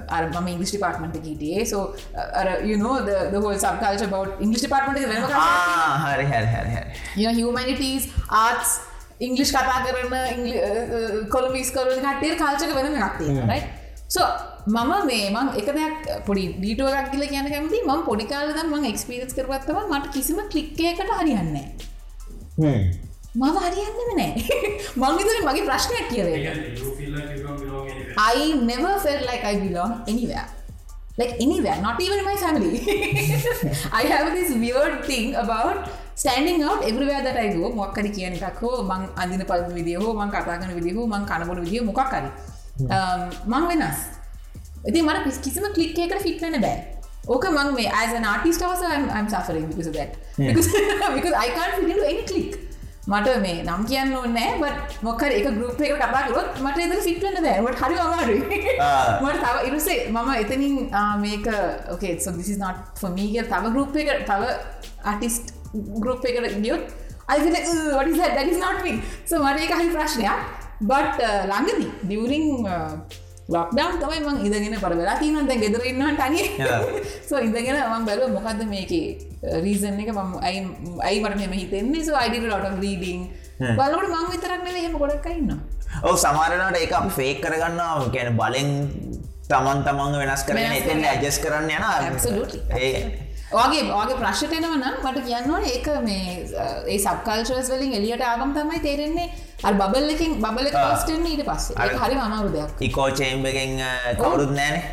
අර 0.09 0.23
මම 0.25 0.47
ඉංගලිස් 0.47 0.71
ඩිපාර්ට්මට 0.71 1.17
හිටියේ 1.23 1.65
සෝ 1.65 1.83
යුනෝ 2.65 2.95
හොල් 3.39 3.57
සබකාල්ච 3.57 4.05
බවට 4.05 4.41
ඉංගලිස් 4.41 4.61
ඩිපාර්ට්මට 4.61 4.99
වෙන 5.07 5.23
හරි 6.05 6.25
හරි 6.31 7.35
හිමනිටස් 7.35 8.09
ආර්ස් 8.37 8.79
ඉංගලිෂ් 9.21 9.51
කතා 9.53 9.79
කරන 9.85 10.09
කොළමිස් 11.29 11.69
කරුන් 11.75 12.01
කටේ 12.07 12.39
කාල්චක 12.41 12.73
වෙන 12.77 12.97
එකක්තිේ 13.01 13.45
රයි 13.51 13.61
සෝ 14.07 14.29
මම 14.67 14.91
මේ 15.07 15.29
මං 15.31 15.47
එක 15.57 15.69
දෙයක් 15.77 16.09
පොඩි 16.25 16.43
ඩීටුවක් 16.55 17.11
කියල 17.11 17.23
කියන 17.27 17.47
කැමති 17.49 17.77
ම 17.83 18.03
පොඩිකාල 18.05 18.51
මං 18.63 18.85
එක්ස්පිරස් 18.85 19.33
කරවත්තව 19.37 19.77
මට 19.89 20.11
කිසිම 20.13 20.39
කලික්කයකට 20.51 21.13
හරියන්නේ. 21.19 21.67
මම 23.35 23.57
හරියන්නම 23.63 24.11
නෑ 24.19 24.31
මංගිතර 25.01 25.37
මගේ 25.47 25.65
ප්‍රශ්නයක් 25.69 26.07
කියවේ. 26.13 26.39
I 28.17 28.53
never 28.71 28.93
felt 28.99 29.23
like 29.25 29.43
I 29.43 29.55
belong 29.55 29.93
anywhere. 30.07 30.47
Like 31.17 31.33
anywhere, 31.39 31.77
not 31.81 32.01
even 32.01 32.19
in 32.19 32.25
my 32.25 32.35
family. 32.35 32.75
I 33.99 34.03
have 34.13 34.27
this 34.33 34.51
weird 34.55 35.03
thing 35.05 35.35
about 35.35 35.89
everywhere 36.83 37.21
that 37.23 37.37
I 37.37 37.47
go. 37.49 37.69
මොක්කරි 37.73 38.09
කියන 38.17 38.33
එකක් 38.39 38.61
හෝ 38.61 38.71
මං 38.83 39.03
අඳින 39.17 39.43
පල් 39.43 39.61
විදිහ 39.73 39.97
මං 40.13 40.31
කතාගන 40.33 40.73
විදිහ 40.77 40.95
මං 41.07 41.23
කනබොඩ 41.25 41.61
විදිහ 41.65 41.83
මොකක්කරි 41.83 42.29
මං 43.47 43.63
වෙනස්. 43.69 43.99
ඉති 44.85 45.01
මට 45.01 45.23
පිස් 45.25 45.37
කිසිම 45.45 45.65
කලික් 45.75 45.97
එකට 45.99 46.21
ෆිට 46.25 46.41
වෙන 46.41 46.57
බෑ. 46.61 46.77
ඕක 47.27 47.45
මං 47.49 47.69
මේ 47.75 47.87
that. 49.91 50.11
Because, 50.39 50.69
because 51.15 51.35
I 51.35 51.47
can't 51.49 51.73
fit 51.77 51.89
into 51.89 52.05
any 52.07 52.23
click. 52.23 52.51
මට 53.07 53.29
මේ 53.43 53.53
නම් 53.63 53.81
කියන්න 53.89 54.11
ඕන්නෑ 54.15 54.49
බට 54.61 54.99
මොක්කර 55.05 55.31
එක 55.37 55.47
ගරුප් 55.55 55.79
එක 55.81 55.93
කතාකරොත් 56.01 56.59
මට 56.61 56.83
එද 56.83 56.91
ෆිට්ලන්න 57.05 57.39
දෑවට 57.45 57.79
හරි 57.81 57.95
අමාරුයි 58.03 58.43
මට 59.23 59.39
තව 59.45 59.55
ඉරුසේ 59.69 59.97
මම 60.11 60.29
එතනින් 60.35 60.75
ආ, 60.93 61.17
මේක 61.17 61.47
ඕකේ 61.93 62.13
me 63.15 63.25
කියලා 63.33 63.49
තව 63.53 63.73
ගරුප් 63.73 63.97
එක 64.03 64.21
තව 64.29 64.41
ආටිස්ට් 65.03 65.49
ගරුප් 65.73 66.25
එකට 66.25 66.59
ගියොත් 66.65 66.85
I 67.27 67.39
feel 67.39 67.53
like, 67.53 67.67
"Ugh, 67.67 67.95
what 67.95 68.07
is 68.07 68.17
that? 68.17 68.31
That 68.35 68.47
is 68.47 68.59
not 68.59 68.83
me. 68.83 68.93
So 69.25 69.39
මට 69.39 69.63
ඒක 69.63 69.73
හරි 69.79 69.89
ප්‍රශ්නයක් 69.95 70.39
බට් 70.81 71.19
ළඟදී 71.49 71.89
ඩියවරිං 72.03 72.45
ලොක්ඩවන් 73.49 73.99
තමයි 74.01 74.19
මං 74.27 74.37
ඉදගෙන 74.47 74.77
පර 74.83 74.95
වෙලා 74.99 75.17
තිීනන් 75.21 75.49
දැන් 75.49 75.61
ගෙදර 75.63 75.85
ඉන්නට 75.91 76.23
අනිය 76.27 76.47
Yeah. 76.59 76.85
සෝ 77.29 77.39
ඉඳගෙන 77.39 77.79
මං 77.83 78.07
බැලුව 78.09 78.33
මොකක්ද 78.37 78.63
මේක 78.73 78.93
රීසන් 79.65 80.01
එක 80.03 80.11
මම 80.15 80.33
අයි 80.41 80.59
අයි 81.07 81.23
මට 81.23 81.39
මෙම 81.41 81.55
හිතෙන්නේ 81.61 82.05
සෝ 82.07 82.17
අයිඩ 82.23 82.47
ලොට 82.53 82.79
රීඩිං 82.85 83.27
බලට 83.79 84.11
මං 84.13 84.31
විතරක් 84.33 84.61
නෙව 84.67 84.77
හෙම 84.85 84.97
ගොඩක් 85.03 85.27
ඉන්න 85.35 85.57
ඔව 86.03 86.15
සමාරනට 86.25 86.83
එක 86.85 86.95
ෆේක් 87.17 87.43
කරගන්නවා 87.45 88.07
ගැන 88.15 88.37
බලෙන් 88.39 88.71
තමන් 89.51 89.83
තමන් 89.85 90.13
වෙනස් 90.21 90.43
කරන 90.47 90.73
එතෙන්. 90.77 91.03
ඇජස් 91.05 91.37
කරන්න 91.43 91.69
යන. 91.69 91.83
ඒ 92.79 93.30
වගේ 93.53 93.83
වගේ 93.89 94.17
ප්‍රශ්ටයනව 94.21 94.73
නම් 94.75 94.95
මට 95.03 95.23
කියන්නවා 95.27 95.61
ඒක 95.73 95.87
මේ 96.07 96.35
ඒ 96.87 96.97
සබකල්චරස් 96.99 97.69
වලින් 97.73 97.93
එලියට 97.99 98.23
ආගම් 98.29 98.53
තමයි 98.57 98.79
තේරෙන්නේ 98.87 99.29
අ 99.63 99.71
බල්ලකින් 99.93 100.33
බල. 100.43 100.67
පස්ටෙන් 100.75 101.25
ඊට 101.31 101.45
පස්සේ 101.49 101.91
හරි 102.03 102.15
අමාරු 102.25 102.49
දෙයක් 102.55 102.83
ඉකෝ 102.87 103.09
චේම්බගෙන් 103.21 103.77
කවුරුත් 104.21 104.53
නෑනේ. 104.59 104.83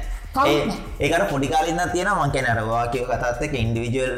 ඒකට 1.00 1.30
පොඩිකාලන්න 1.32 1.90
තියෙන 1.94 2.12
මංකෙන 2.20 2.46
අරවා 2.52 2.84
කියව 2.92 3.10
කතත්ක 3.10 3.54
ඉන්ඩිවිජුවල් 3.64 4.14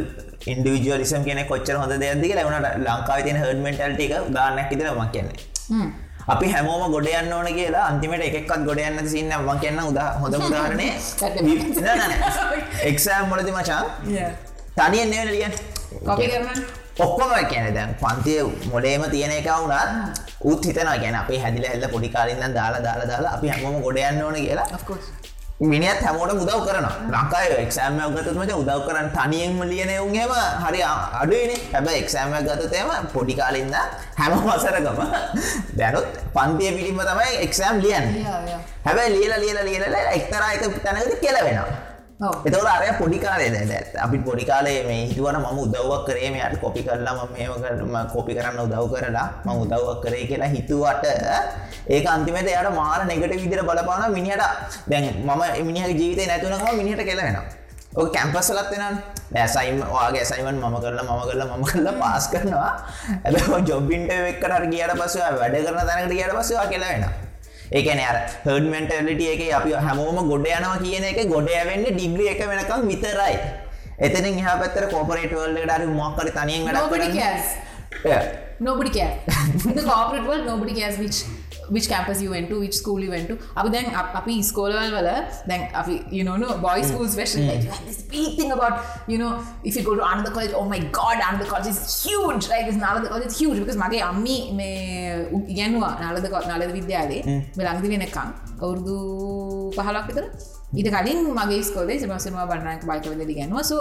ඉන්ඩිවිජුවලිසම් 0.53 1.25
කියන 1.27 1.43
කොච්චර 1.51 1.77
හොඳ 1.83 1.97
දෙයක්දික 2.05 2.37
ලැවුණට 2.39 2.79
ලංකාව 2.87 3.27
තින 3.27 3.43
හඩමෙන්ටල්ට 3.43 4.07
එක 4.07 4.31
දාන්නක් 4.37 4.73
ඉදර 4.77 4.89
මක් 4.93 5.11
කියන්නේ. 5.15 6.10
අපි 6.31 6.47
හැමෝම 6.49 6.85
ගොඩයන්න 6.93 7.33
ඕන 7.33 7.49
කියලා 7.53 7.87
අන්තිමට 7.87 8.27
එකක්ත් 8.29 8.67
ගොඩයන්න 8.69 9.09
සින්න 9.09 9.33
ම 9.39 9.51
කියන්න 9.61 9.81
උදා 9.85 10.11
හොඳ 10.21 10.35
උදාහරණය. 10.41 10.89
එක්සෑම් 12.85 13.29
මොලති 13.29 13.53
මචා. 13.53 13.83
Yeah. 14.11 14.31
තනියෙන් 14.77 15.53
කොපි 16.05 16.29
කරන්න. 16.29 16.63
ඔක්කොම 16.99 17.33
කියන 17.47 17.75
දැන් 17.75 17.95
පන්තිය 17.97 18.43
මොඩේම 18.73 19.05
තියෙන 19.11 19.33
එක 19.33 19.49
වුණත් 19.49 20.21
උත් 20.43 20.65
හිතනවා 20.65 20.99
ගැන 20.99 21.17
අපේ 21.17 21.39
හැදිල 21.39 21.67
හැල්ල 21.67 21.89
පොඩිකාලින්න 21.89 22.55
දාලා 22.55 22.83
දාලා 22.83 23.07
දාලා 23.07 23.35
අපි 23.35 23.49
හැමෝම 23.49 23.83
ගොඩයන්න 23.83 24.23
ඕන 24.23 24.35
කියලා 24.37 24.69
මිනිත් 25.61 26.01
හැමෝට 26.01 26.33
උදව් 26.33 26.63
කරන 26.65 26.87
ලංකාය 27.13 27.51
එක්ෂෑම 27.63 27.99
ගතතුමට 28.15 28.53
උදව් 28.53 28.81
කරන්න 28.87 29.11
තනියෙන්ම 29.13 29.61
ලියන 29.63 29.91
උන්ගේම 30.01 30.33
හරි 30.63 30.81
අඩුවනේ 30.85 31.59
හැබ 31.73 31.91
එක්ෂෑම 31.93 32.33
ගතතයම 32.47 32.89
පොඩිකාලින්න 33.13 33.77
හැම 34.17 34.39
වසරකම 34.47 34.99
දැනුත් 35.77 36.09
පන්තිය 36.33 36.73
පිටිම 36.73 37.03
තමයි 37.03 37.37
එක්ෂෑම් 37.45 37.77
ලියන්. 37.79 38.09
හැබැයි 38.87 39.15
ලියල 39.19 39.37
ලියල 39.45 39.63
ලියල 39.69 40.01
එක්තරායක 40.17 40.83
තැනකද 40.83 41.15
කෙලවෙනවා 41.21 41.69
ඔව්. 41.69 41.90
එතවට 42.21 42.67
අරය 42.69 42.89
පොඩිකාලේ 42.99 43.49
දැ 43.51 43.77
ඇත් 43.77 43.95
අපි 43.97 44.19
පොඩිකාලේ 44.21 44.81
මේ 44.85 45.05
හිතුවන 45.09 45.37
මම 45.39 45.59
උදව්වක් 45.59 46.03
කරේ 46.07 46.31
මෙයට 46.31 46.57
කොපි 46.61 46.83
කරලා 46.85 47.15
ම 47.17 47.31
මේම 47.33 47.55
කරම 47.63 47.95
කොපි 48.13 48.35
කරන්න 48.37 48.61
උදව් 48.61 48.93
කරලා 48.93 49.29
ම 49.45 49.49
උදව්වක් 49.63 50.03
කරේ 50.05 50.27
කියලා 50.31 50.51
හිතුවට 50.55 51.07
ඒක 51.89 52.07
අන්තිමට 52.07 52.51
යට 52.51 52.69
මාර 52.77 53.01
නෙගට 53.07 53.33
විදිර 53.35 53.63
බලපාන 53.63 54.13
මිනිහට. 54.13 54.45
දැන් 54.91 55.09
මම 55.25 55.65
මිනිහ 55.65 55.87
ජීවිතය 55.91 56.27
නැතුනකම 56.27 56.77
මිනිහට 56.77 57.03
කෙලවෙන 57.03 57.41
ඕක 57.97 58.13
කැම්පස්සලත් 58.13 58.69
වෙන 58.73 59.01
ඇසයිම් 59.37 59.81
වාගේ 59.89 60.25
සයිමන් 60.25 60.61
මම 60.61 60.77
කරලා 60.79 61.09
මම 61.09 61.25
කරලා 61.25 61.49
මම 61.51 61.65
කරලා 61.65 61.97
පාස් 62.03 62.29
කරනවා. 62.29 62.73
ඇ 63.25 63.65
ජොබ්බින්ට 63.65 64.13
වෙක්කට 64.27 64.53
හර 64.53 64.69
කියට 64.69 64.95
පසව 65.01 65.25
වැඩ 65.41 65.59
කරන 65.65 65.83
තැනකට 65.89 66.13
කියට 66.13 66.37
පසවා 66.37 66.69
කෙලවෙන 66.69 67.30
ඒකන 67.71 68.01
අර 68.03 68.17
හඩ 68.45 68.71
මෙන්ටලිට 68.75 69.21
එක 69.35 69.43
අපි 69.59 69.73
හැමෝම 69.87 70.21
ගොඩ 70.31 70.47
යනවා 70.53 70.79
කියන 70.85 71.05
එක 71.11 71.21
ගොඩ 71.33 71.51
ඇවෙන්න 71.57 71.85
ඩිග්‍රිය 71.89 72.31
එක 72.35 72.41
වෙනකම් 72.53 72.87
විතරයි 72.93 73.37
එතන 74.07 74.39
හා 74.47 74.57
පැත්තර 74.63 74.89
කෝපරේටවල්ල 74.95 75.59
ඩරි 75.59 75.87
මොක්කර 75.87 76.33
තනියෙන් 76.39 76.73
Nobody 76.73 77.11
cares. 77.19 77.47
Yeah. 78.05 78.25
nobody 78.61 78.91
cares 78.91 79.67
in 79.67 79.75
the 79.75 79.83
corporate 79.83 80.27
world 80.27 80.47
nobody 81.71 81.89
cares 81.89 82.09
which 82.09 82.09
which 82.11 82.13
campus 82.13 82.23
you 82.23 82.31
went 82.31 82.49
to 82.49 82.59
which 82.59 82.75
school 82.75 83.01
you 83.01 83.11
went 83.11 83.29
to. 83.29 83.39
අපි 83.57 83.69
දැන් 83.69 83.85
අප- 83.95 84.15
අපි 84.15 84.43
ස්කෝලවල් 84.43 84.79
වල 84.79 85.05
දැන් 85.47 85.69
අපි 85.75 86.03
you 86.11 86.25
know 86.25 86.37
no 86.37 86.47
boys 86.47 86.87
school 86.87 87.05
especially 87.05 87.47
like 87.47 87.65
you 87.65 87.71
have 87.71 87.87
this 87.87 88.03
big 88.03 88.37
thing 88.37 88.53
about 88.53 88.73
you 89.09 89.19
know 89.19 89.45
if 89.65 89.77
you 89.77 89.83
go 89.83 89.95
to 89.95 90.13
another 90.13 90.31
college 90.31 90.53
oh 90.55 90.65
my 90.65 90.79
god 90.79 91.15
another 91.31 91.45
college 91.45 91.67
is 91.67 92.05
huge 92.05 92.49
like 92.49 92.67
this 92.67 92.77
Nalanda 92.77 93.09
college 93.09 93.27
is 93.27 93.39
huge 93.39 93.59
because 93.59 93.77
මගේ 93.77 94.01
අම්මි 94.01 94.53
මේ 94.53 94.69
උ- 95.33 95.47
ඉගැන්වා 95.49 95.89
නාලද 96.01 96.27
නාලද 96.47 96.73
විද්‍යාලේ 96.73 97.23
මේ 97.57 97.65
ළඟදි 97.65 97.89
වෙනකම් 97.89 98.29
අවුරුදු 98.63 98.97
පහලක් 99.77 100.07
විතර 100.09 100.25
ඊට 100.75 100.91
කලින් 100.91 101.27
මගේ 101.35 101.63
ස්කෝලේ 101.63 101.99
සමසම 101.99 102.37
බන්නක් 102.47 102.85
බයිකවද 102.85 103.35
ගැනවා 103.41 103.63
so 103.63 103.77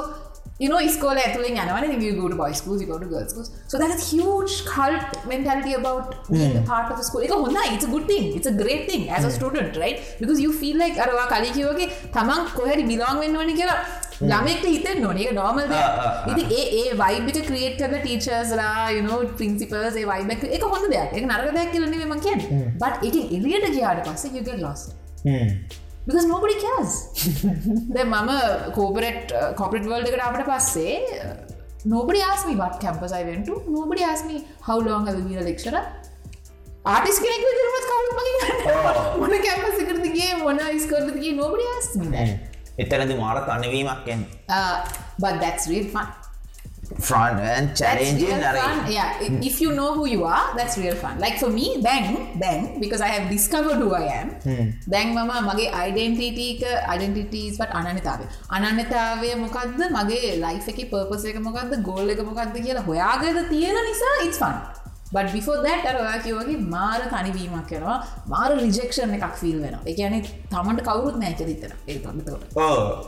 you 0.60 0.70
know 0.72 0.80
ස්කෝල 0.96 1.18
ඇතුලින් 1.24 1.60
යනවන 1.64 2.02
you 2.06 2.14
go 2.22 2.28
to 2.32 2.38
boys 2.42 2.58
schools 2.62 2.80
you 2.84 2.88
go 2.92 2.98
to 3.04 3.10
girls 3.14 3.30
schools. 3.34 3.50
So 3.72 3.76
that 3.82 3.92
is 3.96 4.02
huge 4.14 4.54
cult 4.74 5.16
mentality 5.32 5.74
about 5.82 6.08
being 6.34 6.56
a 6.62 6.66
part 6.72 6.90
of 6.94 7.00
a 7.04 7.08
school. 7.10 7.24
එක 7.28 7.34
හොඳයි 7.46 7.64
it's 7.76 7.88
a 7.90 7.92
good 7.96 8.06
thing. 8.12 8.26
It's 8.40 8.50
a 8.54 8.56
great 8.64 8.84
thing 8.92 9.04
as 9.18 9.26
a 9.30 9.34
student 9.38 9.80
right? 9.84 9.98
Because 10.22 10.40
you 10.46 10.52
feel 10.62 10.78
like 10.84 10.98
අරවා 11.06 11.26
කලින් 11.34 11.56
කිව්වගේ 11.58 11.88
තමන් 12.18 12.46
කොහරි 12.60 12.86
belong 12.92 13.18
වෙන්න 13.24 13.40
ඕනේ 13.42 13.56
කියලා 13.62 13.78
ළමෙක්ට 14.30 14.66
ආ, 15.74 15.82
ආ, 15.82 16.06
ආ. 16.06 16.14
දෙයක් 16.26 16.32
ඉතින් 16.32 16.48
ඒ 16.60 16.64
ඒ 16.80 16.96
vibe 17.02 17.30
එක 17.34 17.46
create 17.50 17.76
කරන 17.82 18.00
teachers 18.08 18.50
ලා 18.62 18.70
you 18.96 19.04
know 19.08 19.20
principals 19.42 19.96
A 20.02 20.08
vibe 20.14 20.34
එක 20.58 20.64
හොඳ 20.74 20.88
දෙයක් 20.96 21.14
ඒක 21.20 21.26
නරක 21.34 21.52
දෙයක් 21.60 21.70
කියලා 21.76 21.92
නෙමෙයි 21.94 22.10
මම 22.14 22.24
කියන්නේ 22.26 22.64
but 22.82 23.06
ඒකෙන් 23.10 23.24
එළියට 23.38 23.70
ගියාට 23.78 24.02
පස්සේ 24.10 24.34
you 24.38 24.44
get 24.50 24.60
lost 24.66 24.88
because 26.08 26.26
nobody 26.34 26.56
cares. 26.66 26.94
දැන් 27.96 28.10
මම 28.10 28.32
කෝපරට් 28.78 29.32
කොපරට 29.62 29.88
වල්ඩ 29.92 30.12
එකට 30.12 30.26
අපට 30.28 30.46
පස්සේ 30.52 31.00
uh, 31.20 31.34
nobody 31.96 32.22
asked 32.32 32.48
me 32.50 32.56
what 32.62 32.76
campus 32.86 33.14
I 33.22 33.24
went 33.30 33.46
to. 33.50 33.56
Nobody 33.80 34.04
asked 34.12 34.28
me 34.32 34.38
how 34.70 34.78
long 34.90 35.08
have 35.10 35.18
you 35.20 35.26
been 35.30 35.42
a 35.46 35.48
lecturer 35.52 35.84
artist 36.86 37.18
කෙනෙක් 37.24 37.42
විදිහටවත් 37.48 37.86
කවුරුත් 37.90 38.14
ඔව්. 38.20 39.18
මොන 39.22 39.36
කැම්පස් 39.48 39.82
එකටද 39.84 40.08
ගියේ 40.16 40.40
මොන 40.46 40.62
ඉස්කෝලේද 40.78 41.20
ගියේ 41.24 41.36
nobody 41.42 41.68
asked 41.78 41.98
me 42.02 42.08
that. 42.16 42.50
එතනද 42.84 43.14
මාර 43.20 43.38
තනවීමක් 43.50 44.08
එන් 44.14 44.22
uh, 44.58 44.76
but 45.24 45.36
that's 45.44 45.68
real 45.74 45.88
fun 45.96 46.08
real 48.18 48.44
අර 48.44 48.56
fun. 48.56 48.92
Yeah, 48.92 49.22
if 49.22 49.62
you 49.62 49.72
know 49.72 49.94
who 49.94 50.08
you 50.08 50.24
are, 50.26 50.56
that's 50.56 50.78
real 50.78 50.96
fun. 50.96 51.20
Like 51.20 51.38
for 51.38 51.50
me, 51.50 51.78
then, 51.82 52.40
then, 52.40 52.80
because 52.80 53.02
I 53.02 53.08
have 53.08 53.30
discovered 53.30 53.78
who 53.78 53.94
I 53.94 54.06
am, 54.20 54.30
දැන් 54.88 55.14
මම 55.16 55.32
මගේ 55.50 55.70
අයිඩෙන්ටිටක 55.82 56.66
අයිඩෙන්ටිටස් 56.88 57.60
ට 57.60 57.70
අනනතාව 57.82 58.26
අනන්නතාවය 58.50 59.32
මොකක්ද 59.36 59.80
මගේ 59.92 60.34
life 60.44 60.68
එක 60.74 60.82
පර්පස 60.92 61.26
එක 61.26 61.40
මොකක්ද 61.40 61.80
ගෝල් 61.84 62.10
එක 62.10 62.22
මොකක්ද 62.26 62.60
කියලා 62.60 62.86
හොයාගද 62.90 63.40
තියෙන 63.50 63.80
නිසා 63.90 64.16
ඉස්ෆන් 64.28 64.56
බට 65.14 65.34
බිෆෝ 65.34 65.58
දැට 65.64 65.86
අර 65.86 65.98
ඔයා 66.04 66.18
කිවගේ 66.26 66.58
මාර 66.76 67.02
තනිවීමක් 67.14 67.68
කරනවා 67.72 67.98
මාර 68.28 68.50
රිජෙක්ෂන් 68.58 69.14
එකක් 69.18 69.36
ෆිල් 69.42 69.58
වෙන 69.64 69.76
එකන 69.94 70.16
තමට 70.52 70.86
කවරුත් 70.88 71.18
නෑච 71.24 71.42
දිතර 71.50 71.72
ඒ 71.88 72.00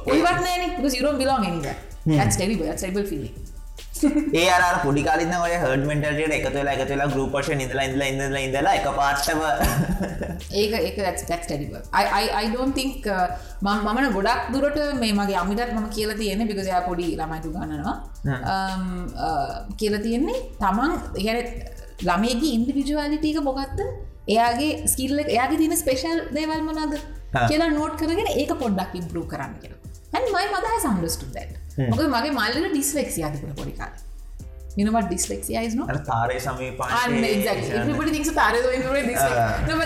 ඔයිවත් 0.10 0.40
නෑන 0.48 0.92
යුරම් 1.00 1.18
බිලෝන් 1.24 1.48
එනිව 1.50 1.68
ටෙබල් 2.76 3.08
ෆිලි 3.12 3.32
ඒ 4.42 4.48
අර 4.58 4.76
පොඩි 4.86 5.04
කාලින්න 5.10 5.36
ඔය 5.40 5.56
හඩ 5.64 5.88
මෙන්ටල්ට 5.92 6.36
එකතු 6.40 6.54
වෙලා 6.60 6.76
එකතු 6.78 6.94
වෙලා 6.94 7.10
ගරුපෂ 7.16 7.52
ඉඳලා 7.56 7.88
ඉඳලා 7.90 8.10
ඉඳලා 8.14 8.44
ඉඳලා 8.48 8.76
එක 8.80 8.88
පාට්ටම 9.00 9.42
ඒක 10.62 10.74
ඒක 10.80 11.02
ටඩිබ 11.26 11.74
I 12.44 12.46
don't 12.56 12.76
think 12.80 13.12
uh, 13.18 13.28
මම 13.66 13.88
මමන 13.88 14.10
ගොඩක් 14.18 14.52
දුරට 14.56 14.80
මේ 15.04 15.14
මගේ 15.20 15.42
අමිටත් 15.44 15.76
මම 15.78 15.92
කියල 15.98 16.14
තියෙන 16.22 16.48
බිකසයා 16.52 16.82
පොඩි 16.90 17.10
ළමයිතු 17.22 17.54
ගන්නවා 17.58 17.98
Um, 18.24 19.08
uh, 19.18 19.66
කියල 19.78 19.96
තියෙන්නේ 20.04 20.42
තමන් 20.60 20.92
එ 21.22 21.34
ළමේගේ 22.08 22.52
ඉන්ඩිවිජුවලිටක 22.58 23.42
මොකක්ද? 23.48 23.80
එයාගේ 24.28 24.88
ස්කිල්ල 24.88 25.18
එයාගේ 25.26 25.58
තින 25.58 25.74
ස්පේෂල් 25.78 26.22
දේවල් 26.36 26.62
මනද. 26.68 26.94
කියලා 27.50 27.72
නෝට් 27.78 27.98
කරගෙන 28.02 28.30
ඒක 28.36 28.54
පොඩ්ඩක් 28.62 28.94
ඉම්පරූ 29.02 29.26
කරන්න 29.32 29.58
කියලා. 29.64 29.80
ඇන් 30.14 30.30
මයි 30.36 30.48
මදහ 30.54 30.78
සම්ඩස්ටු 30.84 31.32
දැට 31.36 31.61
මොක 31.78 32.02
මගේ 32.16 32.32
මල්ලට 32.40 32.72
ඩිස්ලෙක්සිය 32.74 33.24
අධිපුර 33.28 33.54
පොඩිකාල 33.60 33.94
මිනවට 34.78 35.08
ඩිස්ලෙක්සියයිස් 35.10 35.74
නො 35.80 35.88
තාරය 36.10 36.38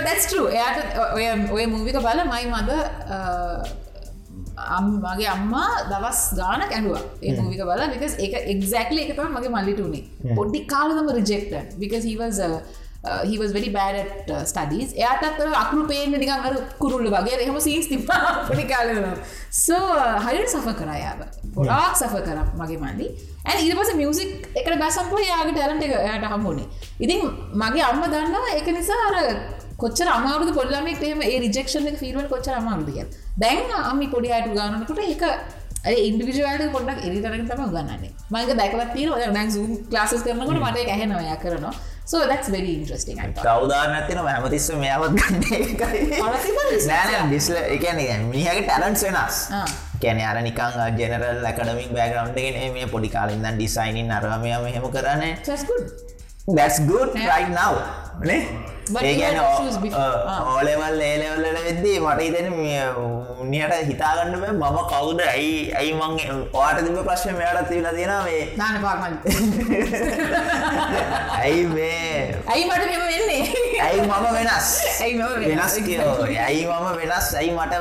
that's 0.07 0.27
true. 0.31 0.47
එයාට 0.57 0.99
ඔය 1.17 1.25
ඔය 1.57 1.65
මූවික 1.73 1.97
බල 2.07 2.21
මයි 2.33 2.45
මද 2.53 2.71
මගේ 5.05 5.29
අම්මා 5.35 5.69
දවස් 5.91 6.21
ගාන 6.39 6.65
ඇඩුව 6.67 6.97
ඒ 7.21 7.35
මූවික 7.41 7.61
බල 7.71 7.85
because 7.93 8.15
එක 8.27 8.33
එක්සක්ලි 8.53 9.01
එක 9.05 9.13
තම 9.19 9.37
මගේ 9.37 9.53
මල්ලිට 9.57 9.85
උනේ. 9.87 10.03
පොඩ්ඩි 10.39 10.65
කාලදම 10.73 11.13
රිජෙක්ට 11.19 11.77
because 11.83 12.05
he 13.05 13.11
was 13.11 13.13
uh, 13.13 13.29
he 13.29 13.37
was 13.37 13.51
very 13.51 13.69
bad 13.69 13.95
at 13.95 14.31
uh, 14.31 14.43
studies. 14.43 14.93
එයාටත් 14.93 15.55
අකුරු 15.55 15.87
පේන්න 15.87 16.11
නිකන් 16.11 16.31
අර 16.31 16.53
කුරුල්ල 16.79 17.07
වගේ. 17.07 17.37
එහෙම 17.37 17.59
සීන්ස් 17.59 17.87
තිබ්බා 17.87 18.19
පොඩි 18.49 18.63
කාලේ 18.63 19.17
so 19.49 19.73
uh, 19.73 20.19
හරියට 20.19 20.49
සෆර් 20.49 20.73
කරා 20.73 20.97
යාව. 20.97 21.19
ගොඩාක් 21.55 21.95
සෆර් 21.95 22.21
කරා 22.21 22.45
මගේ 22.55 22.77
මල්ලි 22.77 23.07
and 23.45 23.59
ඊට 23.59 23.77
පස්සේ 23.79 23.93
මියුසික් 23.93 24.47
එකට 24.55 24.79
බැසන්පුව 24.79 25.19
යාගේ 25.19 25.51
ටැලන්ට් 25.51 25.83
එක 25.83 25.93
එයාට 25.99 26.25
හම්බුනේ 26.25 26.67
ඉතින් 26.99 27.21
මගේ 27.53 27.81
අම්ම 27.81 28.01
දන්නවා 28.03 28.55
ඒක 28.55 28.67
නිසා 28.67 29.01
අර 29.09 29.15
කොච්චර 29.77 30.07
අමාරුද 30.07 30.53
පොල්ලමෙක් 30.53 31.03
එහෙම 31.03 31.21
ඒ 31.21 31.39
රිජෙක්ෂන් 31.39 31.87
එක 31.87 31.97
ෆීල් 31.97 32.15
වෙන 32.15 32.27
කොච්චර 32.27 32.53
අමාරුද 32.53 32.89
කියලා. 32.89 33.11
දැන් 33.37 33.71
අම්මි 33.91 34.07
පොඩි 34.07 34.31
අයට 34.31 34.51
උගන්වනකොට 34.53 34.99
ඒක 34.99 35.23
ඉන්ඩිවිජුවල්ට 35.85 36.71
පොඩ්ඩක් 36.71 37.03
එඩිටරගෙන 37.07 37.49
තමයි 37.49 37.65
උගන්වන්නේ. 37.71 38.11
මම 38.31 38.35
ඒක 38.35 38.57
දැකලා 38.57 38.85
තියෙනවා. 38.85 39.33
දැන් 39.33 39.51
Zoom 39.51 39.85
classes 39.91 40.23
කරනකොට 40.23 40.61
මට 40.63 40.77
ඇහෙනවා 40.95 41.35
කරනවා 41.43 41.75
very 42.55 42.71
interesting 42.79 43.17
I 43.19 43.31
thought. 43.33 43.45
කවදාරනත්තින 43.47 44.19
හැමතිස්ස 44.27 44.69
මෙයාවත් 44.83 45.13
ගන්න 45.19 45.41
ඩිස්ල 47.29 47.57
එකන 47.75 47.99
මිනිහගේ 48.31 48.61
ටැලන්ස් 48.67 49.01
වෙනස්. 49.07 49.37
කැන 50.01 50.19
අර 50.31 50.37
නිකං 50.47 50.75
ජෙනරල් 51.01 51.45
ඇකඩමික් 51.51 51.89
බෑග්‍රවන්්ගෙන 51.97 52.73
මේ 52.75 52.87
පොඩි 52.93 53.09
කාලින්ද 53.15 53.47
ඩිසයිනින් 53.57 54.11
අරමය 54.17 54.51
මෙහෙම 54.65 54.85
කරන්නේ 54.97 55.33
that's 56.47 56.79
good 56.79 56.79
that's 56.79 56.79
good 56.79 57.09
Yeah. 57.15 57.27
right 57.27 57.49
now 57.51 57.73
නේ? 58.21 58.47
But 58.93 59.03
ඒ 59.03 59.11
you 59.11 59.19
ගැන 59.19 59.35
had 59.35 59.45
issues 59.53 59.77
before. 59.83 60.17
Ah. 60.31 60.41
O level 60.49 60.99
ඒලෙවල්ල 61.01 61.57
වෙද්දී 61.67 61.99
මට 61.99 62.21
ඉතන 62.27 62.47
උනියට 63.41 63.73
හිතාගන්න 63.89 64.35
මම 64.41 64.63
කවුද? 64.91 65.19
ඇයි 65.25 65.73
ඇයි 65.79 65.93
මං 65.93 66.11
ඕට 66.53 66.77
තිබ 66.85 66.97
ප්‍රශ්න 67.07 67.33
මෙයාට 67.39 67.67
තිීලා 67.69 67.93
තියෙන 67.97 68.13
මේ? 68.27 68.43
නාන 68.59 68.75
පාමල් 68.83 69.13
ඇයි 71.41 71.63
මේ? 71.67 72.35
ඇයි 72.47 72.63
මට 72.69 72.83
මෙම 72.91 73.01
වෙන්නේ? 73.09 73.43
ඇයි 73.87 74.01
මම 74.01 74.25
වෙනස්? 74.37 74.67
ඇයි 75.01 75.13
වෙනස්? 75.17 75.73
ඇයි 76.45 76.61
මම 76.69 76.85
වෙනස්? 77.01 77.27
ඇයි 77.41 77.51
මට 77.57 77.73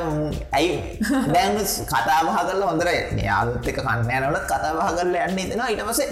ඇයි 0.53 0.99
දැන් 1.35 1.53
කතාබහ 1.93 2.29
කරල 2.49 2.63
හොඳර 2.71 2.89
යාත් 3.29 3.49
එක 3.69 3.77
කන්නෑනවලත් 3.85 4.45
කතාබහ 4.49 4.81
කරල 4.97 5.15
යන්න 5.27 5.39
හිතෙනවා. 5.39 5.69
ඊට 5.69 5.85
පසේ 5.91 6.09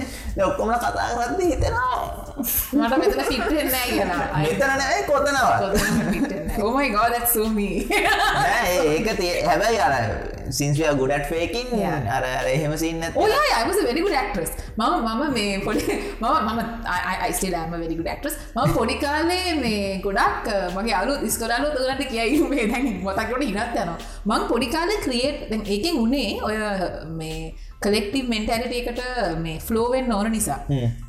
ඔක්කොමල 0.50 0.76
කතා 0.84 1.08
කරද්දි 1.16 1.44
හිතෙනවා 1.54 2.21
මට 2.36 2.94
මෙතන 3.02 3.18
නැහැ 3.74 3.88
කියලා 3.96 4.26
මෙතන 4.44 4.70
නෑ 4.82 5.00
කොතනවා 5.10 5.56
so 7.32 7.48
me 7.56 7.68
නෑ 7.90 8.76
ඒක 8.92 9.08
තිය 9.20 9.32
හැබැයි 9.48 9.82
අර 9.88 9.94
සින්සිය 10.56 10.88
ගුඩට් 11.00 11.26
ෆේකින්. 11.30 11.68
අර 12.16 12.24
එහෙම 12.54 12.76
සින්න 12.82 13.02
a 13.82 13.84
very 13.86 14.00
good 14.00 14.16
actress. 14.22 14.50
මම 14.76 14.84
මම 15.06 15.22
මේ 15.36 15.58
පොඩි 15.66 15.84
මම 16.20 16.26
මම 16.48 16.60
very 17.82 17.96
good 17.98 18.10
actress. 18.14 18.36
මම 18.56 18.74
පොඩි 18.76 18.94
කාලේ 19.04 19.54
මේ 19.64 20.00
ගොඩක් 20.06 20.46
මගේ 20.76 20.94
අලුත් 21.00 21.20
ඉස්කෝලේ 21.28 21.60
උගලන්ට 21.68 22.02
කියයි 22.12 22.42
මේ 22.52 22.66
දැන් 22.72 22.86
මතක්කොට 23.06 23.42
ඉරත් 23.48 23.76
යනවා. 23.82 23.98
මම 24.26 24.48
පොඩි 24.52 24.66
කාලේ 24.76 25.00
ක්‍රියේට් 25.06 25.68
ඒකෙන් 25.74 25.94
උනේ 26.04 26.30
ඔය 26.48 26.56
මේ 27.20 27.54
කලෙක්ටිව් 27.84 28.28
මෙන්ටැලිටි 28.28 28.78
එකට 28.82 29.00
මේ 29.38 29.58
ෆ්ලෝ 29.60 29.86
වෙන්න 29.92 30.12
ඕන 30.12 30.30
නිසා. 30.32 30.58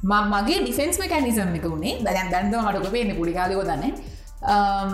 මම 0.03 0.13
මගේ 0.33 0.59
ඩිෆෙන්ස් 0.61 0.99
මෙකැනිසම් 0.99 1.55
එක 1.59 1.65
උනේ 1.71 1.95
දැන් 2.05 2.31
දැන් 2.31 2.51
තමයි 2.51 2.63
මට 2.63 2.81
ඔක 2.81 2.91
පේන්නේ 2.91 3.17
පොඩි 3.19 3.33
කාලේ 3.33 3.57
ඔය 3.57 3.65
දන්නේ. 3.65 3.91
Um, 4.45 4.91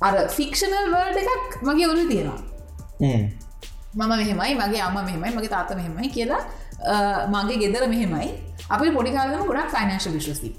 අර 0.00 0.14
ෆික්ෂනල් 0.30 0.86
වර්ල්ඩ් 0.92 1.18
එකක් 1.26 1.60
මගේ 1.62 1.86
ඔළුවේ 1.86 2.08
තියෙනවා. 2.08 2.40
මම 3.94 4.08
මෙහෙමයි 4.10 4.54
මගේ 4.56 4.82
අම්ම 4.82 4.98
මෙහෙමයි 5.00 5.30
මගේ 5.36 5.48
තාත 5.48 5.70
මෙහෙමයි 5.76 6.08
කියලා 6.10 6.42
අ, 6.86 7.26
මගේ 7.28 7.58
ගෙදර 7.62 7.86
මෙහෙමයි. 7.88 8.28
අපි 8.70 8.90
පොඩිකාලම 8.92 9.46
ගොඩක් 9.46 9.70
ෆයිනන්ශල් 9.74 10.12
විශ්වස් 10.12 10.40
තිබ 10.40 10.54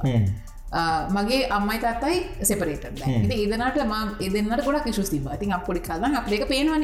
මගේ 1.12 1.40
අම්මයි 1.50 1.80
තාත්තයි 1.80 2.18
සෙපරේට 2.44 2.84
ඒදනට 3.32 3.80
ම 3.84 3.94
එදන්නට 4.22 4.64
ගොඩක් 4.66 4.86
විශස් 4.88 5.10
තිබ 5.10 5.26
ඉතින් 5.36 5.54
අප 5.54 5.66
පොඩි 5.66 5.82
කාලන් 5.82 6.16
අපේක 6.16 6.44
පේනවන. 6.48 6.84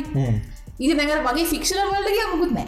ඉති 0.80 0.94
නැඟර 0.94 1.22
මගේ 1.28 1.46
ෆික්ෂන 1.46 1.80
වල්ලගේ 1.92 2.26
මුකුත් 2.34 2.52
නෑ 2.52 2.68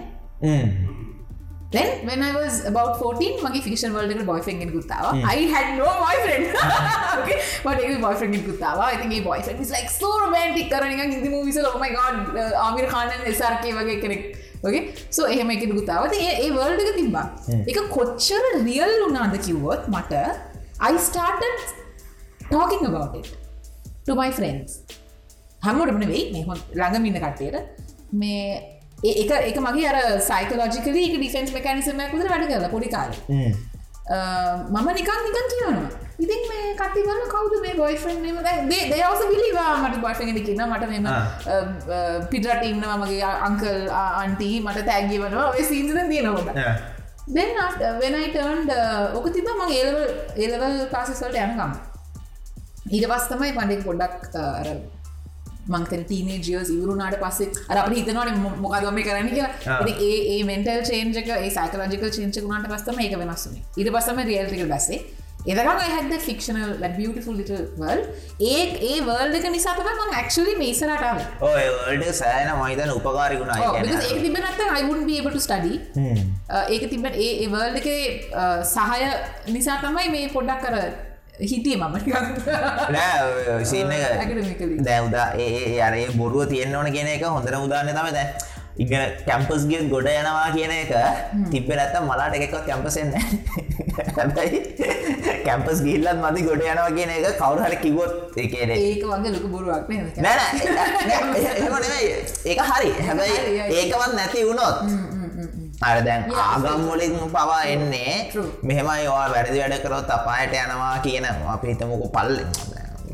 Then 1.71 2.07
when 2.07 2.23
I 2.23 2.31
was 2.35 2.53
about 2.65 2.91
14 2.99 3.41
මගේ 3.45 3.59
ෆික්ෂන් 3.65 3.91
වල්ඩ 3.95 4.23
බොයිෆෙන් 4.29 4.61
ගුත්තාව 4.75 5.07
I 5.33 5.39
had 5.53 5.67
no 5.79 5.89
boyfriend. 6.03 6.45
Okay? 7.19 7.37
but 7.65 7.77
ඒ 7.87 7.97
boyfriend 8.05 8.37
ගුත්තාව 8.47 8.79
I 8.85 8.95
think 9.01 9.13
ඒ 9.17 9.21
boyfriend 9.27 9.59
is 9.65 9.71
like 9.75 9.89
so 10.01 10.09
romantic. 10.23 10.65
කරන 10.73 10.89
නිකන් 10.93 11.11
හින්දි 11.15 11.29
movies 11.35 11.59
වල 11.61 11.67
oh 11.71 11.81
my 11.83 11.91
god 11.97 12.15
uh, 12.43 12.63
ආමිර් 12.65 12.87
Khan 12.93 13.13
and 13.15 13.27
SRK 13.33 13.75
වගේ 13.79 13.97
කෙනෙක්. 14.05 14.23
Okay? 14.67 14.81
So 15.17 15.27
එහෙම 15.33 15.53
එකෙන් 15.57 15.75
ගුත්තාව 15.77 16.07
ඉතින් 16.09 16.23
ඒ 16.29 16.33
ඒ 16.45 16.49
world 16.57 16.81
එක 16.85 16.89
තිබ්බා. 17.01 17.25
ඒක 17.69 17.79
කොච්චර 17.97 18.41
real 18.69 18.95
වුණාද 19.03 19.37
කිව්වොත් 19.49 19.85
මට 19.97 20.23
I 20.89 20.93
started 21.09 21.59
talking 22.55 22.83
about 22.91 23.13
it 23.21 23.29
to 24.07 24.17
my 24.23 24.29
friends. 24.39 24.71
හැමෝටම 25.67 26.03
නෙවෙයි 26.03 26.25
මේ 26.35 26.59
ළඟම 26.81 27.09
ඉන්න 27.11 27.21
කට්ටියට. 27.27 27.57
මේ 28.23 28.43
ඒ- 29.03 29.47
එක 29.49 29.57
මගේ 29.59 29.87
අර 29.87 29.97
සයිකලෝජිකල 30.21 30.97
එක 30.97 31.15
ඩිෆෙන්ස් 31.17 31.53
මෙකනිසමයක් 31.53 32.13
විතර 32.13 32.29
වැඩ 32.29 32.47
කරලා 32.49 32.69
පොඩි 32.69 32.89
කාලේ. 32.89 33.19
මම 34.69 34.87
නිකන් 34.95 35.19
නිකන් 35.25 35.47
කියනවා. 35.51 35.89
ඉතින් 36.19 36.41
මේ 36.49 36.75
කටිවල 36.75 37.19
කවුද 37.31 37.53
මේ 37.61 37.75
බොයිෆන් 37.75 38.17
දේවස 38.91 39.21
පිලිවා 39.31 39.73
මට 39.77 40.01
බොයිෆෙන් 40.01 40.39
කියන්න 40.39 40.63
මට 40.67 40.89
මෙම 40.89 41.05
පිටට 42.31 42.63
ඉන්නවා. 42.63 42.97
මගේ 42.97 43.23
අංකල් 43.23 43.89
අන්ටී 44.23 44.55
මට 44.59 44.85
තැගගේ 44.85 45.19
වනවා 45.19 45.49
ඔය 45.51 45.63
සීන්සන 45.63 46.09
තියෙනකොට 46.09 46.49
දෙන්න 47.35 47.55
වෙනයිටන්ඩ 48.01 48.71
ඕක 49.15 49.27
තිබ 49.33 49.47
මං 49.53 49.71
ඒලවල් 49.71 50.05
ඒලවල් 50.37 50.77
පාසිස්වලට 50.91 51.37
යනකම්. 51.37 51.71
ඊට 52.91 53.07
පස් 53.07 53.27
තමයි 53.29 53.51
පණඩෙක් 53.53 53.83
පොඩ්ඩක් 53.85 54.35
අර 54.35 54.67
මංතන 55.75 56.03
ටීනේ 56.09 56.39
ජියස් 56.47 56.73
ඉවරුනාට 56.75 57.17
පස්සේ 57.23 57.49
අර 57.69 57.83
අප 57.83 57.93
හිතනවන 57.99 58.43
මොකදම 58.65 58.99
කරන්න 59.07 59.31
කියලා. 59.35 59.79
ඒ 60.07 60.19
ඒ 60.35 60.43
මෙන්ටල් 60.51 60.83
චේන්ජක 60.91 61.31
ඒ 61.37 61.49
සයිකලජිකල් 61.57 62.13
චේන්චකුණට 62.17 62.69
පස්සම 62.73 63.01
ඒක 63.05 63.17
වෙනස්සුනේ 63.23 63.65
ඉට 63.77 63.91
පස්සම 63.95 64.23
රියල්ටික 64.29 64.69
බැස්සේ 64.73 65.01
එදකම 65.47 65.81
හැද 65.81 66.13
ෆික්ෂනල් 66.19 66.71
beautiful 66.97 67.35
little 67.41 67.61
world. 67.81 68.07
ඒ 68.39 68.63
ඒ 68.87 68.95
වර්ල්ඩ 69.07 69.35
එක 69.39 69.45
නිසා 69.55 69.75
තම 69.77 69.89
මං 69.91 70.15
actually 70.21 70.55
මේසරටාව 70.61 71.21
ඔය 71.49 71.65
වල්ඩ 71.75 72.15
සෑන 72.21 72.49
මයිතන 72.61 72.91
උපකාරිකුණා 72.95 73.59
ඒක 73.75 74.23
තිබ 74.25 74.35
නැත 74.37 74.65
I 74.71 74.83
wouldn't 74.87 75.07
be 75.11 75.17
able 75.21 75.31
to 75.31 75.43
study. 75.47 75.75
Uh, 75.97 76.65
ඒක 76.73 76.89
තිබට 76.93 77.15
ඒ 77.17 77.29
ඒවර්ල්ඩ 77.45 77.79
එක 77.81 77.87
සහය 78.73 78.99
නිසා 79.55 79.77
තමයි 79.85 80.09
මේ 80.15 80.33
පොඩ්ඩක් 80.35 80.65
කර 80.65 80.75
හිටිය 81.39 81.75
මම 81.77 81.95
නෑ. 82.93 83.19
දැවදා 84.83 85.27
ඒ 85.37 85.81
අරේ 85.81 86.07
බොරුව 86.17 86.47
තියෙන්න්න 86.49 86.75
ඕන 86.75 86.91
කියන 86.91 87.07
එක 87.07 87.23
හොඳර 87.25 87.55
උදාන්න 87.57 87.87
තම 87.89 88.09
දැ 88.13 88.27
ඉග 88.79 88.91
කැම්පස් 89.27 89.63
ගිය 89.67 89.81
ගොඩ 89.91 90.07
යනවා 90.07 90.49
කියන 90.55 90.71
එක. 90.71 90.91
තිබ්බ 91.51 91.69
නැත්ත 91.71 91.95
මලාට 92.03 92.35
එකක්වත් 92.37 92.65
කැම්පසෙන්න 92.67 93.13
හැබැයි 94.17 94.59
කැම්පස් 95.45 95.79
ගිල්ලත් 95.83 96.19
මති 96.23 96.41
ගොඩ 96.47 96.63
යනවා 96.63 96.89
කියන 96.97 97.11
එක 97.11 97.39
කවුරහර 97.39 97.75
කිවොත් 97.83 98.37
එකේනේ 98.37 98.77
ඒක 98.89 99.03
වගේ 99.05 99.31
ලොක 99.35 99.45
බොරුවක් 99.53 99.85
නේ 99.89 100.01
ඒක 102.45 102.59
හරි. 102.61 102.89
හැබැයි 103.07 103.37
හරි, 103.37 103.59
හරි. 103.59 103.75
ඒකවත් 103.79 104.13
නැති 104.15 104.45
වුණොත් 104.45 104.77
අර 105.81 105.97
දැන් 106.03 106.23
Yeah, 106.27 106.47
ආගම්වලින් 106.55 107.13
පවා 107.31 107.61
එන්නේ. 107.65 108.31
මෙහෙමයි 108.63 109.07
වා 109.07 109.27
වැරදි 109.33 109.59
වැඩ 109.59 109.79
කරොත් 109.83 110.09
අපායට 110.11 110.53
යනවා 110.55 110.99
කියන 110.99 111.25
අපි 111.25 111.67
හිතමුක 111.67 112.03
පල්ල 112.11 112.35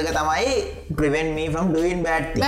එක 0.00 0.10
තමයි 0.18 0.52
ප්‍රවෙන් 0.98 1.28
මී 1.36 1.48
්‍රම් 1.54 1.66
ඩුවන් 1.72 2.02
බැට් 2.06 2.38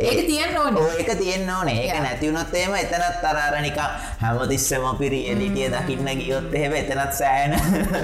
ඒක 0.00 0.26
තියන්න 0.26 0.56
ඕන 0.62 0.78
ඒක 0.98 1.10
තියෙන්න්න 1.18 1.50
ඕනේ 1.56 1.76
ඒක. 1.84 2.00
නැතිවුණොත්තේම 2.06 2.74
එතනත් 2.80 3.24
අරාරනික 3.30 3.78
හැමතිස්සම 4.22 4.84
පිරිියලිටිය 5.00 5.68
දකින්න 5.74 6.08
ගියොත් 6.20 6.54
එහෙම 6.54 6.72
එතනත් 6.80 7.12
සෑන. 7.18 7.52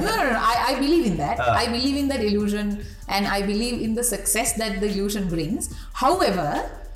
I, 0.68 0.74
believe 0.80 1.06
in 1.06 1.16
that. 1.16 1.40
Ah. 1.40 1.62
I 1.62 1.66
believe 1.68 1.96
in 1.96 2.08
that 2.08 2.20
illusion 2.20 2.78
and 3.08 3.26
I 3.26 3.40
believe 3.42 3.80
in 3.80 3.94
the 3.94 4.04
success 4.04 4.52
that 4.60 4.80
the 4.80 4.88
illusion 4.92 5.28
brings. 5.28 5.72
However, 5.94 6.44
uh, 6.44 6.87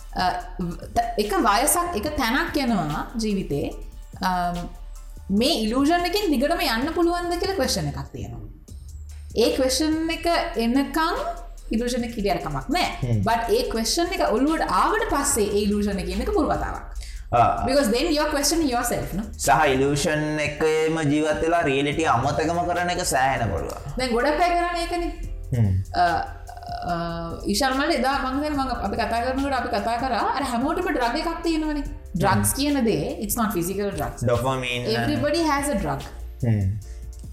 එක 1.25 1.33
වයසක් 1.49 1.99
එක 1.99 2.07
තැනක් 2.21 2.57
යනවා 2.65 3.03
ජීවිතේ. 3.19 3.67
මේ 5.41 5.55
ඉලූෂන් 5.65 6.09
එකින් 6.11 6.31
දිගටම 6.33 6.61
යන්න 6.61 6.95
පුළුවන්ද 6.97 7.39
කියලා 7.41 7.59
ක්වශන 7.61 7.89
එකක් 7.93 8.11
තියෙනවා. 8.13 8.43
ඒ 9.37 9.55
ක්වශන් 9.57 10.11
එක 10.17 10.27
එන්නකං 10.67 11.17
ඉලෂන 11.73 12.05
කිරියරකමක් 12.15 12.69
නෑ. 12.69 12.89
බට 13.27 13.57
ඒ 13.57 13.63
ක්වශන් 13.73 14.13
එක 14.17 14.27
ඔල්ලුවට 14.29 14.69
ආවට 14.69 15.09
පස්සේ 15.13 15.49
ඒ 15.49 15.65
ඉලූෂණ 15.67 16.03
එක 16.27 16.35
පුරවතාවක්. 16.37 16.93
සහ 19.39 19.73
ඉලූෂන් 19.75 20.25
එකම 20.47 21.01
ජීවත් 21.13 21.41
වෙලා 21.47 21.63
රියලිටිය 21.71 22.09
අමතකම 22.15 22.61
කරන 22.69 22.93
එක 22.95 23.03
සෑහෙන 23.15 23.49
දැන් 23.97 24.13
ගොඩක් 24.13 24.37
පැ 24.41 24.51
කරන 24.53 24.77
එකන 24.85 25.03
ඉශල්මට 27.55 27.93
එදා 27.99 28.15
මංගන 28.25 28.55
මඟ 28.59 28.73
අපි 28.87 28.97
කතා 29.03 29.21
කරනකට 29.27 29.59
අපි 29.61 29.69
කතා 29.75 29.97
කර. 30.03 30.15
අර 30.39 30.43
හැමෝටම 30.53 30.89
ඩ්‍රග 30.97 31.17
එකක් 31.23 31.43
තියෙනවනේ. 31.49 31.85
ඩ්‍රග්ස් 32.17 32.53
කියන 32.59 32.79
දේ 32.85 32.99
drugs. 33.99 34.23
ඩොෆමීන් 34.23 34.89
everybody 34.97 35.43
has 35.53 35.69
a 35.69 35.79
drug. 35.83 36.01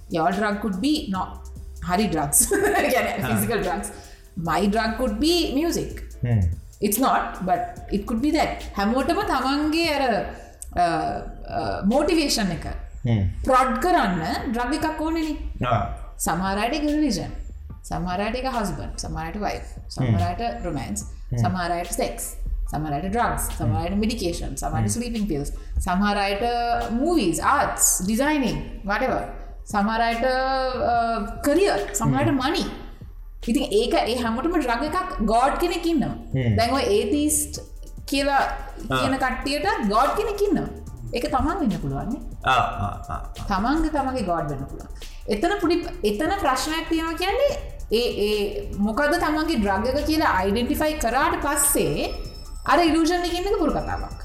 Your 0.10 0.30
drug 0.32 0.62
could 0.62 0.78
be 0.82 0.94
not 1.10 1.30
hari 1.90 2.08
drugs. 2.08 2.40
Again, 2.86 3.08
physical 3.30 3.62
drugs. 3.62 3.90
My 4.50 4.62
drug 4.68 4.98
could 4.98 5.16
be 5.20 5.34
music. 5.56 6.04
It's 6.82 7.00
not 7.00 7.46
but 7.46 7.62
it 7.92 8.06
could 8.08 8.22
be 8.22 8.32
that. 8.32 8.70
හැමෝටම 8.78 9.20
තමන්ගේ 9.32 9.84
අර 9.98 10.04
මෝටිවේෂන් 11.92 12.52
එක 12.58 12.66
ප්‍රොඩ් 13.48 13.76
කරන්න 13.84 14.52
ඩ්‍රග 14.54 14.74
එකක් 14.80 15.02
ඕනෙන 15.02 15.30
සමහරයට 16.26 16.76
එක 16.80 16.86
රිලිජන් 16.90 17.32
සමහරයට 17.84 18.36
එක 18.36 18.48
හස්බන් 18.50 18.92
සමහරයට 18.98 19.38
වයි 19.38 19.60
සමහරයට 19.88 20.64
රොමන්ස් 20.64 21.06
සමහරයට 21.36 21.94
සෙක්ස් 21.94 22.26
සමහරයට 22.70 23.08
ඩ්‍රගස් 23.08 23.48
සමහරයට 23.56 23.98
මිඩිකේෂන් 23.98 24.58
සමහට 24.58 24.96
ස්ලීපින් 24.96 25.30
පිල්ස් 25.30 25.54
සමහරයට 25.80 26.44
මූවීස් 26.96 27.40
ආර්ස් 27.46 27.88
ඩිසයිනිං 28.04 28.60
වටව 28.84 29.16
සමහරයට 29.66 30.28
කරිය 31.44 31.72
සමහට 31.94 32.32
මනි 32.34 32.66
ඉතින් 33.46 33.66
ඒක 33.74 33.96
ඒ 34.02 34.18
හැමටම 34.18 34.56
ඩ්‍රග 34.56 34.86
එකක් 34.92 35.18
ගෝඩ් 35.26 35.58
කෙනෙකින්න 35.60 36.06
දැන්ව 36.58 36.78
ඒතිස්ට් 36.80 37.64
කියලා 38.06 38.44
කියන 38.90 39.18
කට්ටියට 39.18 39.88
ගෝඩ් 39.88 40.14
කෙනෙකින්න 40.18 40.60
එක 41.12 41.26
තමන් 41.28 41.62
වෙන්න 41.62 41.80
පුළුවන්නේ 41.82 42.22
තමන්ග 43.46 43.88
තමගේ 43.90 44.26
ගෝඩ් 44.26 44.52
වෙන්න 44.52 44.68
පුළුවන් 44.70 45.08
එතන 45.36 45.54
පුඩි 45.64 45.76
එතන 46.12 46.32
ප්‍රශ්නයක් 46.46 46.86
තියෙනවා 46.94 47.18
කියන්නේ 47.22 47.52
ඒ 47.92 48.08
ඒ 48.28 48.40
මොකද 48.88 49.14
තමන්ගේ 49.26 49.62
ද්‍රග්ගක 49.66 50.00
කියලා 50.10 50.32
අයිඩෙන්ටිෆයි 50.42 50.96
කරාට 51.04 51.36
පස්සේ 51.46 52.10
අර 52.72 52.80
ඉලූෂන් 52.90 53.24
එකන්නක 53.30 53.58
පුර 53.62 53.72
කතාවක්. 53.78 54.20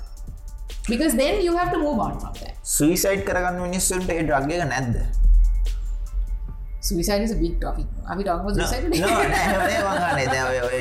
Because 0.89 1.15
then 1.21 1.35
you 1.45 1.53
have 1.59 1.71
to 1.75 1.79
move 1.85 2.01
on 2.07 2.17
from 2.23 2.35
that 2.41 2.57
suicide 2.77 3.23
කරගන්න 3.29 3.61
මිනිස්සුන්ට 3.67 4.11
ඒ 4.15 4.23
ඩ්‍රග්ග 4.25 4.51
එක 4.57 4.67
නැද්ද? 4.73 4.97
Suicide 6.89 7.23
is 7.27 7.33
a 7.37 7.39
big 7.45 7.55
topic. 7.63 7.87
අපි 8.13 8.23
talk 8.29 8.41
about 8.41 8.55
suicide 8.59 8.85
today? 8.87 9.01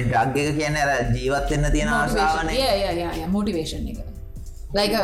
Drug 0.09 0.35
එක 0.43 0.51
කියන 0.59 0.75
අර 0.83 0.91
ජීවත්වෙන්න 1.15 1.71
තියෙන 1.75 1.89
motivation. 1.93 1.95
ආශාවන 2.01 2.53
yeah 2.59 2.75
yeah 2.83 2.93
yeah 3.01 3.11
yeah 3.21 3.31
motivation 3.37 3.87
එක. 3.93 3.99
Like 4.79 4.95
a 4.99 5.03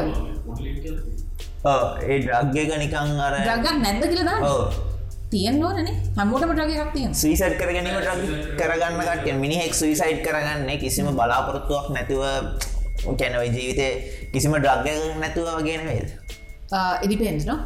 ඒ 2.09 2.19
ඩ්‍රග් 2.19 2.61
එක 2.65 2.77
නිකං 2.83 3.25
අර 3.27 3.33
ද්‍රග්ගක් 3.39 3.75
නැද්ද 3.87 4.03
කියලා 4.11 4.29
දාන්න. 4.29 4.47
තියෙන්න 4.51 4.88
ඕනනේ 5.31 5.95
හැමෝටම 6.15 6.53
ද්‍රග 6.55 6.71
එකක් 6.75 6.93
තියෙන 6.93 7.13
සීසට් 7.15 7.57
කර 7.59 7.71
ගැනීම 7.71 7.97
ඩ්‍රග් 7.97 8.21
කරගන්න 8.57 9.01
කටය 9.09 9.33
මිනිහෙක් 9.35 9.75
සුයිසයිට් 9.75 10.23
කරගන්නේ 10.25 10.77
කිසිම 10.77 11.11
බලාපොරොත්තුවක් 11.13 11.91
නැතුව 11.93 12.23
කැනව 13.15 13.43
ජීවිතය 13.47 13.89
කිසිම 14.33 14.57
ඩ්‍රග්ග 14.57 15.19
නැතුව 15.19 15.51
වගෙන 15.59 15.85
වේද 15.85 16.07
ඉඩිපෙන්ස් 17.05 17.45
නො 17.45 17.59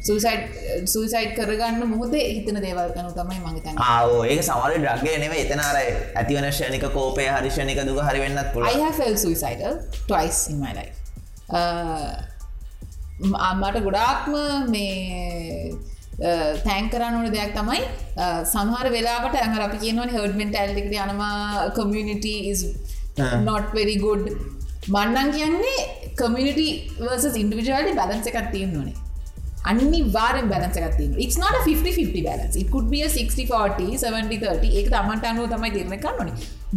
සුසයිඩ් 0.00 0.86
සුසයිඩ් 0.86 1.34
කරගන්න 1.34 1.82
මුහදේ 1.90 2.24
හිතන 2.30 2.62
දේවල් 2.62 2.94
කනු 2.94 3.10
තමයි 3.12 3.42
මගතන්න 3.42 3.82
ආෝ 3.88 4.22
ඒක 4.24 4.42
සමර 4.42 4.78
ඩ්‍රග්ගය 4.78 5.18
නෙව 5.18 5.34
එතනර 5.34 5.82
ඇතිවන 6.14 6.48
ෂණික 6.52 6.86
කෝපය 6.94 7.26
හරිෂණික 7.28 7.82
දුක 7.84 8.00
හරිවෙන්නත් 8.06 8.54
පුළ 8.54 8.70
I 8.70 8.78
have 8.78 8.94
felt 8.94 9.18
suicidal 9.18 9.82
twice 10.06 10.46
in 10.48 10.62
my 10.62 10.72
life. 10.72 10.96
Uh, 11.50 12.14
අම්මට 13.18 13.82
ගොඩාක්ම 13.82 14.34
මේ 14.70 15.74
තැන් 16.66 16.86
කරන්න 16.92 17.16
ඕන 17.18 17.32
දෙයක් 17.38 17.52
තමයි 17.58 17.80
සමහර 18.52 18.86
වෙලාට 18.96 19.34
ඇඟ 19.40 19.58
අපි 19.66 19.82
කියනවන 19.84 20.14
හඩ 20.14 20.38
මෙන්ටල්ලිකට 20.42 20.94
යනවා 21.08 21.68
කමියනිට 21.80 22.26
not 23.48 23.66
very 23.80 23.98
good. 24.06 24.24
මන්නන් 24.94 25.30
කියන්නේ 25.36 25.76
කමියනිට 26.22 26.60
වර්ස 27.04 27.36
ඉන්ඩිවිජුවලි 27.42 27.92
බලන්ස 28.00 28.26
එකක් 28.30 28.50
තියෙන් 28.54 28.74
ඕනේ 28.80 28.96
අනි 29.70 30.00
වාරෙන් 30.16 30.46
බැලන්ස 30.52 30.76
එකත්තිීම 30.80 31.14
it's 31.24 31.38
not 31.44 31.54
a 31.58 31.62
50-50 31.64 32.22
balance. 32.28 32.54
It 32.62 32.68
could 32.74 32.88
be 32.94 33.00
a 33.06 33.08
60-40 33.08 33.98
70-30 34.04 34.78
ඒක 34.80 34.88
තමන්ට 34.94 35.24
අනුව 35.32 35.46
තමයි 35.54 35.70
තිරණ 35.76 35.98
කන්නන 36.04 36.30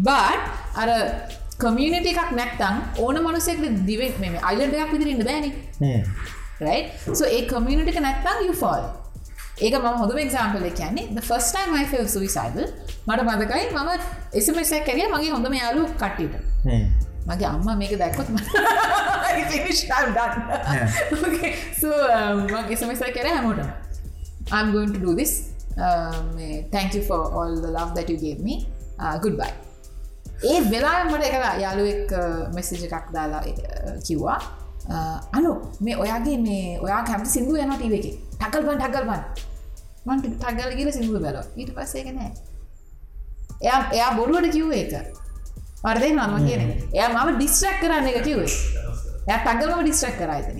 බට් 0.07 0.41
අර 0.81 0.89
කමියනිට 1.63 2.07
එකක් 2.13 2.31
නැත්තං 2.39 2.75
ඕන 3.05 3.21
මනුසෙක් 3.27 3.61
දිවෙක් 3.89 4.15
මෙම 4.23 4.35
අයිලට 4.49 4.79
එකක් 4.83 4.93
විදිරන්න 4.95 5.23
බෑන. 5.29 5.45
right? 6.69 6.87
So 7.19 7.23
ඒ 7.37 7.41
කමියනිට 7.53 8.01
නැත්තං 8.07 8.43
you 8.47 8.55
fall 8.63 8.83
ඒක 9.61 9.75
ම 9.83 9.85
හොඳ 10.01 10.11
එක්සාම්පල 10.25 10.65
කියන්නේ 10.79 11.05
I 11.81 11.85
felt 11.91 12.09
suicidal. 12.09 12.67
මට 13.07 13.21
මදකයි 13.29 13.65
මම 13.75 13.89
එසමසක් 14.33 14.83
කැරිය 14.87 15.07
මගේ 15.13 15.31
හොඳම 15.35 15.53
යාලු 15.53 15.81
කට්ටිට 16.01 16.33
මගේ 17.29 17.47
අම්ම 17.53 17.69
මේක 17.81 17.93
දැක්කොත් 18.01 18.29
මගේ 22.53 22.75
සමස්ත 22.75 23.03
කර 23.17 23.27
හැමෝට 23.35 23.61
I'm 24.51 24.71
going 24.73 24.91
to 24.93 24.99
do 24.99 25.15
this. 25.15 25.33
Um, 25.77 26.37
thank 26.71 26.93
you 26.95 27.01
for 27.01 27.19
all 27.33 27.51
the 27.65 27.71
love 27.71 27.95
that 27.95 28.09
you 28.09 28.17
gave 28.17 28.39
me. 28.39 28.55
Uh, 28.99 29.17
goodbye. 29.23 29.53
ඒ 30.43 30.59
වෙලා 30.71 31.03
මට 31.05 31.23
එක 31.27 31.35
යාලුවෙක් 31.63 32.11
මෙස්සජ 32.55 32.83
එකක් 32.87 33.05
දාලා 33.13 33.41
uh, 33.45 33.95
කිව්වා. 34.07 34.39
Uh, 34.89 35.17
අනු 35.37 35.51
මේ 35.85 35.95
ඔයාගේ 36.03 36.37
මේ 36.47 36.79
ඔයා 36.85 37.03
කැමති 37.09 37.29
සිින්දු 37.35 37.53
යන 37.63 37.71
ටීව 37.77 37.93
එක. 37.99 38.05
ටකල් 38.41 38.67
බන් 38.67 38.77
ටකල් 38.83 39.05
බන් 39.09 39.21
මන්ට 40.05 40.25
ටගල් 40.35 40.73
කියල 40.77 40.91
සිින්දුව 40.91 41.21
බැල 41.25 41.37
ඊට 41.55 41.71
පස්සේ 41.77 42.01
එක 42.03 42.09
නෑ. 42.15 42.31
එයා 43.61 43.79
එයා 43.95 44.11
බොඩුවට 44.17 44.51
කිව්ව 44.55 44.71
එක 44.73 44.93
වර්දය 45.85 46.11
නම 46.13 46.35
කියන 46.47 46.61
එය 46.93 47.07
මම 47.07 47.29
ඩිස්ට්‍රක් 47.37 47.81
කරන්න 47.81 48.07
එක 48.11 48.21
කිවේ 48.27 48.51
එය 49.29 49.39
ටගල්ම 49.45 49.81
ඩිස්ට්‍රක් 49.81 50.15
කරයිතන 50.21 50.59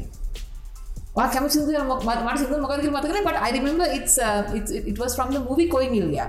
කැම 1.16 1.50
සිදු 1.50 1.72
මට 1.90 2.38
සිදු 2.42 2.62
මොකද 2.66 2.86
මතකන 2.96 3.30
remember 3.58 3.88
it's, 3.98 4.16
uh, 4.18 4.58
it's 4.58 4.72
it 4.72 4.98
was 4.98 5.16
from 5.16 5.30
the 5.36 5.42
movie 5.48 5.68
කොයි 5.68 5.90
නිල්ලිය 5.90 6.22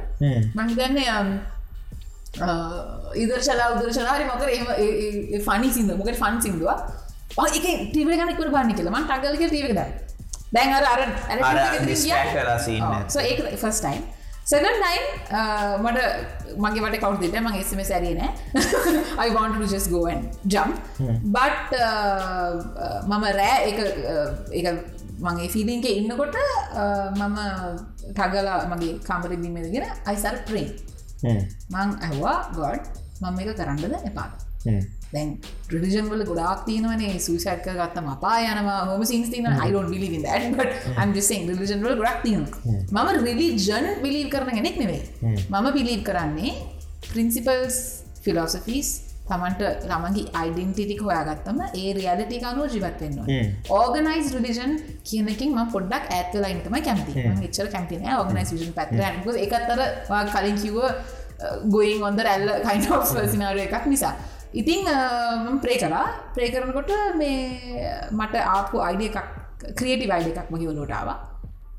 මහිතන්න 0.57 0.99
ඉදර්ශලා 3.23 3.69
උදර්ශනාරි 3.77 4.25
මොකර 4.25 4.49
එම 4.49 4.67
ෆනි 5.47 5.69
සිද 5.77 5.93
මොකට 6.01 6.19
ෆන් 6.23 6.41
සිින්දවා 6.41 6.79
එක 7.49 7.67
ටීව 7.91 8.09
ගනකර 8.11 8.49
බන්න 8.55 8.75
කියල. 8.79 8.89
මන් 8.91 9.05
ටගල්ක 9.09 9.43
ටීවක 9.49 9.73
ද 9.79 9.81
දැන් 10.53 10.75
අර 10.79 10.85
අර 10.89 11.01
distract 11.87 12.35
වෙලා 12.35 12.59
scene 12.59 12.91
එක. 12.97 13.41
ඒක 13.49 13.59
ෆස් 13.59 13.81
ටයිම් 13.81 14.03
සකන් 14.45 14.77
ටයිම් 14.79 15.05
මට 15.85 16.01
මගේ 16.59 16.83
වට 16.85 17.01
කවු්දිට 17.05 17.37
මං 17.41 17.59
එසම 17.61 17.83
සැරිය 17.91 18.15
නෑ. 18.19 18.31
I 19.27 19.31
want 19.37 19.59
to 19.59 19.69
just 19.75 19.91
go 19.91 20.07
and 20.07 20.29
jump. 20.47 20.81
but 21.37 21.77
uh, 21.79 22.51
uh, 22.87 22.99
මම 23.09 23.25
රෑ 23.39 23.59
එක 23.71 23.79
එක 24.53 24.67
මගේ 25.23 25.49
ෆිලින්ක 25.49 25.87
ඉන්නකොට 25.93 26.37
uh, 26.37 27.07
මම 27.17 27.39
ටගලා 28.11 28.59
මගේ 28.73 28.99
කාමරදිීමගෙන 29.09 29.87
අයිසර 30.05 30.43
ප්‍රේන් 30.49 30.73
මං 31.23 31.95
ඇහවා 32.09 32.39
ගොඩ් 32.59 32.91
මම 33.23 33.39
එක 33.45 33.55
කරන්නද 33.61 33.95
එපාට 34.11 34.35
දැන් 35.13 35.31
ප්‍රඩිජන් 35.69 36.09
වල 36.13 36.25
ගොඩක් 36.31 36.65
තියනවනේ 36.69 37.13
සුසැක්ක 37.21 37.67
ගත්තම 37.71 38.09
අපා 38.15 38.37
යනවා. 38.45 38.81
හොම. 38.89 39.05
සින්ස්තින 39.05 39.47
අයිඩොන් 39.55 39.89
බිලිවිද 39.91 40.27
ඇම්ජෙසින් 40.97 41.49
රිලිජන් 41.51 41.87
වල 41.87 41.97
ගොඩක් 42.01 42.21
තියන 42.27 42.45
මම 42.91 43.09
රිලිජන් 43.21 43.89
බිලිව් 44.05 44.29
කරන 44.35 44.53
ගෙනෙක් 44.59 44.77
නෙවේ 44.83 45.03
මම 45.51 45.73
බිලිව් 45.79 46.03
කරන්නේ 46.09 46.53
ප්‍රින්සිපල්ස් 47.09 47.79
ෆිලෝසෆිස් 48.25 48.91
තමන්ට 49.29 49.63
තමන්ගේ 49.85 50.25
අයිඩෙන්ටිටික් 50.41 51.01
හොයාගත්තම 51.07 51.59
ඒ 51.81 51.91
රියලිටි 51.99 52.43
අනුව 52.51 52.75
ජීවත්වෙන්න 52.75 53.19
ඕගනයිස් 53.79 54.29
රිලිජන් 54.37 54.73
කියනකින් 55.09 55.57
ම 55.57 55.73
පොඩ්ඩක් 55.75 56.13
ඇත්ලයින්ටම 56.19 56.77
කැමති 56.87 57.51
චර 57.57 57.69
කැමතින 57.75 58.07
ඕගනයිස් 58.19 58.53
ිජන් 58.59 58.73
පැත්ර 58.79 59.03
එකත්තර 59.47 59.81
කලින් 60.35 60.59
කිව්ව 60.65 60.81
ගොයින් 61.69 62.03
ඔොන්ද 62.03 62.21
ඇල්ල 62.25 62.49
කයින් 62.67 62.83
සිනාර 63.33 63.61
එකක් 63.67 63.87
නිසා 63.87 64.15
ඉතිං 64.61 64.89
ප්‍රේ 65.63 65.79
කරා 65.83 66.07
ප්‍රේ 66.35 66.51
කරනකොට 66.55 66.91
මේ 67.21 67.37
මට 68.19 68.35
ආපු 68.55 68.83
අයිඩිය 68.87 69.11
එකක් 69.11 69.29
ක්‍රියටි 69.79 70.07
වයිඩ 70.13 70.29
එකක් 70.33 70.51
මහිවලෝටාව 70.55 71.09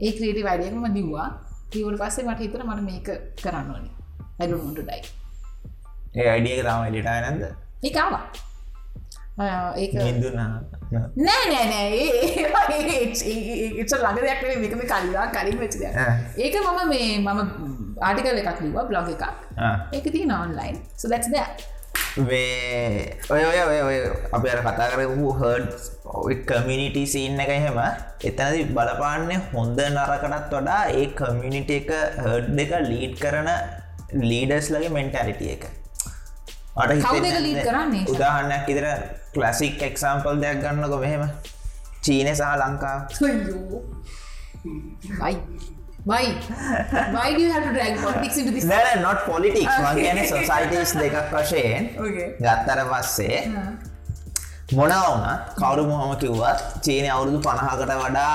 ඒ 0.05 0.11
ක්‍රියටි 0.17 0.45
වයිඩයක්ම 0.47 0.86
දිව්වා 0.97 1.28
තිවට 1.74 1.99
පස්සේ 2.01 2.26
මට 2.30 2.39
හිතර 2.45 2.63
මට 2.69 2.82
මේක 2.89 3.09
කරන්න 3.43 3.69
ඕනි. 3.76 3.91
ඇඩුන්ට 4.41 4.80
ඩයි 4.80 5.01
ඒ 6.21 6.30
අඩියක 6.36 6.63
තම 6.67 6.82
ඩිටා 6.89 7.19
නැද 7.26 7.43
ඒකාවා 7.89 8.24
ඒක 9.82 9.93
ඉදුනා 10.09 10.47
නෑ 10.93 11.45
නෑ 11.51 11.65
නෑ. 11.71 11.91
ඒච 13.80 13.93
ළඟ 13.97 14.19
දෙයක් 14.26 14.41
මේකම 14.63 14.82
කල්ලා 14.91 15.28
කලින් 15.36 15.57
වෙච්ච 15.61 15.78
දෙයක්. 15.82 15.95
ඒක 16.38 16.55
මම 16.61 16.82
මේ 16.89 17.07
මම 17.19 17.39
ආටිකල් 18.07 18.41
එකක් 18.41 18.59
ලිව 18.65 18.78
බ්ලොග 18.89 19.09
එකක්. 19.15 19.24
ඒක 19.93 20.05
ති 20.15 20.26
නොන්ලයින් 20.34 20.78
සුදැක්ස් 21.03 21.30
දෙයක් 21.36 21.65
වේ 22.29 23.17
ඔය 23.29 23.43
ඔය 23.43 23.79
ඔය 23.81 23.97
අප 24.31 24.43
අර 24.45 24.59
කතා 24.65 24.89
කරපු 24.91 25.29
හඩ් 25.39 26.43
කමිනිිටි 26.49 27.03
සින්න 27.07 27.39
එක 27.39 27.53
එහෙම. 27.57 27.79
එතනදි 28.21 28.65
බලපාන්නේ 28.75 29.39
හොඳ 29.53 29.79
නරකටත් 29.87 30.51
වඩා 30.51 30.81
ඒ 30.91 31.07
කමියනිට 31.19 31.71
එක 31.79 31.89
හඩ් 32.25 32.59
එක 32.65 32.73
ලීඩ් 32.89 33.15
කරන 33.23 33.49
ලීඩස් 34.23 34.69
ලගේ 34.75 34.93
මෙන්ටැලිටිය 34.97 35.55
එක? 35.55 35.65
උදාහන්නයක් 38.13 38.69
ඉදිර 38.69 38.87
කලසික් 39.33 39.81
එක්සාම්පල් 39.89 40.41
දෙයක් 40.43 40.61
ගන්නකො 40.63 40.97
මෙහෙම. 40.97 41.25
චීනය 42.03 42.33
සහ 42.35 42.55
Lanka 42.61 42.97
Why? 45.19 45.33
Why? 46.06 46.36
Why 47.16 47.34
do 47.34 47.41
you 47.41 47.51
have 47.51 47.64
to 47.64 47.72
drag 47.72 47.97
politics 47.97 48.38
into 48.38 48.51
this? 48.51 48.66
නැ 48.66 48.95
නොට 48.97 49.20
පොලිටික්ස් 49.26 49.76
මගේන 49.86 50.20
සොසයිටස් 50.28 50.93
දෙකක් 50.95 51.16
වශයෙන් 51.32 51.84
Okay. 51.97 52.28
ගත්තර 52.39 52.80
පස්සේ 52.91 53.38
මොනවුනත් 54.72 55.54
කවරු 55.60 55.86
මොහොම 55.86 56.12
කිව්වත් 56.18 56.60
චීනය 56.82 57.08
අවුරුදු 57.10 57.39
පණහකට 57.39 57.95
වඩා 58.01 58.34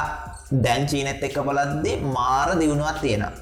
දැන් 0.64 0.86
චීනෙත් 0.86 1.22
එක්ක 1.22 1.38
බලද්දි 1.44 1.92
මාර 2.08 2.56
දියුණුවත් 2.60 3.00
තියෙනවා. 3.00 3.32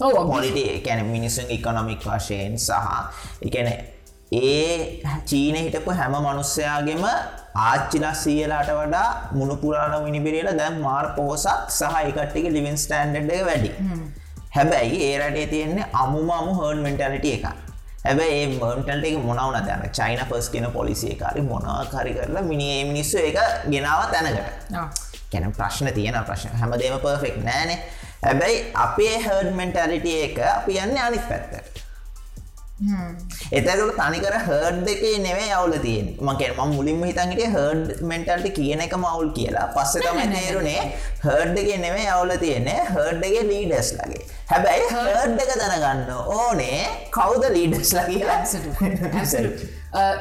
Oh, 0.00 0.14
පොලිටි 0.26 0.80
කැන 0.80 1.06
මිනිසුන් 1.06 1.50
ඉකොනොමික් 1.50 2.02
වශයෙන් 2.02 2.58
සහ 2.58 2.72
එකන 3.42 3.68
ඒ 4.32 5.02
චීන 5.26 5.56
හිටපු 5.56 5.90
හැම 5.92 6.14
මනුස්සයාගෙම 6.18 7.04
ආච්චිලා 7.54 8.14
සියලාට 8.14 8.70
වඩා 8.78 9.08
මුණපුරාණ 9.32 10.04
මිනිබිරියල 10.04 10.50
දැම් 10.58 10.80
මාර් 10.80 11.06
පෝසක් 11.16 11.68
සහ 11.68 11.98
එකට්ටික 12.02 12.46
ලිවින් 12.56 12.78
ස්ටන්ඩ් 12.84 13.30
එක 13.30 13.44
වැඩි. 13.48 13.70
හැබැයි 14.56 15.02
ඒ 15.08 15.18
රටේ 15.18 15.46
තියෙන්නේ 15.46 15.90
අමුම 15.92 16.30
අමු 16.30 16.54
හර්න් 16.60 16.82
මෙන්ටලිටිය 16.86 17.34
එක 17.38 17.44
හැබැයි 18.04 18.42
ඒ 18.42 18.48
මර්ටල්ට 18.58 19.06
එක 19.08 19.18
මොනවන 19.28 19.66
දැන 19.68 19.82
චයින 19.98 20.22
පස් 20.30 20.48
කෙන 20.54 20.66
පොලිසිය 20.72 21.14
කාරි 21.14 21.42
මොනා 21.42 21.80
කරි 21.92 22.14
කරලා 22.14 22.42
මිනි 22.42 22.68
මිනිස්සු 22.84 23.18
එක 23.18 23.38
ගෙනාව 23.72 24.10
තැනකට. 24.12 24.40
කැන 25.32 25.52
ප්‍රශ්න 25.58 25.92
තියෙන 25.94 26.24
ප්‍රශ්න. 26.28 26.56
හැමදේම 26.60 26.98
පර්ෆෙක් 27.04 27.36
නෑනේ. 27.44 27.78
හැබැයි 28.24 28.64
අපේ 28.86 29.14
හර්ඩ් 29.18 29.54
මෙන්ටලිටිය 29.60 30.18
එක 30.24 30.38
අපි 30.56 30.78
යන්න 30.78 30.98
අනිත් 30.98 31.24
පැත්තට 31.28 31.71
එතකට 33.58 33.92
තනිකර 34.00 34.36
හර්ඩ් 34.46 34.88
එකේ 34.94 35.16
නෙවේ 35.26 35.50
අවුල 35.58 35.74
තියෙන් 35.86 36.08
මකෙන් 36.28 36.54
ම 36.58 36.74
මුලින්ම 36.76 37.02
හිතන්ගට 37.08 37.42
හර්ඩ් 37.56 38.02
මෙන්ටල්ට 38.12 38.48
කියන 38.58 38.84
එක 38.86 38.96
මවුල් 39.04 39.30
කියලා 39.38 39.66
පස්ස 39.76 39.94
තමයි 40.04 40.26
තේරුණේ 40.34 40.82
හර්ඩ් 41.26 41.62
එක 41.64 41.70
නෙවේ 41.84 42.08
අවුල 42.16 42.34
තියන්නේ 42.44 42.88
හර්ඩ්ගේ 42.94 43.44
ලීඩස් 43.50 43.92
ලගේ 44.00 44.24
හැබැයි 44.52 44.88
හර්ඩ් 44.94 45.44
එක 45.46 45.54
දැනගන්න 45.62 46.10
ඕනේ 46.38 46.82
කවුද 47.18 47.46
ලීඩස් 47.58 47.94
ලගේ 48.00 48.20
Absolutely. 48.32 49.10
Absolutely. 49.20 49.68
Uh, 49.92 50.16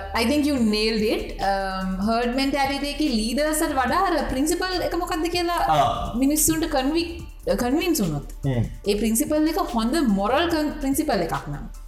you 0.48 0.56
nailed 0.60 1.02
it. 1.02 1.26
Um, 1.42 1.92
herd 2.08 2.32
mentality 2.36 2.90
එකේ 2.94 3.10
leaders 3.20 3.62
ට 3.62 3.74
වඩා 3.82 4.00
අර 4.10 4.16
principal 4.34 4.74
එක 4.88 4.96
මොකක්ද 5.04 5.28
කියලා. 5.36 5.60
මිනිස්සුන්ට 6.24 6.66
කන්වින්ස් 7.64 8.02
වුණොත් 8.04 8.34
හ්ම්. 8.48 8.66
ඒ 8.86 8.96
ප්‍රින්සිපල් 8.96 9.48
එක 9.54 9.62
හොඳ 9.76 9.96
මොරල් 10.20 10.50
ප්‍රින්සිපල් 10.82 11.24
එකක් 11.28 11.48
නම් 11.54 11.81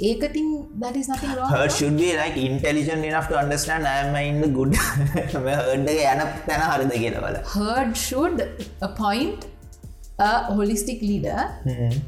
ඒකතින් 0.00 0.46
that 0.80 0.96
is 0.96 1.08
nothing 1.08 1.32
wrong. 1.36 1.50
Herd 1.50 1.72
should 1.72 1.96
be 1.96 2.16
like 2.16 2.36
intelligent 2.36 3.04
enough 3.04 3.28
to 3.28 3.38
understand 3.38 3.86
I 3.86 3.96
am 4.04 4.16
in 4.16 4.40
the 4.40 4.48
good 4.48 4.74
හර්ඩ් 5.34 5.90
යන 5.96 6.22
තැන 6.46 6.62
හරිද 6.70 6.94
කියලවල 7.02 7.36
herd 7.56 7.96
should 7.96 8.46
appoint 8.80 9.46
a 10.18 10.30
holistic 10.54 11.00
leader. 11.02 11.40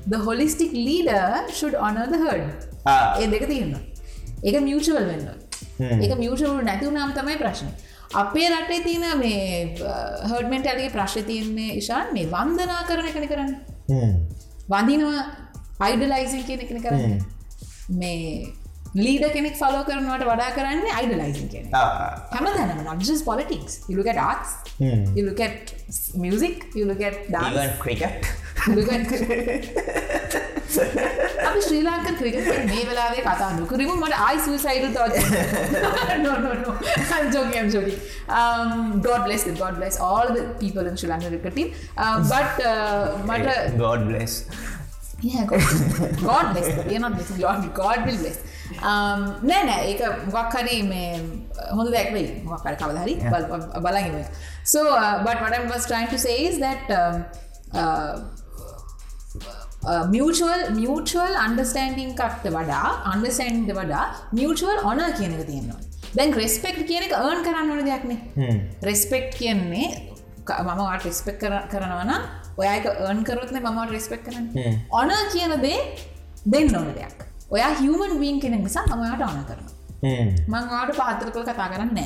The 0.07 0.19
holistic 0.19 0.73
leader 0.73 1.45
should 1.51 1.75
honor 1.75 2.07
the 2.07 2.19
herd. 2.19 2.47
ඒ 3.23 3.27
දෙක 3.35 3.47
තියෙනවා. 3.47 3.81
ඒක 4.45 4.57
මියචවල් 4.69 5.07
වෙන්න. 5.11 5.29
ඒක 6.05 6.19
මියචවල් 6.23 6.63
නැතිවුණම් 6.71 7.15
තමයි 7.19 7.37
ප්‍රශ්න. 7.43 7.71
අපේ 8.15 8.49
රටේ 8.51 8.83
තියෙන 8.85 9.19
මේ 9.19 9.39
හර්ඩමෙන්ටල්ගේ 10.31 10.91
ප්‍රශ්ය 10.97 11.23
තියන්නේ 11.31 11.79
ඉශාන් 11.81 12.13
මේ 12.19 12.27
වන්දනා 12.35 12.83
කරන 12.91 13.09
එකන 13.13 13.27
කරන්න. 13.33 13.55
වඳනවා 14.71 15.25
අයිඩලයිසින් 15.87 16.47
කියන 16.51 16.61
එකන 16.67 16.79
කරන්න. 16.87 17.19
මේ 17.91 18.53
ලීඩ 18.97 19.25
කෙනෙක් 19.37 19.55
ෆලෝ 19.61 19.83
කරනවට 19.89 20.25
වඩා 20.31 20.51
කරන්නේ 20.57 20.93
අයිඩලයිසින් 20.99 21.49
කියන. 21.53 21.67
හැම. 21.75 22.47
තැනම 22.57 22.81
නක්ජස් 22.95 23.21
පොලිටික්ස් 23.29 23.75
ඉලුකට 23.93 24.21
ආස් 24.31 24.49
ඉලුකට 25.23 25.67
මියසික් 26.25 26.59
ඉලුකට 26.83 27.17
ඩාන් 27.31 27.51
even 27.53 27.71
cricket. 27.85 28.21
අපි 31.47 31.61
ශ්‍රී 31.67 31.83
ලාංක 31.87 32.07
ක්‍රිකට 32.21 32.47
මේ 32.71 32.85
වෙලාවේ 32.89 33.23
කතා 33.27 33.51
නොකරම. 33.59 33.91
මට 34.03 34.15
ආයි 34.27 34.39
සයිඩ 34.65 34.85
තව 34.97 35.05
ජෝකම් 37.35 37.69
ජෝඩි 37.75 37.95
God 39.07 39.21
bless 39.27 39.43
them, 39.45 39.57
God 39.65 39.75
bless 39.81 39.97
all 40.01 40.27
the 40.39 40.43
people 40.63 40.85
in 40.91 40.97
Sri 40.97 41.09
Lanka 41.13 41.29
cricket 41.29 41.55
team. 41.55 41.69
Um, 41.97 42.19
but 42.33 42.53
uh, 42.73 43.05
මට 43.29 43.49
God 43.85 44.01
bless 44.09 44.33
Yeah, 45.27 45.45
God, 45.51 45.61
God 46.23 46.47
bless 46.55 46.69
them. 46.77 46.91
You're 46.91 47.01
not 47.01 47.15
blessing 47.15 47.41
God, 47.41 47.67
God 47.75 48.07
will 48.07 48.19
bless. 48.23 48.39
Um, 48.91 49.21
නෑ 49.51 49.61
නෑ 49.69 49.85
ඒක 49.91 50.01
මොකක් 50.35 50.57
හරි 50.59 50.79
මේ 50.93 51.03
හොඳ 51.79 51.93
දෙයක් 51.97 52.09
වෙයි. 52.17 52.31
මොකක් 52.45 52.67
හරි 52.67 52.77
කවදා 52.83 53.03
හරි 53.03 53.15
බල- 53.33 53.83
බලන්න 53.87 54.25
so 54.65 54.81
uh, 54.95 55.15
but 55.25 55.41
what 55.41 55.53
I 55.53 55.61
was 55.75 55.87
trying 55.87 56.09
to 56.09 56.19
say 56.19 56.37
is 56.49 56.59
that 56.59 56.91
um, 57.01 57.17
uh, 57.75 58.15
මියල් 60.13 60.63
මියල් 60.79 61.37
අන්ඩස්ටන්ඩිං 61.47 62.15
කක්ට 62.21 62.55
වඩා 62.57 62.81
අන්ඩස්ටන්ඩ 63.13 63.71
වඩා 63.81 64.05
මියල් 64.33 64.65
ඔන 64.93 65.03
කියන 65.19 65.37
එක 65.39 65.45
තියෙනවා. 65.51 65.79
දැන් 66.17 66.35
රෙස්පෙක්් 66.35 66.77
කියන 66.89 67.07
එක 67.09 67.15
ඒර්න් 67.21 67.43
කරන්න 67.47 67.71
ඕන 67.71 67.85
දෙයක්නේ 67.87 68.19
රෙස්පෙක්් 68.83 69.31
කියන්නේ 69.39 69.87
මම 70.47 70.71
වාට 70.81 71.05
රෙස්පෙක් 71.05 71.39
කරනවන 71.73 72.13
ඔයක 72.61 72.87
ඒර්න් 72.91 73.21
කරොත්න 73.29 73.59
මම 73.63 73.79
රෙස්පෙක් 73.95 74.23
කරන්න. 74.27 74.47
ඔන 75.01 75.11
කියන 75.33 75.53
දේ 75.65 75.79
දෙන්න 76.53 76.77
ඕන 76.79 76.91
දෙයක්. 76.99 77.19
ඔයා 77.55 77.71
හිවමන් 77.81 78.19
වීන් 78.23 78.41
කෙනෙක් 78.45 78.63
නිසා 78.67 78.85
මමයාට 78.91 79.23
ඕන 79.29 79.45
කරන 79.49 79.65
මං 80.53 80.65
වාට 80.73 80.97
පාතරකල් 81.01 81.45
කතා 81.47 81.69
කරන්න 81.73 81.99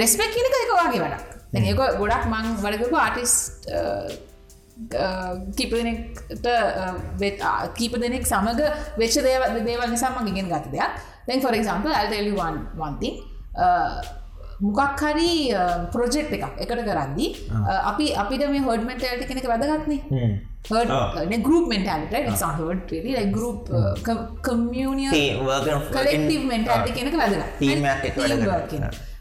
රෙස්පෙක් 0.00 0.30
කියනක 0.34 0.56
එක 0.62 0.72
වගේ 0.78 1.00
වැඩක්. 1.04 1.28
ඒක 1.58 1.76
ගොඩක් 2.00 2.24
මං 2.32 2.46
වඩකපු 2.64 2.96
ආටිස් 3.04 3.34
කීප 5.56 5.72
දෙනෙක්ට 5.76 6.46
කීප 7.78 7.94
දෙනෙක් 8.02 8.24
සමඟ 8.30 8.62
වෙච්ච 9.00 9.16
දේව 9.26 9.42
දේවල් 9.66 9.90
නිසා 9.94 10.14
මං 10.16 10.30
ඉගෙන් 10.32 10.48
ගත 10.52 10.66
දෙයක්. 10.76 10.92
දැන් 11.26 11.42
ෆොර 11.44 11.54
එක්සම්පල් 11.58 11.92
ඇල්ටල්වන් 11.98 12.56
වන්ති 12.80 13.10
මොකක් 14.60 15.02
හරි 15.02 15.32
ප්‍රොජෙක්් 15.92 16.30
එකක් 16.36 16.44
එකට 16.64 16.82
කරද්දි 16.88 17.26
අපි 17.90 18.06
අපිට 18.22 18.42
මේ 18.54 18.64
හොඩ්මට 18.68 19.04
ඇල්ට 19.04 19.26
කෙනෙක 19.30 19.46
වැදගත්නේ. 19.52 20.00
හඩ 20.70 21.42
ගරුප 21.46 21.68
මෙන්ටල්ට 21.72 22.14
හඩ 22.14 23.30
ගරුප 23.36 23.70
කලෙක්ටව 25.96 26.42
මෙන්ටල්ට 26.52 26.90
කෙනෙක 26.98 27.14
කරන. 27.16 27.42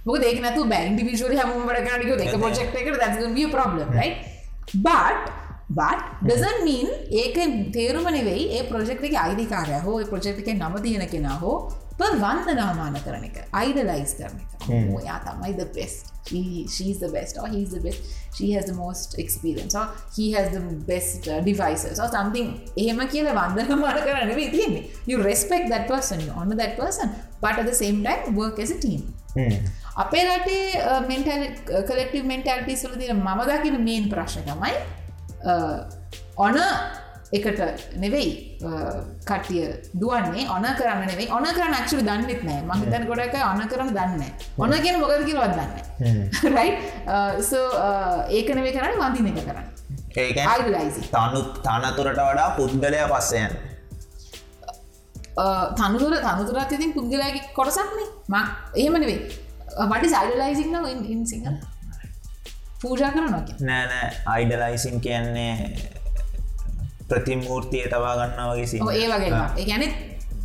මොක 0.05 0.17
දෙක 0.19 0.41
නතු 0.43 0.61
බැන්ඩි 0.73 1.07
විශල 1.09 1.33
හම. 1.33 1.51
වැඩ 1.67 1.87
කරනක 1.87 2.09
එක. 2.27 2.39
පොජෙක්් 2.39 2.75
එකට 2.81 2.99
දැ 2.99 3.11
ප්‍රබ්ලම් 3.55 3.89
බට 4.85 5.31
බට 5.69 6.05
ඩසන් 6.27 6.57
මීන් 6.65 6.87
ඒක 7.21 7.37
තේරුම 7.73 8.07
නෙවෙයි 8.11 8.45
ඒ 8.57 8.63
ප්‍රජෙක්් 8.71 9.03
එක 9.03 9.15
අයිදිකාරය 9.23 9.79
හෝ 9.85 9.97
ප්‍රජෙක්් 10.11 10.39
එක 10.41 10.49
නම 10.55 10.75
තියෙන 10.83 11.05
කෙන 11.07 11.27
හෝ 11.43 11.57
වන්දනාමාන 11.99 12.95
කරන 13.05 13.23
එක. 13.29 13.37
අයිඩලයිස් 13.61 14.13
කරන 14.19 14.37
එක. 14.43 14.49
යා 15.07 15.19
තමයි 15.27 15.51
the 15.61 15.67
best. 15.77 16.05
She, 16.29 16.41
she's 16.73 16.99
the 16.99 17.09
best 17.09 17.37
or 17.41 17.47
he's 17.47 17.71
the 17.75 17.79
best. 17.85 18.01
She 18.37 18.51
has 18.53 18.65
the 18.65 18.73
most 18.73 19.17
experience 19.17 19.73
or 19.73 19.85
he 20.15 20.31
has 20.33 20.51
the 20.55 20.61
best 20.91 21.27
uh, 21.27 21.39
devices 21.47 21.97
or 22.03 22.09
something. 22.17 22.47
එහෙම 22.77 22.99
කියලා 23.13 23.33
වන්දන 23.39 23.71
මාන 23.83 23.97
කරන්න 24.05 24.35
වෙයි 24.39 24.47
තියෙන්නේ. 24.55 24.81
You 25.09 25.17
respect 25.31 25.67
that 25.73 25.85
person 25.93 26.21
you 26.25 26.31
honor 26.41 26.57
that 26.63 26.75
person 26.81 27.09
but 27.41 27.57
at 27.61 27.65
the 27.71 27.77
same 27.83 27.99
time 28.07 28.35
work 28.41 28.59
as 28.65 28.71
a 28.77 28.79
team. 28.85 29.01
අපේ 30.03 30.21
රටේ 30.29 30.57
mental 31.09 31.43
කලෙක්ටව 31.89 32.23
මෙන්ටල්ටි 32.31 32.75
සල 32.81 32.95
තින 33.01 33.11
මම 33.17 33.39
දකින 33.49 33.75
මේන් 33.89 34.05
ප්‍රශ්න 34.13 34.43
තමයි 34.49 34.73
ඔන 36.45 36.57
එකට 37.37 37.59
නෙවෙයි 38.03 38.29
කටිය 39.29 39.65
දුවන්නේ 40.01 40.45
ඔන 40.49 40.65
කරන්න 40.79 41.05
නෙවෙයි. 41.11 41.27
ඔන 41.37 41.45
කරන්න 41.47 41.75
ක්ෂල 41.85 42.01
දන්නෙත් 42.07 42.41
නෑ. 42.47 42.61
මහිතන 42.69 43.03
ගොඩක 43.09 43.35
ඔන 43.49 43.61
කරන්න 43.71 43.91
දන්න 43.97 44.23
ඔන 44.57 44.71
කියෙන 44.83 44.99
මොකද 45.01 45.25
කියලවත් 45.27 45.53
දන්න 45.57 45.71
රයි 46.55 46.69
සෝ 47.49 47.65
ඒක 48.29 48.49
නෙවේ 48.55 48.73
කරන්න 48.77 48.97
වඳින 49.01 49.27
එක 49.31 49.45
කරන්න. 49.49 49.67
තනු 51.13 51.41
තනතුරට 51.65 52.21
වඩා 52.21 52.47
පුද්ගලය 52.57 53.01
පස්සයන් 53.11 53.51
තනුතුර 55.79 56.15
තනුතුරත් 56.23 56.73
ඉතින් 56.77 56.95
පුද්ගලයගේ 56.95 57.43
කොටසක්නේ 57.53 58.07
ම 58.27 58.35
එහෙමනවේ 58.75 59.19
වඩි 59.91 60.09
සයිඩලයිසික් 60.15 60.73
නව 60.73 60.85
ඉන් 61.13 61.21
සිංහ 61.25 61.45
පූජා 62.81 63.11
කරන 63.13 63.31
නොක 63.31 63.53
නෑනෑ 63.61 64.09
අයිඩලයිසින් 64.33 65.01
කියන්නේ 65.01 65.53
ප්‍රතිමූර්තිය 67.09 67.85
තවා 67.87 68.15
ගන්න 68.17 68.49
වගේ 68.49 68.67
සි 68.67 68.81
ඒ 68.95 69.07
වගේ 69.09 69.31
ඒගැන 69.57 69.85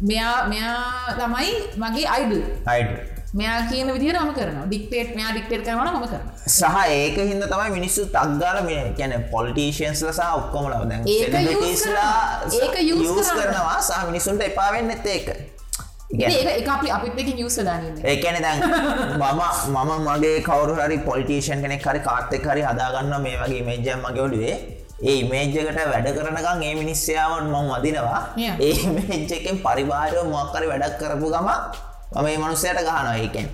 මෙයා 0.02 0.36
මෙයා 0.48 1.18
තමයි 1.18 1.50
මගේ 1.78 2.06
අයිඩල් 2.08 2.42
අයිඩ 2.66 2.94
මෙයා 3.34 3.62
කියන 3.66 3.88
විදිර 3.90 4.16
ම 4.16 4.30
කරන 4.32 4.58
ඩික්ටේට් 4.64 5.16
මෙයා 5.16 5.32
ඩික්ටේට 5.32 5.64
කරන 5.66 5.88
ම 5.92 6.04
කරන 6.04 6.22
සහ 6.48 6.76
ඒක 6.90 7.16
හින්ද 7.22 7.46
තමයි 7.46 7.70
මිනිස්සු 7.70 8.06
තක්ගාල 8.08 8.60
මේ 8.64 8.84
ගැන 8.98 9.24
පොලිටේෂන්ස් 9.30 10.02
ලසා 10.04 10.30
ඔක්කොමල 10.36 10.76
දැන් 10.84 11.02
කරනවා. 11.02 12.12
ඒක 12.54 12.76
යස් 12.82 13.32
කරනවා. 13.32 13.80
සහ 13.80 14.06
මිනිසුන්ට 14.06 14.42
එපාවෙන්න 14.42 14.90
ඇත්ත 14.90 15.06
ඒක. 15.08 15.28
ඒක 16.12 16.68
අපි 16.68 16.90
අපිත් 16.90 17.18
එක 17.18 17.28
නිියස 17.32 17.58
දානන්න 17.60 17.98
ඒකැන 18.04 18.38
දැන් 18.42 18.60
මම 19.18 19.42
මම 19.74 19.92
මගේ 20.06 20.38
කවරු 20.42 20.74
හරි 20.76 20.98
පොලිටේෂන් 21.00 21.62
කෙනෙක් 21.62 21.82
හරි 21.82 22.00
කාර්තෙක් 22.00 22.46
හරි 22.46 22.62
හදාගන්න 22.62 23.14
මේ 23.20 23.36
වගේ 23.36 23.62
මේජම් 23.64 24.04
මගේ 24.04 24.22
ඔඩුවේ 24.22 24.56
ඒ 25.04 25.22
මේජ්ජකට 25.30 25.80
වැඩ 25.92 26.08
කරනකම් 26.18 26.62
ඒ 26.68 26.74
මිනිස්්‍යාවන් 26.74 27.48
මං 27.54 27.66
වදිනවා. 27.72 28.20
ඒ 28.60 28.76
මේජ්ජකෙන් 28.96 29.58
පරිවාරය 29.66 30.22
මොක්කරි 30.34 30.70
වැඩක් 30.70 30.94
කරපු 31.00 31.28
ගම 31.34 31.48
මම 32.14 32.26
ඒ 32.26 32.38
මනුස්සයට 32.38 32.78
ගහනවා 32.78 33.14
ඒකෙන්. 33.16 33.46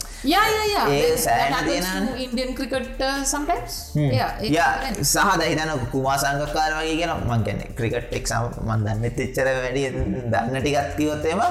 ඒ 0.94 1.16
සෑහෙන 1.16 1.64
තියෙනවනේ. 1.64 2.14
ඉන්ඩියන් 2.24 2.54
ක්‍රිකට් 2.54 3.02
සම්ටයිම්ස් 3.24 3.74
ය 4.48 4.56
සහ 5.04 5.30
දහිතන 5.40 5.72
කුමා 5.92 6.16
සංගකාර 6.18 6.72
වගේ 6.78 6.96
කියෙන 7.00 7.12
මංගැන 7.30 7.60
ක්‍රිකට් 7.78 8.14
එක්සම් 8.20 8.44
මන්දන්න 8.66 9.04
එච්චර 9.08 9.48
වැඩිය 9.56 9.88
දන්න 10.32 10.60
ටිකත් 10.60 10.94
කිවොත්තේම 10.98 11.42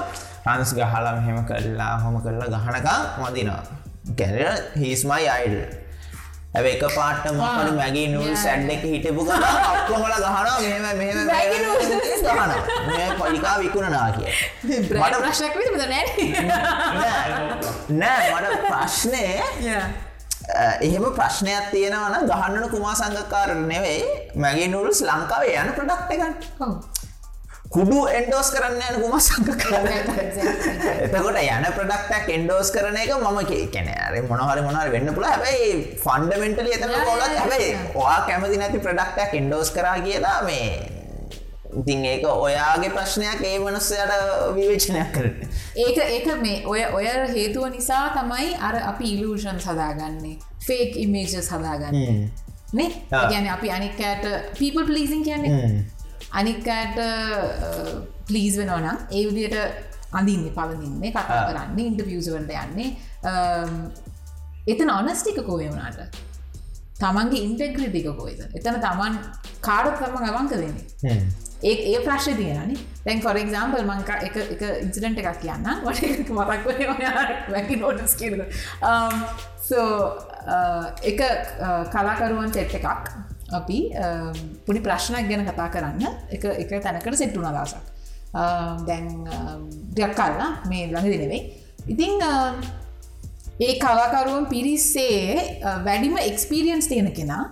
රන්ස් 0.46 0.72
ගහලම් 0.78 1.18
හෙම 1.26 1.38
කරලා 1.50 1.92
හොම 2.04 2.16
කරලා 2.24 2.48
ගහනකා 2.56 2.98
මදිනවා 3.20 3.62
කැර 4.18 4.38
හිස්මයි 4.82 5.28
අයිඩ 5.36 5.79
ඇ 6.56 6.62
එක 6.72 6.82
පාට 6.94 7.24
මකන 7.30 7.68
මැගේ 7.78 8.06
නූල්. 8.12 8.30
සැඩ් 8.44 8.70
එක 8.74 8.82
හිටපු 8.92 9.22
කම 9.28 9.42
ඔක්කොමල 9.72 10.14
ගහනවා 10.22 10.58
මෙම 10.60 10.84
මෙම. 10.98 11.18
ගහන 12.24 12.52
පොලිකා 13.20 13.56
විකුණනා 13.62 14.08
කිය 14.16 14.32
මට 14.98 15.14
ප්‍රශ්නයක් 15.24 15.54
විද 15.60 15.72
නෑ. 15.92 16.04
නෑ 18.00 18.24
මට 18.34 18.56
ප්‍රශ්නය 18.70 19.24
එහෙම 20.86 21.04
ප්‍රශ්නයක් 21.18 21.66
තියෙනවන 21.72 22.14
ගහන්නන 22.30 22.66
කුමා 22.72 22.94
සංගකාර 23.00 23.50
නෙවෙයි 23.70 24.02
මැගේ 24.44 24.68
නුල්ස් 24.74 24.98
ලංකාවේ 25.08 25.54
යන 25.62 25.70
ප්‍රඩක්් 25.78 26.10
එකන් 26.16 26.32
කුඩු 27.70 27.98
එන්ඩෝස් 28.10 28.48
කරන්න 28.50 28.80
යන 28.82 28.96
කුමා 29.02 29.20
සංගකාර 29.22 29.84
එතකොට 29.90 31.36
යන 31.40 31.66
ප්‍රඩක්ටක් 31.76 32.30
එන්ඩෝස් 32.36 32.72
කරන 32.74 32.96
එක 32.98 33.12
මම 33.16 33.36
කැන 33.74 33.90
අර 33.94 34.16
මොනහරි 34.30 34.64
මොනහර 34.64 34.88
වෙන්න 34.94 35.10
පුළ 35.14 35.26
හැබයි 35.28 35.68
ෆන්ඩමෙන්ටල 36.04 36.70
එතන 36.76 36.94
කොලත් 37.08 37.36
හැබයි. 37.36 37.68
ඔයා 37.94 38.16
කැමති 38.26 38.58
නැති 38.62 38.80
ප්‍රඩක්ටක් 38.86 39.36
එන්ඩෝස් 39.42 39.70
කරා 39.76 39.92
කියලා 40.06 40.40
මේ 40.48 40.72
ඉතින් 41.82 42.02
ඒක 42.14 42.26
ඔයාගේ 42.32 42.90
ප්‍රශ්නයක් 42.96 43.46
ඒ 43.52 43.54
මනස්සයට 43.60 44.12
විවේචනයක් 44.58 45.14
කරන්න. 45.14 45.54
ඒක 45.76 46.02
ඒක 46.08 46.28
මේ 46.42 46.58
ඔය 46.66 46.82
ඔය 46.98 47.06
හේතුව 47.36 47.70
නිසා 47.76 48.02
තමයි 48.18 48.50
අර 48.70 48.80
අපි 48.88 49.14
ඉලූෂන් 49.14 49.62
සදාගන්නේ 49.68 50.34
ෆේක් 50.66 50.98
ඉමේජස් 51.06 51.54
හදාගන්න. 51.54 52.26
නේ. 52.72 52.90
ගැන 53.12 53.48
අපි 53.54 53.74
අනිකෑට 53.78 54.58
පීපල් 54.58 54.84
පලිසින් 54.90 55.22
කියන්නේ 55.22 55.86
අනික්කෑට 56.30 56.98
පලීස් 58.28 58.56
වෙනවනම් 58.60 58.98
ඒ 59.10 59.24
විදියට 59.28 59.56
අඳින්න 60.12 60.50
පලදින්නේ 60.56 61.10
කතා. 61.10 61.42
කරන්න 61.48 61.78
ඉන්ටවියසවලට 61.78 62.52
යන්නේ. 62.64 62.88
එතන 64.66 64.90
ඔනස්ටික 64.90 65.38
කෝය 65.46 65.68
වුණට 65.68 66.18
තමන්ගේ 67.00 67.44
ඉන්ටෙග්‍රටික 67.46 68.08
කොයිද 68.16 68.40
එතන 68.54 68.80
තමන් 68.86 69.14
කාඩත් 69.60 70.02
තමන් 70.02 70.28
අවංක 70.30 70.52
දෙන්නේ 70.56 71.22
ඒ 71.62 71.74
ඒ 71.92 72.00
ප්‍රශ්ය 72.04 72.34
තියෙනනි. 72.36 72.76
තැන් 73.04 73.20
ෆොර 73.20 73.36
එක්ම්පල් 73.36 73.84
මංක 73.84 74.10
එක 74.26 74.36
එක 74.44 74.62
ඉන්සිඩන්ට 74.84 75.20
එකක් 75.22 75.40
කියන්න 75.42 75.66
වට 75.84 76.30
මතක් 76.36 76.66
වැකි 77.54 77.80
නෝටස් 77.82 78.14
කියද 78.20 78.40
සෝ 79.68 79.88
එක 81.12 81.20
කලාකරුවන් 81.92 82.52
සෙට් 82.52 82.74
එකක් 82.80 83.12
අපි 83.52 83.78
um, 83.94 84.34
පුඩි 84.66 84.80
ප්‍රශ්නයක් 84.80 85.26
ගැන 85.28 85.42
කතා 85.46 85.68
කරන්න. 85.74 86.04
එක 86.30 86.44
එක 86.44 86.70
තැනකට 86.84 87.16
සෙට්ටුන 87.16 87.44
අදසක් 87.44 87.76
දැන් 88.86 89.06
ඩයක් 89.94 90.12
කල්ලා 90.14 90.50
මේ 90.70 90.86
ළඟ 90.86 91.08
දෙනෙවෙයි 91.10 91.40
ඉතිං 91.88 92.12
um, 92.22 92.60
ඒ 93.60 93.74
කලාකරුවන් 93.78 94.46
පිරිස්සේ 94.48 95.60
අ, 95.62 95.78
වැඩිම 95.84 96.16
එක්ස්පිරියන්ස් 96.18 96.86
තියෙන 96.88 97.10
කෙනා 97.12 97.42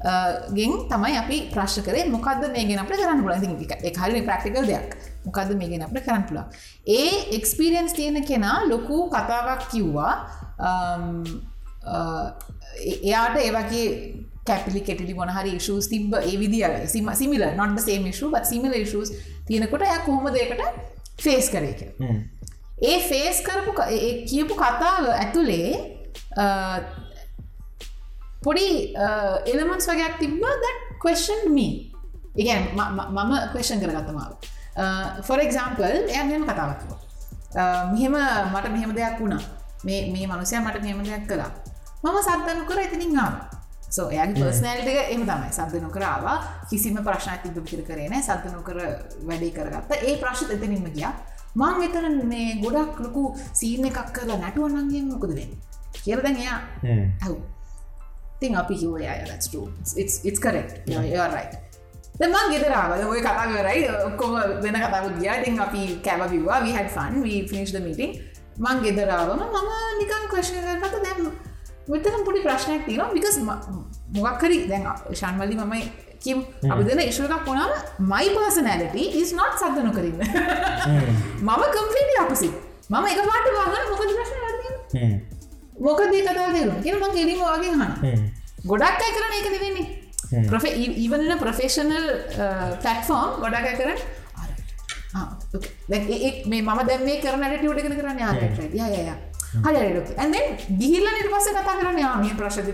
අ, 0.00 0.12
ගෙන් 0.54 0.72
තමයි 0.88 1.16
අපි 1.22 1.38
ප්‍රශ්න 1.54 1.82
කරේ 1.84 2.04
මොකක්ද 2.08 2.46
මේ 2.54 2.64
ගෙන 2.70 2.78
අපට 2.84 2.94
කරන්න 2.94 3.22
පුල 3.22 3.34
හරි 3.34 4.22
ප්‍රක්ටිකල් 4.22 4.64
දෙයක්. 4.66 4.94
මොකක්ද 5.26 5.50
මේ 5.58 5.68
ගෙන 5.68 5.82
අපට 5.88 6.00
කරන්න 6.06 6.24
පුලා 6.30 6.46
ඒ 6.86 7.10
එක්ස්පිරියන්ස් 7.38 7.92
තියෙන 7.98 8.22
කෙනා 8.24 8.62
ලොකු 8.70 9.08
කතාවක් 9.10 9.68
කිව්වා. 9.72 10.14
අම්, 10.58 11.24
අ, 11.84 11.98
එ- 12.80 13.00
එයාට 13.04 13.36
ඒවගේ 13.42 13.86
කැපිලි 14.48 14.82
කෙටිලි 14.82 15.14
මොනහරි 15.14 15.54
ශස් 15.58 15.88
තිබ 15.88 16.14
ඒ 16.20 16.36
විදි 16.36 16.60
සිම 16.86 17.10
සිමිල 17.14 17.44
නොට 17.56 17.80
සේම 17.80 18.06
ශු 18.12 18.30
බත් 18.30 18.44
සිමිල 18.44 18.74
ශස් 18.82 19.12
තියෙනකොට 19.46 19.86
ය 19.86 19.98
කොහොම 20.06 20.28
දෙකට 20.30 20.62
ෆේස් 21.18 21.50
කරේක 21.50 21.80
ඒ 22.82 22.98
ෆේස් 23.02 23.42
කරපු 23.42 23.72
කියපු 24.26 24.54
කතාව 24.56 25.10
ඇතුළේ 25.14 25.72
පොඩි 28.44 28.68
එලමන්ස් 29.46 29.86
වගේයක් 29.86 30.16
තිබ්බ 30.18 30.46
දැ 30.64 30.74
කවස්න් 30.98 31.50
මී 31.50 31.74
ඉගැන් 32.36 32.64
මම 32.72 33.34
කවේෂන් 33.52 33.82
කරගත්තමාව 33.82 34.32
ෆොර 35.22 35.40
එක්සාම්පල් 35.40 35.84
එයම 35.84 36.46
කතාවක්ව 36.46 36.90
මෙහෙම 37.90 38.14
මට 38.46 38.66
මෙහෙම 38.68 38.92
දෙයක් 38.94 39.20
වුණා. 39.20 39.42
මේ 39.84 40.12
මේ 40.12 40.26
මනුසය 40.26 40.56
මට 40.56 40.82
මෙහෙම 40.82 41.02
දෙයක් 41.02 41.26
කලා 41.26 41.50
මම 42.02 42.18
සද්ධනු 42.20 42.62
කර 42.64 42.78
ඉතිනින් 42.80 43.18
ආව 43.18 43.34
සෝ 43.96 44.06
එයාගේ 44.14 44.44
පර්ස්නෑල්ට 44.44 44.88
එම 45.14 45.22
තමයි. 45.30 45.50
සද්ධනු 45.58 45.90
කරාවා 45.96 46.36
කිසිම 46.70 46.96
ප්‍රශ්නයක් 47.08 47.40
තිබ 47.44 47.58
පිර 47.70 47.80
කරන 47.88 48.14
සද්ධනු 48.28 48.62
කර 48.68 48.78
වැඩේ 49.28 49.52
කරගත්ත. 49.56 49.90
ඒ 50.08 50.16
ප්‍රශ්ත 50.22 50.50
එතනින්ම 50.56 50.88
ගියා. 50.96 51.12
මං 51.60 51.82
එතන 51.86 52.18
මේ 52.32 52.48
ගොඩක් 52.64 53.00
ලොකු 53.04 53.22
සීන 53.60 53.86
එකක් 53.90 54.12
කරලා 54.16 54.38
නැටුවනන්ගේ 54.42 55.02
මොකද 55.12 55.32
වෙන්න? 55.38 55.54
කියල 56.04 56.20
දැන් 56.24 56.36
එයා 56.44 56.58
ඇව් 57.24 57.34
තින් 58.40 58.56
අපි 58.60 58.74
කිව 58.80 58.92
it's 60.24 60.40
correct. 60.44 60.72
රයි 60.86 62.28
මං 62.34 62.46
ගෙදරාවල 62.52 63.02
ඔය 63.12 63.20
කතාවරයි 63.26 63.82
ඔක්කොම 64.08 64.32
වෙන 64.64 64.76
කතාව 64.84 65.04
ගිය. 65.18 65.30
තින් 65.44 65.60
අපි 65.66 66.72
had 66.76 66.90
fun. 66.90 67.22
We 67.22 67.46
finished 67.52 67.74
the 67.78 67.82
meeting. 67.88 68.12
මං 68.58 68.76
ගෙදරාවම 68.84 69.38
මම 69.38 69.70
නිකන් 70.00 70.24
ක්‍රශ්න 70.30 70.56
කරත 70.82 70.96
දැම් 71.04 71.30
මෙතන 71.88 72.24
පොඩි 72.26 72.40
ප්‍රශ්නයක් 72.42 72.84
තියෙනවා 72.86 73.14
විකස් 73.14 73.38
මොගක්කරි 74.16 74.58
දැන් 74.70 74.84
ශන්වලි 75.12 75.56
මමයි 75.56 75.82
කිම් 76.20 76.38
අපි 76.66 76.82
දෙන 76.84 77.00
ඉශුවකක් 77.02 77.46
වුණාම 77.46 77.72
මයි 78.12 78.28
පර්සනෑලට 78.34 78.96
is 79.20 79.32
not 79.32 79.52
සද්ධනු 79.60 79.92
කරන්න 79.92 80.18
මම 81.42 81.62
කම්පිටි 81.74 82.18
අපසි 82.24 82.50
මම 82.90 83.06
එක 83.06 83.20
පාට 83.30 83.46
වාගන 83.56 83.86
මොකද 83.92 84.10
ප්‍රශ්න 84.12 84.38
ලන්න 84.44 85.14
මොකදේ 85.80 86.22
කතා 86.22 86.48
කරු 86.48 86.74
කියෙන 86.82 86.98
මං 86.98 87.12
කිරීම 87.12 87.40
වගේ 87.46 87.72
හන 87.74 87.82
ගොඩක් 88.66 89.00
අය 89.00 89.12
කරන 89.16 89.32
එක 89.38 89.48
දෙවෙන්නේ 89.48 90.46
ප්‍රොෆ 90.46 90.64
ඉවන 90.98 91.26
ප්‍රෆේෂනල් 91.38 92.06
පලටෆෝම් 92.82 93.28
ගොඩක් 93.40 93.64
අය 93.64 93.76
කරන්න 93.76 94.18
මේ 96.46 96.62
මම 96.62 96.80
දැම 96.84 97.08
කරනට 97.18 97.54
ටියුට 97.54 97.80
කන 97.80 97.96
කරන්න? 97.96 98.18
යාට 98.20 98.58
ය 98.60 98.80
ය 99.00 99.27
හරිරක 99.66 100.14
ඇඳ 100.16 100.36
ගිහිල්ලනට 100.76 101.26
පස්ස 101.26 101.50
කතා 101.50 101.74
කරන්න 101.74 102.00
යාමී 102.00 102.34
ප්‍රශ්ද 102.36 102.70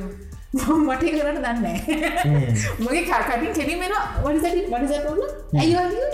මට 0.55 1.03
කරට 1.17 1.41
දන්න 1.41 1.67
මගේ 2.81 3.05
කාකටින් 3.05 3.53
කෙරීමෙන 3.53 3.97
වඩිසට 4.21 4.71
වඩිසටල 4.71 5.23
ඇයිවාගේ 5.57 6.09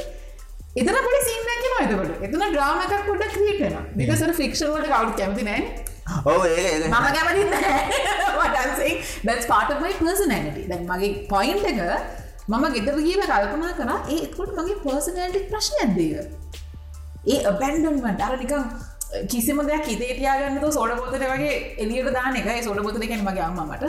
එතන 0.77 0.99
පොඩි 0.99 1.21
සිීනක 1.25 1.53
නතකට 1.53 2.27
එතන 2.27 2.43
්‍රාම 2.55 2.83
එකක් 2.83 3.07
පොඩ 3.07 3.25
ක්‍රියටන 3.31 3.79
නිකසර 3.97 4.35
ෆික්ෂන් 4.35 4.75
වට 4.75 4.93
කවු 4.95 5.17
කැමති 5.17 5.45
නෑ. 5.45 5.63
ඔව 6.27 6.45
ඒ 6.47 6.77
මම 6.85 7.09
කැමති 7.13 7.45
නෑ 7.51 8.11
දැස් 9.25 9.47
පාටමයි 9.47 9.95
පර්සනැනට 9.97 10.61
දැන් 10.69 10.85
මගේ 10.87 11.11
පොයින්ට 11.29 11.67
එක 11.67 11.81
මම 12.49 12.65
ගෙදර 12.77 12.97
කියල 12.99 13.23
කල්පනා 13.25 13.73
කර 13.75 13.91
ඒකොට 14.11 14.53
මගේ 14.57 14.79
පර්සනෑටි 14.85 15.43
ප්‍රශ්න 15.51 15.83
ඇදේව 15.83 16.17
ඒ 17.27 17.53
බැන්ඩන්මට 17.61 18.23
අර 18.23 18.37
නිකම් 18.37 18.63
කිසිම 19.29 19.63
දෙයක් 19.67 19.87
හිතේ 19.87 20.17
තියාගන්නතු 20.17 20.73
සෝඩ 20.73 20.97
පොතට 20.99 21.17
වගේ 21.17 21.55
එලියට 21.79 22.13
දාන 22.13 22.37
එක 22.37 22.51
සෝඩ 22.65 22.83
පොතට 22.83 23.01
කැන 23.05 23.25
මගේ 23.25 23.47
අම්මට 23.47 23.83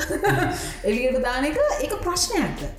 එලියට 0.89 1.21
දාන 1.23 1.45
එක 1.45 1.59
ඒක 1.79 1.99
ප්‍රශ්නයක්ද 1.99 2.69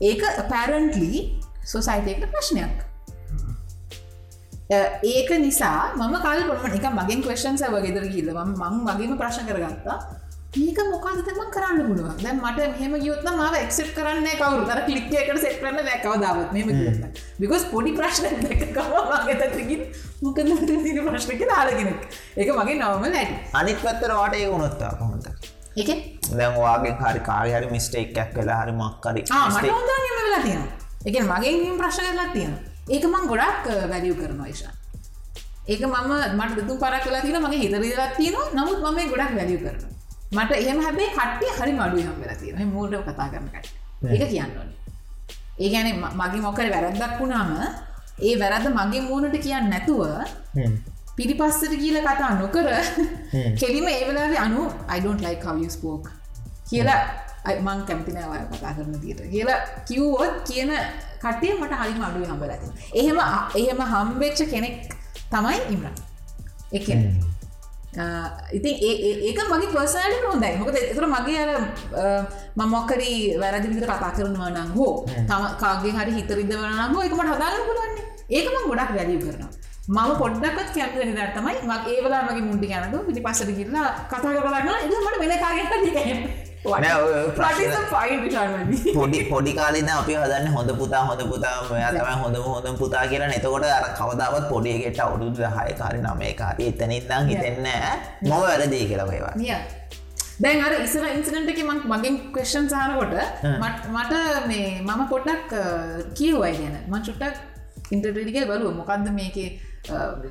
ඒක 0.00 0.22
පැරන්ටලි 0.48 1.40
සොසයිතයකට 1.64 2.30
ප්‍රශ්නයක්. 2.30 2.84
ඒක 5.02 5.30
නිසා 5.40 5.92
මම 5.96 6.14
කල් 6.22 6.40
පොම 6.46 6.66
එක 6.68 6.86
මගෙන් 6.92 7.22
කවේෂන් 7.24 7.56
සව 7.56 7.82
ගෙදර 7.82 8.06
කියල 8.06 8.30
ම 8.30 8.54
මං 8.54 8.84
වගේම 8.86 9.16
ප්‍රශ්න 9.16 9.48
කරගත්තා 9.48 9.98
ඒක 10.58 10.78
මොකදම 10.84 11.40
කරන්න 11.48 11.80
පුළුව 11.82 12.08
දැ 12.18 12.32
මට 12.34 12.68
මෙම 12.80 12.94
යුත්න 13.00 13.28
මාව 13.32 13.56
එක්සෙප් 13.56 13.90
කරන්න 13.94 14.28
කවරු 14.32 14.62
තර 14.64 14.80
කලික්කයකට 14.86 15.40
සෙක් 15.40 15.58
කරන්න 15.60 15.86
දැකවදාවත් 15.86 16.52
මෙම 16.52 16.70
බිකස් 17.38 17.66
පොඩි 17.66 17.92
ප්‍රශ්න 17.94 18.26
කවගතකින් 18.72 19.84
මොක 20.22 20.40
තින 20.40 20.98
ප්‍රශ්නක 21.04 21.44
දාලගෙනෙක් 21.44 22.08
ඒක 22.36 22.50
මගේ 22.54 22.76
නවම 22.76 23.06
නැට 23.08 23.54
අනිත් 23.54 23.78
පත්තර 23.78 24.14
වාට 24.14 24.36
ඒ 24.36 24.48
වුණොත්තා 24.48 24.92
කොමට 24.94 25.28
එක 25.76 25.92
දැන් 26.32 26.56
වාගේ 26.56 26.96
හරි 27.02 27.22
කාරි 27.22 27.52
හරි 27.52 27.68
මිස්ටේක්යක් 27.68 28.34
වෙලා 28.34 28.58
හරි 28.62 28.74
මක්කරි 28.74 29.22
මට 29.26 29.76
වෙලා 30.18 30.42
තියෙන 30.42 30.64
එක 31.04 31.20
මගේ 31.24 31.76
ප්‍රශ්න 31.76 32.08
කරලා 32.08 32.28
තියෙන 32.32 32.58
ඒක 32.88 33.06
මං 33.06 33.30
ගොඩක් 33.30 33.70
වැලියු 33.86 34.16
කරනවා 34.16 34.48
ඒශා 34.48 34.74
ඒක 35.68 35.82
මම 35.84 36.12
මට 36.34 36.58
දුතු 36.58 36.80
පරක් 36.80 37.06
වෙලා 37.06 37.22
තින 37.22 37.40
මගේ 37.40 37.62
හිතරිදලත් 37.62 38.16
තියෙන 38.16 38.52
නමුත් 38.54 38.84
මම 38.84 39.00
ගොඩක් 39.08 39.36
වැලියු 39.36 39.62
කරන 39.62 39.97
මට 40.36 40.52
එහෙම 40.62 40.80
හැබේ 40.86 41.08
කට්ටිය 41.16 41.50
හරි 41.58 41.72
මඩු 41.78 42.02
හම් 42.06 42.16
වෙලා 42.22 42.38
තියෙන 42.40 42.68
මූට 42.74 42.94
කතා 43.06 43.28
කරනකට 43.32 43.66
ඒක 44.12 44.28
කියන්න 44.32 44.58
ඕන. 44.58 44.70
ඒ 45.62 45.68
ගැන 45.72 45.88
මගේ 46.20 46.42
මොකර 46.46 46.66
වැරද්දක් 46.74 47.14
වුණාම 47.20 47.50
ඒ 48.28 48.34
වැරද 48.42 48.66
මගේ 48.76 49.02
මූුණට 49.06 49.38
කියන්න 49.46 49.70
නැතුව 49.72 50.02
පිරිපස්සට 51.16 51.72
කියල 51.82 51.96
කතා 52.08 52.32
නොකර 52.42 52.68
කෙලිම 53.60 53.86
ඒවලාවේ 53.94 54.40
අනු 54.46 54.60
අයිඩෝන්ට 54.88 55.24
ලයි 55.26 55.36
කවස් 55.44 55.76
පෝක් 55.82 56.04
කියලා 56.70 57.00
මං 57.66 57.80
කැම්තිනවය 57.88 58.44
කතා 58.52 58.72
කරන 58.76 59.00
තියට 59.02 59.24
කියලා 59.32 59.58
කිව්වොත් 59.88 60.36
කියන 60.48 60.70
කටේ 61.24 61.54
මට 61.60 61.80
හරිම 61.80 62.04
අඩුව 62.08 62.28
හම්බල 62.30 62.50
ඇති 62.54 62.68
එහෙම 63.00 63.18
එහෙම 63.62 63.80
හම්බෙච්ච 63.94 64.40
කෙනෙක් 64.52 64.76
තමයි 65.32 65.58
ඉම්රන්. 65.74 65.96
එක 66.72 66.86
ඉතින් 68.52 68.74
ඒක 69.24 69.38
මගේ 69.44 69.72
පර්සනට 69.72 70.24
හොඳයි. 70.24 70.52
මොකද 70.58 70.76
එතර 70.76 71.06
මගේ 71.06 71.38
අර 71.44 71.50
මමොක්කරී 72.56 73.38
වැරදි 73.40 73.68
විදිර 73.68 73.86
කතා 73.86 74.12
කරනවා 74.12 74.50
නම් 74.50 74.70
හෝ 74.76 75.06
තම 75.06 75.44
කාගේ 75.56 75.92
හරි 75.92 76.12
හිතරිදවන 76.18 76.94
හෝ 76.94 77.02
එකමට 77.02 77.32
හදාගන්න 77.32 77.66
පුළුවන්නේ 77.68 78.04
ඒකම 78.30 78.68
ගොඩක් 78.68 78.92
වැලිය 78.92 79.18
කරනවා. 79.18 79.50
මම 79.88 80.10
පොඩ්ඩක්ත් 80.20 80.68
කැමති 80.74 81.04
නිදර 81.06 81.30
තමයි 81.32 81.54
මක් 81.64 81.84
ඒවලා 81.88 82.22
මගේ 82.24 82.44
මුන්ටි 82.44 82.66
ගැනතු 82.68 82.98
පිටි 83.06 83.24
පස්සට 83.24 83.56
කිරලා 83.56 83.88
කතා 84.04 84.32
කරන්න 84.36 84.68
එ 84.76 84.86
මට 84.86 85.16
වෙන 85.22 85.32
කාගට 85.44 85.72
පොඩි 88.98 89.20
පොඩි 89.30 89.52
කාලන්න 89.58 89.90
අපි 89.94 90.16
හදන්න 90.20 90.48
හොඳ 90.56 90.70
පුතා 90.80 91.02
හොඳ 91.08 91.22
පුතා 91.32 91.54
මෙයා 91.70 91.90
තමයි 91.92 92.16
හොඳම 92.22 92.46
හොඳ 92.48 92.68
පුතා 92.78 93.04
කියලා. 93.12 93.32
එතකොට 93.38 93.66
අර 93.70 93.86
කවදාවත් 94.00 94.46
පොඩියගෙට 94.52 95.00
අවුරුදු 95.00 95.36
දහය 95.40 95.74
කාරි 95.80 96.00
නමේ 96.06 96.32
කාරි 96.34 96.70
එතනින්දම් 96.70 97.28
හිතෙන්න 97.32 97.68
මොව 98.22 98.42
වැරදිී 98.42 98.88
කියලා 98.92 99.10
වේවා. 99.10 99.34
දැන් 100.40 100.64
අර 100.64 100.72
ඉසර 100.80 101.06
ඉන්සිඩන්ට 101.10 101.52
එක 101.52 101.62
මක් 101.64 101.84
මගින් 101.94 102.18
කේෂන් 102.34 102.68
සානකොට 102.68 103.14
මට 103.94 104.12
මේ 104.50 104.66
මම 104.80 105.06
පොඩ්ඩක් 105.14 105.54
කියවයි 106.14 106.52
ගැන. 106.58 106.76
මං 106.88 107.02
චුට්ටක් 107.02 107.92
ඉන්ටටික 107.92 108.44
බලුව. 108.46 108.74
මොකක්ද 108.80 109.10
මේකේ 109.12 109.48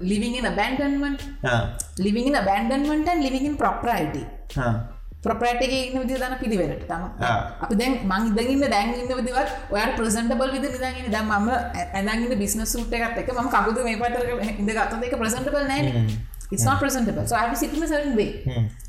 ලිවිගෙන 0.01 0.47
බැන්ඩන්මට 0.55 1.21
ලිවිගෙන 1.99 2.37
බැන්ඩන්මට 2.45 3.09
ලිවිගින් 3.25 3.57
ප්‍රප්‍රයිටි 3.57 4.23
ප්‍රපටක 5.23 5.73
ඉන්න 5.73 5.99
විදි 6.01 6.19
දන 6.21 6.35
පිළිවෙලට. 6.41 6.85
තම 6.89 7.03
අපි 7.63 7.75
දැන් 7.81 7.93
මං 8.11 8.29
ඉදගන්න 8.31 8.71
දැන් 8.75 8.93
ඉන්න 8.93 9.13
විදිවත් 9.19 9.51
ඔයාට 9.73 9.97
ප්‍රසන්ටබල් 9.99 10.55
විද 10.55 10.65
නිදගෙන 10.69 11.11
දම් 11.15 11.31
ම 11.39 11.49
ඇදගන්න 11.51 12.39
බිස්න 12.43 12.65
සුට් 12.73 12.93
එකත් 12.93 13.21
එක 13.23 13.31
ම 13.35 13.51
කකුතු 13.55 13.85
මේ 13.87 13.99
පතර 14.01 14.33
ඉඳ 14.63 14.73
ගත්ත 14.79 15.03
එක 15.09 15.15
ප්‍රසන්ටබල් 15.23 15.69
නෑ 15.73 15.93
to 17.51 17.57
sit 17.57 17.73
in 17.73 17.83
a 17.83 17.87
certain 17.87 18.15
way. 18.15 18.29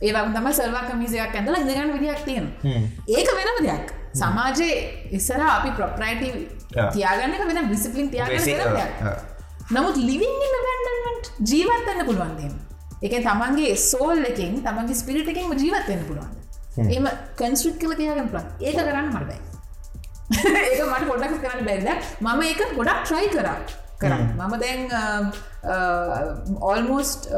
ඒ 0.03 0.13
වගේ 0.15 0.35
තමයි 0.35 0.53
සර්වා 0.59 0.85
කමිසයක් 0.91 1.39
ඇඳලා 1.39 1.63
ඉඳගන්න 1.63 1.95
විදියක් 1.97 2.21
තියෙනවා. 2.25 2.77
ඒක 3.17 3.35
වෙනම 3.39 3.65
දෙයක්. 3.69 3.89
සමාජයේ 4.15 4.77
ඉස්සර 5.13 5.43
අපි 5.49 5.71
ප්‍රොප්‍රයිටි 5.79 6.29
තියාගන්න 6.95 7.51
වෙන 7.51 7.61
ඩිසිප්ලින් 7.67 8.09
තියාගන්න 8.15 8.49
නමුත් 9.71 9.97
ලිවිං 10.09 10.35
ඉන්න 10.47 10.57
බැන්ඩන්ට 10.67 11.31
ජීවත්වන්න 11.51 12.07
පුළුවන් 12.09 12.35
දෙන්න 12.41 12.55
එක 13.03 13.15
තමන්ගේ 13.21 13.77
සෝල් 13.83 14.25
එකින් 14.25 14.63
තමන්ගේ 14.63 14.95
ස්පිරිට 14.95 15.29
එකින් 15.29 15.53
ජීවත්වන්න 15.55 16.03
පුළුවන්. 16.09 16.33
එම 16.89 17.07
කන්ස්ට්‍රික් 17.37 17.79
කල 17.81 17.95
තියාගන්න 18.01 18.31
පලන් 18.33 18.47
ඒක 18.61 18.79
කරන්න 18.79 19.09
මටබයි 19.11 19.39
ඒක 20.63 20.81
මට 20.85 21.07
ගොඩක් 21.11 21.39
කරන්න 21.43 21.65
බැරිද 21.65 21.89
මම 22.21 22.43
ඒක 22.43 22.61
ගොඩක් 22.75 23.01
ට්‍රයි 23.05 23.29
කරා. 23.31 23.59
කරන්න 24.01 24.25
මම 24.39 24.55
දැන් 24.63 24.81
ඔල්මෝස්ට 26.65 27.31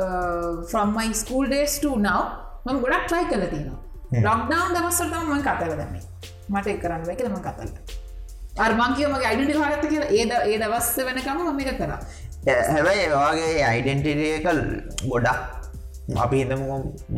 ෆ්‍රම්මයි 0.70 1.14
ස්කූල් 1.16 1.46
ඩේස් 1.46 1.78
ට 1.78 1.94
නව 1.98 2.18
මම 2.66 2.82
ගොඩක් 2.84 3.06
ට්‍රයි 3.06 3.30
කල 3.30 3.46
තියෙනවා. 3.46 3.80
ලොක්ඩවන් 4.20 4.72
දවස්සටම 4.74 5.28
මං 5.28 5.42
කතල 5.42 5.74
දන්නේ 5.74 6.02
මට 6.50 6.78
කරන්න 6.82 7.10
එකලම 7.12 7.36
කතල්ල 7.40 7.70
අර්මංකයමගේ 8.58 9.28
අයිඩට 9.28 9.58
හගත 9.58 9.84
කිය 9.86 10.02
ඒද 10.16 10.32
ඒ 10.40 10.58
දවස්ස 10.58 10.96
වෙනකම 11.06 11.44
මම 11.44 11.60
එක 11.64 11.78
කරා 11.78 12.00
හැබැයි 12.46 13.06
වගේ 13.14 13.64
අයිඩෙන්ටිරියක 13.64 14.46
ගොඩක් 15.04 15.40
අපි 16.18 16.36
හිතම 16.42 16.62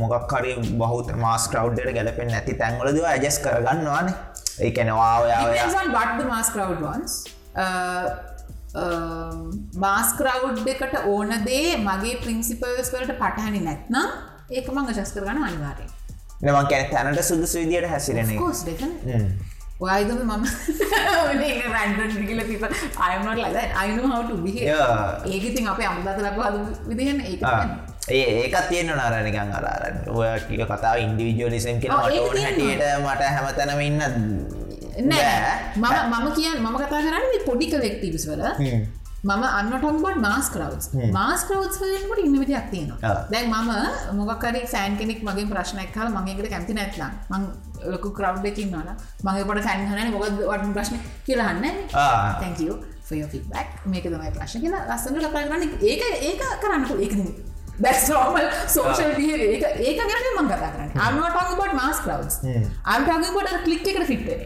මොකක් 0.01 0.33
හරි 0.33 0.57
බහුත 0.81 1.09
මාස් 1.17 1.45
කව්ඩට 1.49 1.95
ගැලපෙන් 1.99 2.29
නැති 2.29 2.55
තැන්වලද 2.55 2.99
ඇජස් 3.05 3.39
කරගන්නවාන. 3.39 4.09
ඒකනවා 4.61 5.15
බට 5.95 6.27
මාස් 6.27 6.49
කව් 6.51 6.71
වන්ස් 6.83 7.15
මාස් 9.77 10.13
කරවුඩ් 10.19 10.69
එකට 10.75 10.95
ඕන 11.05 11.33
දේ 11.47 11.79
මගේ 11.79 12.21
ප්‍රින්සිපල්ස් 12.25 12.93
වලට 12.95 13.17
පටහැනි 13.23 13.61
නැත්නම් 13.61 14.09
ඒක 14.51 14.69
මංග 14.69 14.89
ජස් 14.91 15.15
කරගන්න 15.15 15.49
අනිවාරය 15.49 15.87
නමන් 16.43 16.69
කැන 16.69 16.91
තැනට 16.91 17.23
සුදුසු 17.23 17.57
විදියට 17.63 17.89
හැසිරෙන 17.89 18.31
ඔයදම 19.83 20.21
මම 20.23 20.45
රැන්ඩ 21.75 22.43
පිප 22.49 22.65
අයමට 23.01 23.39
ලද 23.39 23.59
අයිනු 23.75 24.03
හවට 24.05 24.41
බිහ 24.45 24.57
ඒකතින් 25.29 25.69
අප 25.69 25.81
අමදත 25.83 26.19
ලබ 26.21 26.39
හද 26.41 26.57
විදිහන 26.89 27.21
ඒ 27.21 27.37
ඒ 28.11 28.25
ඒකත් 28.39 28.67
තියෙන 28.69 28.91
නාරණකන් 28.93 29.53
අරන්න 29.59 29.99
ඔය 30.13 30.31
කිය 30.49 30.65
කතා 30.65 30.95
ඉන්ඩිවිජෝලිසම් 31.05 31.79
කියෙන 31.83 31.95
මට 31.99 32.39
හැටියට 32.39 32.83
මට 33.01 33.23
හැමතැනම 33.35 33.81
ඉන්න 33.83 34.01
නෑ. 35.03 35.53
මම 35.77 35.87
මම 36.13 36.27
කියන්න 36.37 36.59
මම 36.61 36.75
කතා 36.79 37.01
කරන්න 37.01 37.47
පොඩි 37.47 37.67
කලෙක්ටීවස් 37.69 38.27
වල 38.29 38.43
මම 39.25 39.43
අන්නටොන්බට 39.59 40.17
මාස් 40.19 40.47
කරවස් 40.55 40.87
මාස් 41.17 41.43
කරවස් 41.49 41.77
වලට 41.81 42.23
ඉන්න 42.25 42.39
විදියක් 42.43 42.67
තියෙනවා. 42.73 43.13
දැන් 43.33 43.47
මම 43.51 44.17
මොකක්කරි 44.21 44.63
සෑන් 44.73 44.97
කෙනෙක් 45.01 45.21
මගේ 45.29 45.47
ප්‍රශ්නයක් 45.53 45.93
කාල 45.97 46.09
මගේකට 46.17 46.49
කැමති 46.53 46.75
නැත්නම් 46.79 47.13
මං 47.31 47.43
ලොකු 47.93 48.11
කරව් 48.17 48.47
එකින් 48.51 48.75
න 48.75 48.91
මගේ 49.27 49.45
පට 49.49 49.63
සැන් 49.69 49.87
හන 49.91 50.11
මොකද 50.15 50.43
වට 50.51 50.73
ප්‍රශ්න 50.77 50.99
කියලහන්න 51.27 51.79
තැකෝ 51.93 52.77
ෆය 53.09 53.23
ෆිබක් 53.33 53.71
මේක 53.93 54.05
තමයි 54.11 54.33
ප්‍රශ්න 54.39 54.59
කියලා 54.65 54.99
කතා 54.99 55.47
කරන්න. 55.47 55.63
ඒක 55.91 56.03
ඒක 56.29 56.43
කරන්නකු 56.65 56.95
ඒක 57.05 57.15
දැස්ෝමල් 57.85 58.49
සෝෂල් 58.75 59.15
ඒක 59.23 59.65
ඒක 59.87 59.99
ගැන 60.11 60.27
මං 60.35 60.51
කතා 60.51 60.73
කරන්න. 60.75 60.91
අන්නටගබට 61.07 61.79
මාස් 61.81 61.99
කරවස් 62.07 62.37
අන්ටගබට 62.95 63.65
කලික් 63.67 63.89
එකට 63.93 64.07
ෆිට් 64.11 64.29
එක 64.35 64.43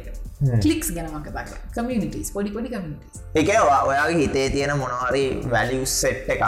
කලික්ස් 0.62 0.92
ගැනම 0.96 1.18
කතා 1.26 1.44
කමියනිටස් 1.76 2.32
පොඩි 2.36 2.54
පොඩි 2.56 2.72
කමිටස් 2.74 3.20
එක 3.42 3.52
ඔයාගේ 3.64 4.18
හිතේ 4.22 4.48
තියෙන 4.50 4.78
මොනහරි 4.78 5.26
වැලියස් 5.52 6.00
සෙට් 6.00 6.32
එක 6.36 6.42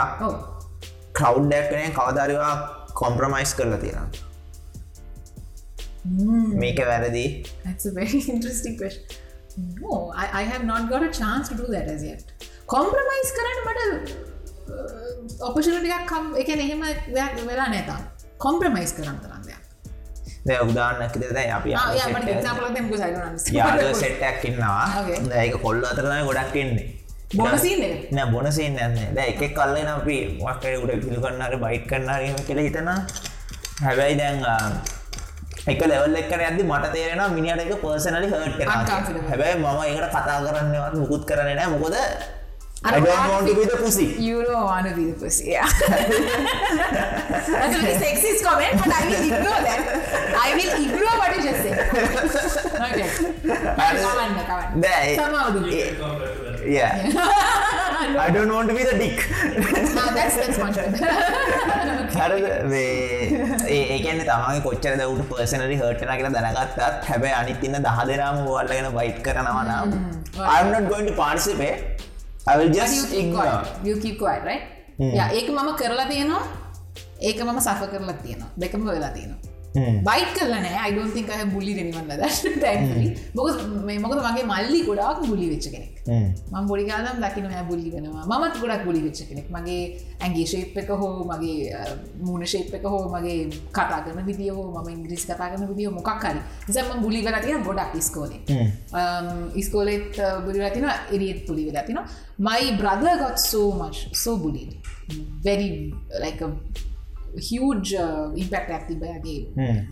කවු්ඩක්නේ 1.13 1.87
කවදරවා 1.99 2.55
කොම්ප්‍රමයිස් 2.93 3.53
කරලා 3.53 3.79
තියෙන 3.85 4.27
මේක 6.63 6.77
වැරදි. 6.77 7.45
Interesting 8.35 8.77
question. 8.77 9.03
No 9.81 10.11
I, 10.15 10.41
I 10.41 10.43
have 10.43 10.63
not 10.63 10.89
got 10.89 11.03
a 11.03 11.11
chance 11.11 11.49
to 11.49 11.55
do 11.55 11.67
that 11.67 11.87
as 11.87 12.03
yet. 12.03 12.23
Compromise 12.65 13.29
කරන්න 13.37 13.59
මට 13.65 13.81
ඔපෂනටියක් 15.41 16.03
කම් 16.11 16.25
එක 16.41 16.49
එහෙම 16.55 16.81
වෙලා 17.49 17.69
නැතා 17.73 17.99
කොම්ප්‍රමයිස් 18.37 18.93
කරන්න 18.97 19.17
තරන්දයක් 19.23 19.38
දැ 20.45 20.59
උදාන්නක් 20.61 21.15
දෙ 21.15 21.43
අපි 21.57 21.69
යාද 23.51 23.81
සෙට්ටක් 23.95 24.45
ඉන්නවා. 24.49 24.85
ඒක 25.35 25.55
කොල්ල 25.61 25.83
අතරන 25.83 26.25
ගොඩක් 26.25 26.55
එන්නේ. 26.55 26.87
බොනසිීන 27.35 27.81
නෑ 28.11 28.31
බොනසින් 28.31 28.75
නැන්නේ 28.75 29.09
දැ 29.15 29.27
එක 29.33 29.41
කල්ලන 29.53 29.87
අපි 29.87 30.15
වක්කය 30.41 30.77
උට 30.83 30.93
පිළිගන්නර 31.03 31.53
බයිට් 31.63 31.85
කරනාරම 31.89 32.39
කියල 32.47 32.59
හිතන 32.59 32.89
හැබැයි 33.83 34.15
දැන් 34.17 34.39
එක 35.67 35.81
ලෙවල් 35.83 36.15
එක්කන 36.15 36.41
ඇද 36.41 36.59
මට 36.63 36.91
තේරෙන 36.93 37.21
මිනිට 37.35 37.61
එක 37.61 37.75
පර්සනලි 37.83 38.27
හට. 38.27 38.65
හැබැයි 39.29 39.55
මම 39.57 39.79
ඒකට 39.83 40.09
කතා 40.09 40.39
කරන්නවත් 40.45 40.95
මුකුත් 40.95 41.23
කරන්න 41.29 41.55
නෑ. 41.55 41.69
මොකොද 41.69 41.95
I 42.81 42.99
don't 42.99 43.29
want 43.29 43.47
to 43.47 43.53
be 43.55 43.61
පිද 43.61 43.71
පුසි 43.79 44.05
You 44.25 44.37
don't 44.47 44.63
want 44.63 44.87
to 44.87 44.93
be 44.95 45.05
the 45.11 45.19
pussy. 45.21 45.45
Yeah. 45.51 45.67
That's 47.53 47.75
a 47.75 47.81
very 47.81 47.95
sexist 48.03 48.41
comment, 48.47 48.75
but 48.81 48.91
I 48.99 49.01
will 49.09 49.23
ignore 49.29 49.61
that. 49.67 49.81
I 50.43 50.47
will 50.57 50.71
ignore 50.83 51.15
what 51.21 51.35
you 51.35 51.41
just 51.43 51.61
said. 51.65 51.77
Okay. 52.87 53.09
කවන්න 53.43 54.39
කවන්න. 54.49 54.79
දැ 54.85 55.09
සමාවදු. 55.19 55.59
yeah 56.77 56.93
I 58.25 58.29
don't 58.35 58.53
want 58.55 58.67
to 58.71 58.75
be 58.79 58.83
the 58.89 58.95
dick 59.01 59.19
No, 59.97 60.03
that's 60.17 60.35
that's 60.41 60.59
much 60.63 60.77
better. 60.79 61.11
හරද 62.15 62.43
ඒකන්න 63.75 64.21
තමයි 64.31 64.59
කොච්චර 64.67 64.93
දවට 65.01 65.29
personally 65.31 65.77
හටන 65.81 66.11
කියලා 66.19 66.33
දැනගත්තත් 66.37 67.09
හැබැයි 67.11 67.35
අනිත් 67.41 67.63
ඉන්න 67.69 67.79
දහ 67.87 67.99
දෙනාම 68.11 68.39
වල්ලගෙන 68.49 68.87
bite 68.99 69.19
කරනවා 69.27 69.63
නම් 69.69 69.89
I'm 70.55 70.67
not 70.75 70.85
going 70.93 71.09
quiet, 74.17 74.43
right? 74.43 74.63
Yeah, 74.99 75.33
ඒක 75.33 75.49
මම 75.49 75.75
කරලා 75.75 76.05
තියෙනවා. 76.05 76.41
ඒක 77.21 77.41
මම 77.41 77.59
සෆ 77.59 77.81
කරලා 77.91 78.11
තියෙනවා. 78.11 78.47
දෙකම 78.61 78.89
වෙලා 78.89 79.09
තියෙනවා. 79.09 79.48
Hmm. 79.75 80.01
බයිට් 80.03 80.31
කරලා 80.35 80.59
නෑ 80.59 80.77
I 80.81 80.91
don't 80.91 81.13
think 81.13 81.29
I 81.29 81.39
have 81.41 81.51
bullied 81.53 81.77
anyone 81.77 82.07
like 82.07 82.21
that. 82.21 82.35
Thankfully. 82.65 83.09
මොකද 83.35 83.63
මේ 83.85 83.99
මොකද 83.99 84.19
මගේ 84.19 84.45
මල්ලි 84.45 84.81
ගොඩාක් 84.85 85.21
bully 85.27 85.49
වෙච්ච 85.53 85.67
කෙනෙක්. 85.75 85.99
Hmm. 86.05 86.29
පොඩි 86.69 86.85
කාලම් 86.89 87.17
දකින 87.23 87.45
මෙයා 87.45 87.63
බුල්ලි 87.63 87.89
වෙනවා 87.91 88.25
මමත් 88.31 88.55
ගොඩක් 88.61 88.83
බුලි 88.85 89.01
වෙච්ච 89.05 89.21
කෙනෙක් 89.29 89.47
මගේ 89.49 89.83
ඇගේ 90.19 90.45
ශේප් 90.45 90.77
එක 90.81 90.89
හෝ 91.01 91.11
මගේ 91.23 91.83
මූුණ 92.21 92.45
ශේප් 92.45 92.73
එක 92.73 92.85
හෝ 92.85 93.03
මගේ 93.13 93.37
කතා 93.71 94.01
කරන 94.05 94.25
විදිිය 94.25 94.49
හෝ 94.49 94.67
ම 94.75 94.89
ඉංග්‍රිස් 94.89 95.25
කතා 95.25 95.49
කරන 95.51 95.69
විදිිය 95.71 95.91
මොකක් 95.91 96.09
හරි 96.23 96.41
නිසම 96.67 96.91
බුලි 97.05 97.21
කරතින 97.21 97.63
ගොඩක් 97.63 97.93
ස්කෝලේ 98.01 98.41
ඉස්කෝලෙත් 99.55 100.21
bully 100.45 100.59
රතින 100.61 100.89
එරියත් 101.15 101.45
පුලි 101.47 101.69
වෙලතින 101.69 102.01
my 102.39 102.75
brother 102.81 103.07
got 103.23 103.37
so 103.45 103.69
much 103.79 103.95
so 104.15 104.37
bully 104.37 104.65
very 105.43 105.69
like 106.21 106.41
a 106.41 106.49
huge 107.37 107.91
uh, 107.95 108.31
impact 108.35 108.69
ඇති 108.69 108.95
බයගේ 108.95 109.39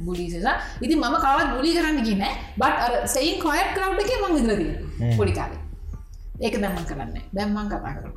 බුලිසා 0.05 0.55
ඉති 0.81 0.95
මම 0.95 1.15
කවත් 1.15 1.49
බුලි 1.55 1.73
කරන්න 1.77 1.99
ගන්න 2.01 2.23
බට 2.57 3.09
සයින් 3.15 3.41
කොයට් 3.41 3.73
කරව් 3.75 3.99
එක 3.99 4.11
මං 4.19 4.37
ඉදලදී 4.41 4.73
පොඩිකාලේ 5.17 5.61
ඒක 6.41 6.57
දැම්මන් 6.61 6.85
කරන්න 6.85 7.15
දැම්මන් 7.33 7.69
කතා 7.69 7.93
කරු 7.97 8.11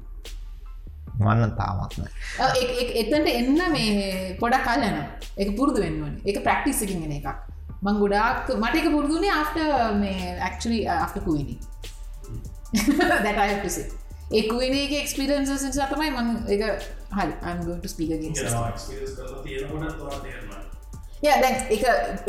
මන්න 1.21 1.55
තාමත්න 1.57 2.05
එතට 3.01 3.31
එන්න 3.31 3.63
මේ 3.77 4.37
පොඩක් 4.41 4.65
කාලයන 4.65 5.01
එක 5.37 5.57
පුරුදු 5.57 5.81
වෙන්නුවන 5.81 6.21
එක 6.25 6.43
ප්‍රක්ටිස්සකින් 6.45 7.03
ගෙන 7.05 7.17
එකක් 7.21 7.29
මං 7.83 8.03
ගොඩක් 8.03 8.53
මට 8.57 8.83
එක 8.83 8.93
පුරුදුනේ 8.93 9.33
after 9.33 9.67
මේ 9.97 10.37
uh, 10.37 11.05
after 11.05 11.23
කුවනි 11.25 11.59
say. 13.69 13.87
ඒ 14.33 14.43
කුවනේගේ 14.49 15.03
එක්ස්පිරන්සස් 15.03 15.63
නිසා 15.67 15.87
තමයි 15.91 16.11
මං 16.11 16.29
එක 16.55 16.61
හරි 17.17 17.35
තේරෙනවා 20.27 20.61
Yeah, 21.23 21.37
දැන් 21.43 21.57
එක 21.69 21.83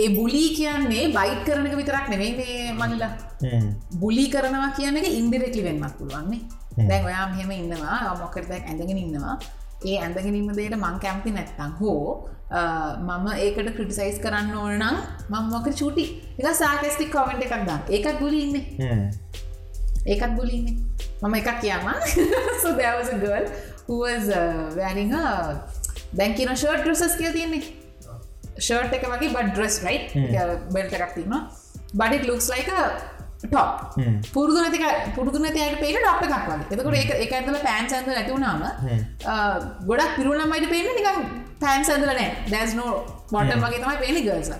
ඒ 0.03 0.09
බුලී 0.15 0.47
කියන්නේ 0.55 1.03
බයිට් 1.15 1.45
කරන 1.47 1.67
එක 1.67 1.75
විතරක් 1.79 2.09
නෙවෙයි 2.13 2.33
මේ 2.39 2.73
මල්ලා 2.79 3.11
බුලි 4.01 4.25
කරනවා 4.33 4.71
කියන 4.79 4.99
එක 5.01 5.07
ඉන්දිරෙක්ලි 5.19 5.63
වෙන්මත් 5.67 5.95
පුළුවන්නේ 5.99 6.41
දැන් 6.89 7.07
ඔයා 7.09 7.29
මෙහෙම 7.31 7.51
ඉන්නවා 7.51 8.17
මොකරදක් 8.19 8.51
ඇඳගෙන 8.51 8.99
ඉන්නවා. 9.05 9.37
ඒ 9.85 9.97
ඇඳගෙනීම 10.03 10.51
දේට 10.59 10.75
මං 10.77 10.99
කැම්පි 11.05 11.31
නැත්තං 11.37 11.71
හෝ 11.79 12.27
මම 13.07 13.27
ඒකට 13.45 13.71
ක්‍රටිසයිස් 13.77 14.19
කරන්න 14.25 14.53
ඕන 14.59 14.75
නම් 14.79 14.97
මං 15.31 15.49
මොක 15.53 15.71
චුටි? 15.81 16.05
එක 16.39 16.51
සාකස්ටික් 16.63 17.15
කොමෙන්ට් 17.15 17.47
එකක් 17.47 17.55
දන්න. 17.67 17.81
ඒකත් 17.95 18.19
බුලි 18.19 18.43
ඉන්නේ. 18.45 18.65
ඒකත් 20.05 20.33
බුලින්නේ 20.35 20.75
මම 21.21 21.33
එකක් 21.39 21.49
කියන්න 21.61 21.87
සුදෑවස 22.61 23.11
ගල් 23.21 23.45
හුවස් 23.91 24.27
වැරිහ 24.79 25.07
දැන්කින 26.17 26.51
ෂර්ට් 26.55 26.83
ට්‍රසස් 26.83 27.15
කිය 27.19 27.31
තියන්නේ. 27.37 27.63
ෂර්ට් 28.57 28.93
එක 28.97 29.07
වගේ 29.07 29.33
බඩ 29.35 29.53
ඩ්‍රස් 29.53 29.79
රයි් 29.85 29.99
බෙල්ට 30.75 30.95
එකක් 30.97 31.15
තිීම 31.17 31.35
බඩිට 31.93 32.27
ලුක්ස් 32.29 32.47
ලයික 32.53 32.71
ටොප් 33.43 33.95
පුරදු 34.33 34.57
නැති 34.57 34.79
පුරදු 35.15 35.39
නැතියට 35.43 35.79
පේන 35.83 35.95
ටප් 35.99 36.23
එකක් 36.27 36.49
වගේ. 36.49 36.67
එතකොට 36.73 36.97
ඒක 36.99 37.13
එක 37.25 37.37
ඇතල 37.37 37.61
පෑන් 37.67 37.89
සැඳ 37.93 38.11
නැතිවුණාම 38.11 38.61
ගොඩක් 39.87 40.11
පිරුණමයිට 40.17 40.69
පේන 40.73 40.91
නික 40.97 41.09
පෑන් 41.63 41.87
සැඳල 41.87 42.11
නෑ 42.11 42.29
දැස් 42.51 42.75
නෝ 42.79 42.91
බොටම් 43.31 43.65
වගේ 43.65 43.81
තමයි 43.83 43.97
පේනි 44.03 44.23
ගල්ස 44.27 44.51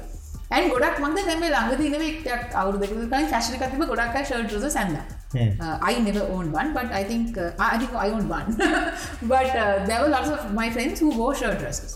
ඇන් 0.52 0.70
ගොඩක් 0.74 1.02
මන්ද 1.02 1.26
දැම 1.30 1.44
ළඟ 1.46 1.82
දිනවෙක්ටක් 1.82 2.60
අවු 2.62 2.78
දෙක 2.78 2.94
ශෂන 3.24 3.60
කතිම 3.62 3.90
ගොඩක් 3.92 4.22
ෂර්ට 4.24 4.72
සැඳ 4.78 5.21
Uh, 5.34 5.80
I 5.82 5.98
never 6.00 6.24
owned 6.24 6.52
one, 6.52 6.74
but 6.74 6.92
I 6.92 7.04
think 7.04 7.38
uh, 7.38 7.52
I 7.58 7.78
think 7.78 7.94
I 7.96 8.10
owned 8.10 8.30
one. 8.30 8.48
but 9.24 9.56
uh, 9.56 9.86
there 9.86 10.02
were 10.02 10.10
lots 10.10 10.30
of 10.30 10.54
my 10.54 10.70
friends 10.70 11.00
who 11.00 11.10
wore 11.16 11.34
shirt 11.34 11.58
dresses. 11.60 11.96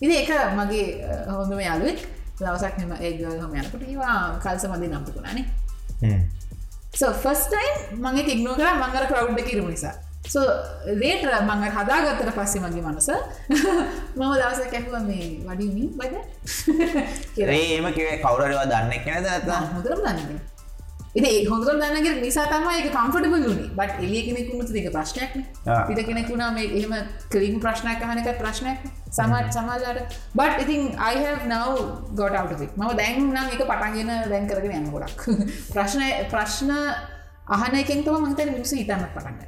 ඉති 0.00 0.14
එක 0.22 0.30
මගේ 0.58 0.80
හොඳම 1.28 1.60
යාලුවෙක් 1.60 2.00
දවසක් 2.38 2.74
මෙම 2.80 2.92
ඒගල් 3.00 3.36
හොම 3.42 3.52
යනකොට 3.58 3.84
ඒවා 3.90 4.38
කල්ස 4.44 4.64
මදි 4.72 4.86
නම්තිකුණනේ 4.94 5.44
So 6.94 7.12
first 7.24 7.46
time 7.54 7.76
මගේ 8.06 8.26
ඉක්නෝ 8.34 8.54
කර 8.54 8.74
මංගර 8.82 9.04
කරවුඩ් 9.12 9.40
කිරම 9.50 9.68
නිසා. 9.74 9.94
So 10.26 10.40
ලේට 11.02 11.24
මංග 11.42 11.64
හදාගත්තට 11.76 12.34
පස්සේ 12.38 12.62
මගේ 12.64 12.82
මනස 12.82 13.08
මම 14.18 14.32
දවස 14.40 14.60
කැපුව 14.74 14.98
මේ 15.10 15.30
වඩිමී 15.48 15.88
බද 15.98 16.14
ඒම 17.54 17.88
කිව 17.96 18.08
කවුරවා 18.24 18.66
දන්න 18.72 18.94
කෙන 19.06 19.26
දත්තා 19.26 19.64
හොඳරම් 19.74 20.06
දන්න 20.06 20.54
ඉති 21.16 21.30
හොඳර 21.46 21.74
දන්නගේ 21.74 22.14
නිසා 22.20 22.46
තම 22.46 22.66
එක 22.70 22.88
කම්ෆටබල් 22.88 23.44
වුණේ 23.44 23.68
බට 23.72 24.00
එලිය 24.00 24.22
කෙනෙකුුණු 24.26 24.64
තික 24.68 24.88
ප්‍රශ්නයක්. 24.92 25.32
පිට 25.88 26.00
කෙනෙකුුණා 26.08 26.50
මේ 26.52 26.66
එහෙම 26.70 26.94
කලින් 27.32 27.56
ප්‍රශ්නයක් 27.60 28.02
හනක 28.02 28.34
ප්‍රශ්නයක් 28.40 28.80
සමාජ 29.10 29.48
සමාජාට. 29.50 30.16
බට 30.34 30.58
ඉතින් 30.64 30.82
out 32.36 32.52
of 32.52 32.60
it. 32.60 32.72
මම 32.76 32.96
දැන් 32.96 33.16
නම් 33.26 33.48
එක 33.48 33.62
පටන්ගෙන 33.62 34.10
දැන් 34.28 34.44
කරගෙන 34.46 34.76
යන්න 34.78 34.90
ගොඩක්. 34.90 35.20
ප්‍රශ්න 35.74 36.02
ප්‍රශ්න 36.30 36.72
අහන 37.48 37.74
එකෙන් 37.76 38.04
තම 38.04 38.24
මහිතන 38.24 38.52
මිනිසු 38.52 38.76
හිතන්න 38.76 39.06
පටන්න 39.14 39.38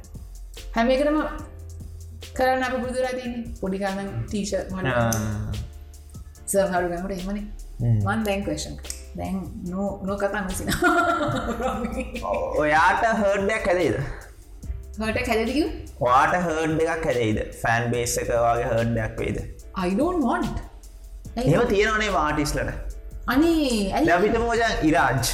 හැම 0.75 0.89
එකටම 0.89 1.19
කරන්න 2.33 2.63
අප 2.63 2.77
පුදුරා 2.77 3.13
තියන්නේ. 3.13 3.43
පොඩිකාන්න 3.61 4.13
ටීෂ 4.25 4.53
මට 4.71 5.67
සහරු 6.47 6.87
ගමට 6.87 7.19
එමනේ 7.19 7.45
මන් 7.79 8.25
දැන් 8.25 8.43
කේෂන් 8.43 8.81
දැන් 9.19 9.37
නෝ 9.69 9.89
නෝ 10.07 10.17
කතා 10.17 10.41
මසින. 10.43 10.67
ඔයාට 12.57 13.03
හර්ඩයක් 13.21 13.65
හැදේද 13.67 13.97
හට 14.99 15.19
කැලදික 15.27 15.57
වාට 16.01 16.33
හර්ඩ් 16.45 16.81
එකක් 16.85 17.05
හැදේද 17.09 17.37
ෆෑන් 17.61 17.91
බේස් 17.93 18.17
එක 18.23 18.31
වගේ 18.35 18.67
හර්ඩ්ඩයක් 18.71 19.19
වේද 19.21 19.37
අයිඩෝන් 19.83 20.17
වොන්ට 20.23 20.57
එම 21.37 21.67
තියෙනවනේ 21.67 22.11
වාටිස්ලට 22.13 22.73
අනේ 23.27 24.03
ලැබිට 24.05 24.37
මෝජන් 24.39 24.63
ඉරාජ්. 24.89 25.29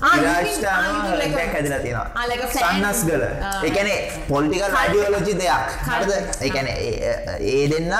Ah, 0.00 0.10
ah, 0.10 0.16
හර්ඩයක් 0.16 1.52
හැදිලා 1.54 2.04
Ah, 2.14 2.26
fan- 2.52 2.76
සන්නස් 2.76 3.00
ගල 3.08 3.22
Ah. 3.24 3.64
එකනේ 3.68 3.98
පොලිටිකල් 4.28 4.76
අඩියෝලොජි 4.82 5.34
දෙයක්. 5.40 5.66
හරද. 5.88 6.12
එකන 6.40 6.66
ඒ 6.68 7.64
දෙන්න 7.72 7.92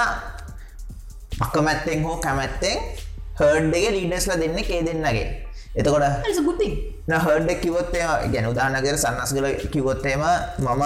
අකමැත්තෙන් 1.40 2.02
හෝ 2.04 2.16
කැමැත්තෙන් 2.18 2.78
හර්ඩ් 3.38 3.74
එක 3.74 3.86
ලීඩස්ල 3.90 4.32
දෙන්න 4.36 4.58
ඒ 4.60 4.82
දෙන්නගේ. 4.82 5.26
එතකොට 5.74 6.04
ගුති 6.44 6.68
හර්ඩ 7.16 7.50
කිවොත්තේ 7.60 8.06
ගැන 8.32 8.46
උදානකර 8.46 8.96
සන්නස් 8.96 9.32
කල 9.32 9.46
කිවොත්තේම 9.68 10.22
මම 10.58 10.82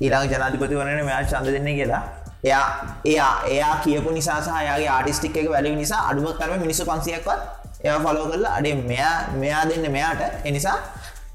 ඊරං 0.00 0.28
ජනාධිපති 0.28 0.74
වනන 0.74 1.04
මෙයා 1.04 1.22
චන්ද 1.24 1.48
දෙන්නේ 1.48 1.74
කියලා. 1.74 2.02
එයා 2.44 2.66
එයා 3.04 3.34
එයා 3.46 3.74
කියපු 3.84 4.10
නිසා 4.10 4.40
සහයාගේ 4.42 4.88
ආටිස්ටික් 4.88 5.36
එක 5.36 5.50
වැලි 5.50 5.74
නිසා 5.76 6.02
අඩුම 6.08 6.26
කරම 6.34 6.60
මිනිසු 6.60 6.84
පන්සියක්වත් 6.84 7.40
එයා 7.84 7.98
ෆලෝ 8.00 8.26
කරලා 8.26 8.54
අඩේ 8.56 8.74
මෙයා 8.82 9.16
මෙයා 9.34 9.64
දෙන්න 9.68 9.84
මෙයාට 9.92 10.22
එනිසා 10.44 10.78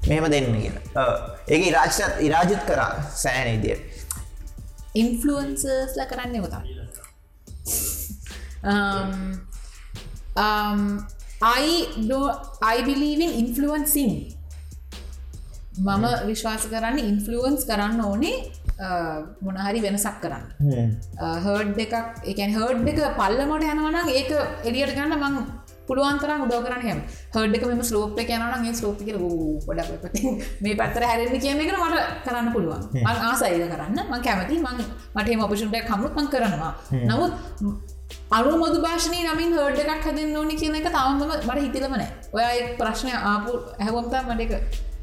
මෙහෙම 0.08 0.30
දෙන්න 0.30 0.46
කියලා. 0.54 1.10
ඒක 1.48 1.62
ඉරාජ්ටත් 1.66 2.20
ඉරාජුත් 2.20 2.62
කරා 2.66 2.92
සෑන 3.16 3.48
ඉදියට 3.54 3.82
ඉන්ෆලුවන්සර්ස්ල 4.94 6.00
කරන්න 6.06 6.40
කොතා 6.42 6.62
um, 10.38 11.06
I 11.42 11.86
do 12.10 12.18
I 12.62 12.82
believe 12.82 13.20
in 13.20 13.32
influencing. 13.44 14.12
මම 15.78 16.04
විශ්වාස 16.28 16.64
කරන්න 16.72 16.98
ඉන්ෆලුවන්ස් 17.00 17.62
කරන්න 17.68 18.00
ඕනේ 18.04 18.36
මොනහරි 19.46 19.80
වෙනසක් 19.84 20.18
කරන්න. 20.22 20.44
හර්ඩ් 21.44 21.78
එකක් 21.84 21.94
එකන් 22.32 22.54
හර්ඩ් 22.56 22.88
එක 22.92 23.00
පල්ලමට 23.20 23.66
යනවනම් 23.72 24.08
ඒක 24.18 24.30
එලියට 24.68 24.94
ගන්න 24.96 25.14
මං 25.18 25.36
පුළුවන්තර 25.88 26.32
උදව 26.44 26.64
කරන්න 26.66 27.02
හර්ඩ් 27.34 27.58
එක 27.58 27.66
මෙම 27.70 27.82
ස්ලෝප් 27.90 28.18
එක 28.22 28.32
යනගේ 28.36 28.74
ස්ලෝප් 28.80 29.04
එක 29.04 29.14
ගොඩක් 29.68 30.18
මේ 30.62 30.74
පත්තර 30.80 31.06
හැරෙන්න්න 31.10 31.44
කියන 31.44 31.62
එක 31.64 31.70
මට 31.76 32.02
කරන්න 32.26 32.50
පුළුවන්. 32.56 32.82
මං 33.04 33.22
ආසයිද 33.28 33.64
කරන්න. 33.74 34.02
මං 34.10 34.26
කැමති 34.26 34.58
මං 34.58 34.82
මටේ 35.14 35.38
ඔපෂන්ටක් 35.46 35.86
කමුත් 35.92 36.18
මං 36.18 36.28
කරනවා. 36.34 36.72
නමුත් 37.06 37.32
අනු 38.30 38.56
මොදු 38.62 38.82
භාෂණය 38.86 39.22
නමින් 39.28 39.54
හර්ඩ් 39.58 39.80
එකක් 39.84 40.04
හදන්න 40.08 40.36
ඕනි 40.40 40.58
කියන 40.60 40.74
එක 40.80 40.90
තවම 40.90 41.22
මට 41.28 41.60
හිතිලමනෑ 41.62 42.10
ඔය 42.32 42.60
ප්‍රශ්නය 42.82 43.14
ආපු 43.20 43.56
ඇහවොම්තා 43.78 44.22
මට 44.28 44.40
එක 44.46 44.52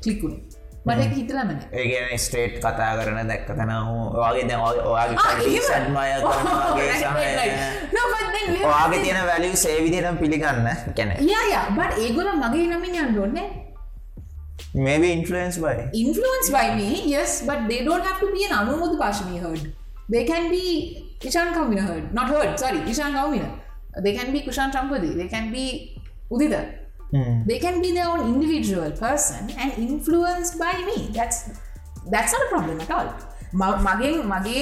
කලිකුණේ 0.03 0.55
මට 0.85 1.15
හිතලමන 1.17 1.59
ඒගෙන 1.81 2.19
ස්ටේට් 2.23 2.57
කතා 2.61 2.89
කරන 2.99 3.29
දැක්ක 3.29 3.47
තන 3.49 3.71
වගේ 4.13 4.57
ඔයාගේ 8.63 8.99
තියෙන 9.03 9.21
වැලිය 9.29 9.55
සේවිදිනම් 9.55 10.17
පිළිගන්න 10.17 10.67
කැන 10.97 11.13
යා 11.29 11.63
බට 11.77 11.97
ඒගොල 12.07 12.29
මගේ 12.43 12.67
නමින් 12.73 12.99
යන්න 13.03 13.19
ඕන්නේ 13.19 13.47
maybe 14.75 15.07
influenced 15.11 15.61
by. 15.61 15.89
Influenced 15.93 16.51
by 16.51 16.75
me 16.75 16.89
yes 17.07 17.41
but 17.47 17.67
they 17.67 17.83
don't 17.83 18.05
have 18.05 18.19
to 18.19 18.31
be 18.31 18.45
an 18.45 18.53
anumodhu 18.59 18.97
pashani 19.01 19.39
heard. 19.39 19.63
They 20.09 20.23
can 20.25 20.51
be 20.51 20.65
ishan 21.21 21.53
kamina 21.53 21.81
heard 21.81 22.13
not 22.13 22.27
heard 22.29 22.59
sorry 22.59 22.79
ishan 22.91 23.13
kamina 23.13 23.51
they 24.03 24.15
can 24.17 24.31
be 24.33 24.41
kushan 24.41 24.71
champadi 24.71 25.15
they 25.15 25.27
can 25.27 25.51
be 25.51 25.65
udita 26.31 26.63
they 27.45 27.59
can 27.59 27.81
be 27.81 27.91
their 27.91 28.07
own 28.07 28.21
individual 28.33 28.91
person 28.91 29.49
and 29.57 29.71
influenced 29.77 30.59
by 30.59 30.73
me. 30.73 31.11
That's 31.13 31.49
that's 32.09 32.33
not 32.33 32.41
a 32.41 32.49
problem 32.49 32.81
at 32.81 32.91
all. 32.91 33.13
මගේ 33.55 34.09
මගේ 34.31 34.55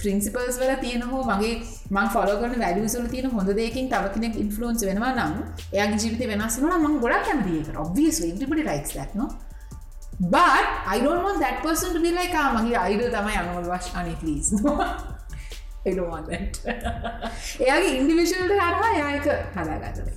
principles 0.00 0.58
වල 0.60 0.74
තියෙන 0.82 1.02
හෝ 1.12 1.22
මගේ 1.30 1.48
මං 1.96 2.08
ෆොලෝගන 2.14 2.54
වැලියසල 2.60 3.08
තියෙන 3.14 3.26
හොඳ 3.32 3.50
දෙකින් 3.60 3.88
තව 3.92 4.12
කෙනෙක් 4.14 4.36
ඉන්ෆලුවන්ස් 4.42 4.84
වෙනවා 4.88 5.10
නම් 5.16 5.34
එයාගේ 5.72 5.98
ජීවිත 6.04 6.22
වෙනස් 6.32 6.60
වන 6.60 6.76
මං 6.84 6.94
ගොඩක් 7.04 7.26
කැමතික 7.28 8.30
everybody 8.30 8.62
likes 8.70 8.94
that 8.98 9.18
no? 9.20 9.26
But 10.34 10.66
I 10.94 11.00
don't 11.04 11.22
want 11.26 11.40
that 11.40 11.58
person 11.66 11.92
to 11.96 12.00
be 12.06 12.12
like 12.20 12.38
ah 12.44 12.48
මගේ 12.54 12.78
අයිඩල් 12.84 13.10
තමයි 13.18 13.36
අනුවල් 13.42 13.68
වශ 13.74 13.90
අනි 13.98 14.16
please 14.22 14.54
That 15.86 16.60
එයාගේ 17.60 17.92
ඉන්ඩිවිශල්ට 17.98 18.52
හරහා 18.58 18.90
යායක 18.94 19.26
හදාගතද 19.54 20.08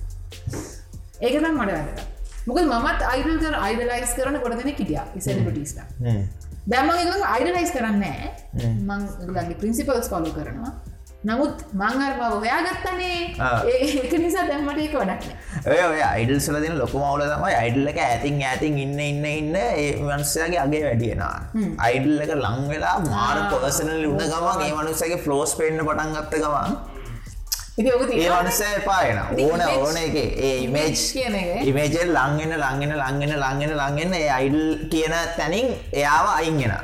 ඒක 1.20 1.34
නම් 1.36 1.56
මට 1.56 1.70
වැදක 1.70 2.00
මොකද 2.46 2.62
මත් 2.66 3.00
අයිඩල් 3.06 3.38
කර 3.38 3.56
අයිඩලයිස් 3.60 4.14
කරන 4.18 4.38
ගොඩදෙන 4.44 4.72
කිටිය 4.74 5.00
ඉසලිටිස්ට 5.16 5.78
දැම්ම 6.66 6.90
එක 6.94 7.26
අයිඩලයිස් 7.28 7.74
කරන්න 7.76 8.04
මං 8.84 9.06
ගලගේ 9.28 9.58
ප්‍රින්සිපල්ස් 9.62 10.08
පලු 10.08 10.32
කරනවා 10.36 10.72
නමුත් 11.24 11.56
මංහර 11.74 12.12
බව 12.18 12.28
හොයා 12.34 12.60
ගත්තනේ 12.66 13.16
ආ. 13.38 13.56
ඒක 13.68 14.12
නිසා 14.14 14.44
දැම්මට 14.48 14.78
ඒක 14.78 14.94
වඩක්න 14.94 15.32
ඔය 15.66 15.80
ඔය 15.86 16.00
අයිඩල් 16.02 16.38
සල 16.38 16.56
දෙන 16.62 16.78
ලොකුමවුල 16.78 17.24
තමයි 17.24 17.56
අයිඩල් 17.56 17.90
එක 17.90 17.98
ඇතින් 18.00 18.38
ඇතින් 18.42 18.78
ඉන්න 18.78 19.00
ඉන්න 19.00 19.26
ඉන්න 19.30 19.56
ඒ 19.56 19.90
වන්සයාගේ 20.00 20.62
අගේ 20.62 20.80
වැඩියෙනවා 20.84 21.34
අයිඩල් 21.80 22.22
එක 22.24 22.32
ලං 22.36 22.62
වෙලා 22.70 22.94
මාර 23.06 23.42
පර්සනල් 23.50 24.06
උන්න 24.06 24.22
ගමන් 24.24 24.64
ඒ 24.66 24.72
මනුස්සගේ 24.72 25.20
ෆලෝස් 25.26 25.52
පෙන්න්න 25.58 25.82
පටන් 25.82 26.16
ගත්ත 26.16 26.40
ගමන් 26.44 26.78
ඒ 27.80 28.30
වනසය 28.30 28.70
පායන 28.84 29.18
ඕන 29.40 29.60
ඕන 29.64 29.96
එක. 29.96 30.16
ඒ 30.16 30.54
ඉමේජ් 30.60 30.96
කියන 31.12 31.34
එක. 31.34 31.50
ඉමේජල් 31.64 32.14
ලංගෙන 32.14 32.56
ලංගෙන 32.56 32.96
ලංගෙන 32.96 33.36
ලංගෙන 33.36 33.76
ලංගෙන 33.76 34.12
ඒ 34.14 34.28
අයිඩල් 34.30 34.88
කියන 34.88 35.14
තැනින් 35.36 35.68
එයාව 35.92 36.32
අයින්ගෙන 36.34 36.74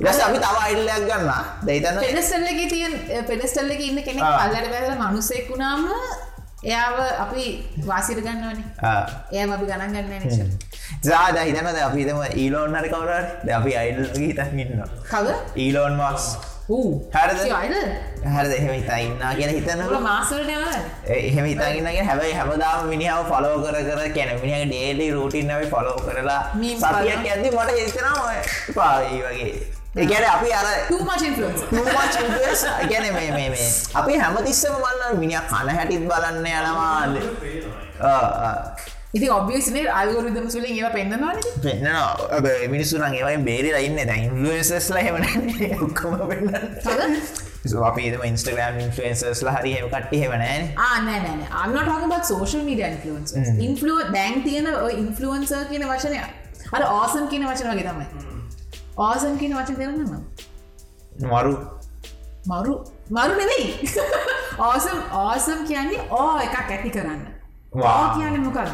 ඉරස 0.00 0.18
අපි 0.20 0.38
තව 0.44 0.56
අයිඩල්ලයක් 0.62 1.04
ගන්න 1.08 1.30
දෙයිතන්න 1.66 1.98
පෙඩස්ටල්ලක 2.04 2.58
තියන් 2.72 2.94
පෙඩස්ටල්ල 3.28 3.70
එක 3.74 3.82
ඉන්න 3.84 4.00
කෙනෙක්. 4.06 4.22
අල්ලට 4.22 4.66
බැල 4.72 4.96
මනුස්සෙක් 5.02 5.46
වුණාම 5.50 5.86
එයාව 6.64 6.96
අපි 7.24 7.44
වාසිර 7.86 8.18
ගන්නවනේ. 8.26 8.66
ඒ 9.32 9.44
අපි 9.54 9.64
ගණන් 9.70 9.94
ගන්න 9.96 10.10
නිශ 10.24 10.40
ජාද 11.06 11.38
හිතනද 11.38 11.78
අපිතම 11.86 12.20
ඊලෝන් 12.42 12.76
හරි 12.78 12.90
කවරට 12.94 13.48
අපි 13.60 13.72
අයිඩල් 13.84 14.20
හිතන් 14.24 14.60
ඉන්න 14.64 14.84
කව 15.12 15.38
ඊලෝන් 15.64 15.96
මක්ස් 16.00 16.26
හරිද? 16.66 17.40
හරද? 18.34 18.52
එහෙම 18.52 18.72
හිතා 18.74 18.98
ඉන්නා 19.06 19.32
කියන 19.38 19.54
හිතන්න 19.54 19.80
මාසලට 20.08 20.52
යවල 20.56 20.76
එහෙම 21.16 21.48
හිතාගන්නගේ 21.52 22.04
හැබයි 22.10 22.34
හැමදාම 22.40 22.84
මිනිහාව 22.92 23.32
ෆලෝ 23.32 23.56
කර 23.64 23.80
කර 23.88 24.12
කැන 24.18 24.34
මිනිහ 24.44 24.60
ඩේලි 24.66 25.08
රූටින්නව 25.16 25.64
ෆලෝ 25.72 25.96
කරලා 26.04 26.42
සතියක්. 26.52 27.26
ඇති 27.32 27.56
මට 27.56 27.70
හිතනවා 27.80 28.36
පායි 28.76 29.22
වගේ 29.24 29.52
එකන 29.96 30.24
අපි 30.28 30.48
අර 30.52 30.66
ගැන 32.90 33.06
මේ 33.14 33.30
මේ 33.32 33.48
මේ. 33.50 33.68
අපි 33.94 34.18
හැමතිස්සම 34.22 34.74
මන්න 34.82 35.18
මිනිිය 35.22 35.40
කන 35.52 35.68
හැටිත් 35.76 36.04
බලන්න 36.10 36.46
යනවාද 36.50 37.14
ඉති 39.14 39.30
ඔබියස්නේ 39.30 39.86
අල්ගොරිදම් 40.00 40.50
සුලින් 40.50 40.74
ඒව 40.74 40.92
පෙන්න්නවාන 40.92 41.40
පෙන්න්න 41.64 41.88
මිනිස්සුන 42.70 43.06
ඒවයි 43.08 43.38
බේරලා 43.48 43.82
ඉන්න. 43.88 43.96
දැ 44.10 44.20
ඉන්ලසස්ල 44.26 44.98
හෙමන 44.98 45.24
ඔක්කම 45.80 46.12
පෙන්න්න 46.28 46.54
අපිම 47.86 48.28
ඉන්ස්ටග්‍රම් 48.30 48.78
ඉන්ෆලන්සස්ල 48.84 49.52
හරි 49.56 49.74
හෙම 49.78 49.90
කට්ටි 49.96 50.22
හෙවනෑ 50.26 50.60
ආනෑන 50.90 51.44
අන්නටහකබත් 51.64 52.32
සෝෂල් 52.34 52.64
මීඩ 52.68 52.84
ඉන්ෆලන්ස් 52.84 53.36
ඉන්ෆලුව 53.68 53.98
දැන් 54.12 54.42
තියෙන 54.44 54.72
ඉන්ෆලුවන්සර් 55.00 55.68
කියන 55.72 55.90
වචනය. 55.90 56.24
අර 56.72 56.82
ඕසම් 56.92 57.30
කියන 57.32 57.48
වචන 57.48 57.70
වගේ 57.74 57.92
තමයි 57.92 58.35
ඕසම් 58.96 59.38
කියන 59.38 59.54
වචන 59.54 59.76
දෙරන්නම 59.78 60.12
මරු. 61.22 61.52
මරු. 62.46 62.74
මරු 63.10 63.34
නෙවෙයි. 63.40 63.66
ඕසම් 64.66 64.98
ඕසම් 65.20 65.64
කියන්නේ 65.68 66.08
ඕ 66.10 66.38
එකක් 66.38 66.56
ඇති 66.60 66.90
කරන්න. 66.90 67.22
කියන්නේ 68.14 68.40
මොකක්ද 68.40 68.70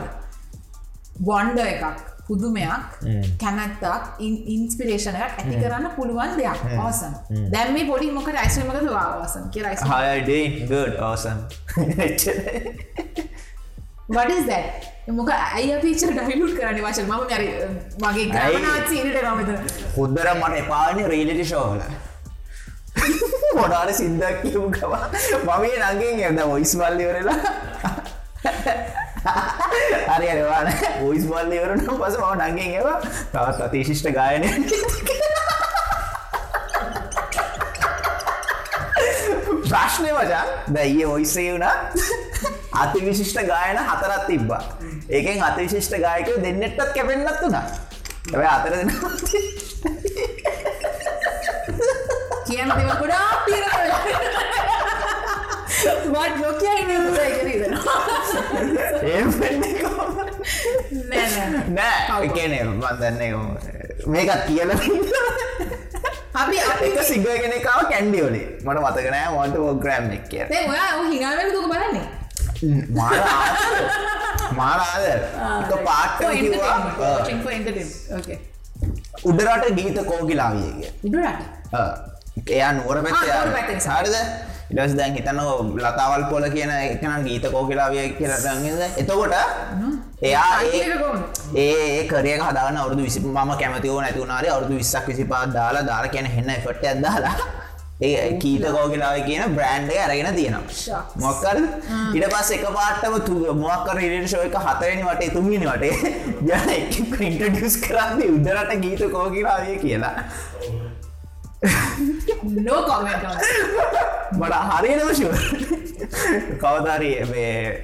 වොන්ඩ 1.21 1.59
එකක් 1.59 1.85
පුදුමයක් 2.27 2.95
කැනැත්තක් 3.41 4.23
ඉන්ස්පිරේෂනයක් 4.55 5.35
ඇති 5.39 5.57
කරන්න 5.59 5.91
පුළුවන් 5.97 6.39
දෙයක්. 6.39 6.63
ඕසම් 6.79 7.13
දැම් 7.51 7.75
මේ 7.75 7.89
පොඩි 7.91 8.13
මොක 8.13 8.31
යිස්මකද 8.37 8.89
වාසම් 8.89 9.51
කිය 9.51 9.67
යිස් 9.67 9.85
හයඩේ 9.91 10.45
ගඩ් 10.63 10.95
ඕසන් 11.03 11.39
වඩස් 14.13 14.47
දැ 14.47 14.65
මොක 15.11 15.31
අය 15.31 15.69
පිච 15.83 16.03
ඩයිලුට් 16.09 16.55
කරන 16.57 16.79
වශන 16.81 17.07
ම 17.09 17.13
ර 17.33 17.43
මගේ 18.03 18.27
ගමනාත් 18.29 18.89
සීනට 18.89 19.17
මමත 19.25 19.51
හොද්දර 19.97 20.29
මට 20.33 20.59
එපාන 20.59 21.01
රීලිටි 21.07 21.47
ශෝල 21.47 21.81
මොනාට 23.55 23.95
සිින්දක් 23.95 24.43
කියමු 24.43 24.69
කවා 24.71 25.05
මමේ 25.49 25.77
නගෙන් 25.89 26.23
එද 26.31 26.41
ඔයිස් 26.47 26.75
බල්ලිවරලා 26.77 27.39
හරි 30.09 30.29
අරවාන 30.29 30.69
ඔයිස් 31.03 31.27
බල්ලිවරන 31.27 31.85
පස 31.87 32.19
ම 32.21 32.27
නගෙන් 32.37 32.59
ඒවා 32.69 32.99
තවත් 33.33 33.61
අතිශිෂ්ට 33.67 34.11
ගායනය 34.13 34.49
ප්‍රශ්නය 39.65 40.11
වචා 40.13 40.45
දැයිය 40.75 41.09
ඔයිසේ 41.09 41.49
වුණා 41.53 41.77
අති 42.75 42.99
විශිෂ්ට 43.05 43.41
ගායන 43.47 43.79
හතරත් 43.81 44.27
තිබ්බා. 44.27 44.63
ඒකෙන් 45.09 45.43
අති 45.43 45.61
විශිෂ්ට 45.63 45.95
ගායකව 45.99 46.43
දෙන්නෙට්ටත් 46.43 46.93
කැපෙන්න්නත් 46.95 47.43
වුණා 47.43 47.65
ඇැ 48.31 48.49
අතර 48.49 48.73
දෙන්න 48.73 48.91
කියන 52.47 52.69
දෙව 52.71 52.91
ගොඩා 53.01 53.29
පිර 53.47 53.65
වට 56.07 56.37
නොකිය 56.39 56.79
ඒ 59.05 59.23
නෑ 61.69 62.25
එකනේ 62.25 62.65
බන්දන්නේ 62.65 63.33
මේකත් 64.07 64.43
කියල 64.47 64.71
අපි 66.35 66.57
අපි 66.71 66.87
එක 66.89 66.99
සිග 67.05 67.27
කෙනෙකාව 67.27 67.81
කැන්ඩියෝලේ 67.91 68.47
මට 68.65 68.79
මතකනෑ 68.81 69.29
මොට 69.35 69.57
ෝග්‍රෑම් 69.59 70.11
එක 70.11 70.25
කිය 70.29 70.45
දැන් 70.49 70.71
ඔයා 70.71 71.05
හිනාවෙන 71.11 71.53
දුක 71.53 71.67
බලන්නේ 71.69 72.22
මාර 72.93 73.15
මාරාද 74.53 75.05
ඕකේ 78.13 78.39
උඩරට 79.25 79.67
ගීත 79.77 79.99
කෝකිලාවියගේ 80.07 80.91
උඩරට 81.05 81.41
එයා 82.51 82.73
නුවර 82.73 82.97
පැත්තේ. 83.05 83.81
සාරිද 83.81 84.17
ඉඩස් 84.73 84.95
දැන් 84.97 85.15
හිතන්න 85.15 85.41
ලතාවල් 85.79 86.23
පොල 86.31 86.45
කියන 86.51 86.71
එකන 86.75 87.25
ගීත 87.25 87.45
කෝකිලාවිය 87.51 88.07
කියලටගද 88.13 88.83
එතකොට 88.99 89.35
එයා 90.23 90.53
ඒ- 91.57 92.07
කරය 92.09 92.33
හදාන 92.41 92.77
අවුදු 92.77 93.03
විසි 93.03 93.21
ම 93.21 93.51
කැමතිව 93.55 93.95
නැතිවුණනාරේ 93.97 94.51
අවුදු 94.51 94.75
විස්සක් 94.75 95.07
විසිපාත් 95.07 95.53
දාලා 95.53 95.83
දාලා 95.83 96.09
කියන 96.09 96.27
හෙන්න 96.27 96.51
එෆට 96.51 96.85
ඇදදාලා 96.85 97.35
ඒ 98.03 98.39
කීත 98.39 98.65
කෝකිලාව 98.69 99.19
කියන 99.27 99.57
බ්‍රන්්ඩය 99.57 99.99
අරගෙන 99.99 100.35
තියෙනවා. 100.35 101.03
මොක්කර 101.17 101.59
ඉට 102.15 102.27
පස් 102.33 102.51
එක 102.57 102.65
පාටම 102.79 103.19
තු 103.27 103.35
මොක්කර 103.57 104.03
එක? 104.03 104.57
හතරනි 104.67 105.03
වටේ 105.03 105.31
තුන්ගෙන 105.31 105.69
වටේ. 105.69 105.95
යන 106.53 106.71
ඉන්ටඩියස් 106.79 107.77
කරන්නේ 107.85 108.33
උඩරට 108.37 108.81
ගීත 108.81 109.05
කෝකිලාවිය 109.11 109.79
කියලා. 109.85 110.17
No 112.43 112.83
comment 112.83 113.25
on 113.25 113.37
that. 113.39 114.13
මට 114.39 114.55
හරිනම 114.71 115.11
ශව 115.15 115.33
කවධරී 116.63 117.15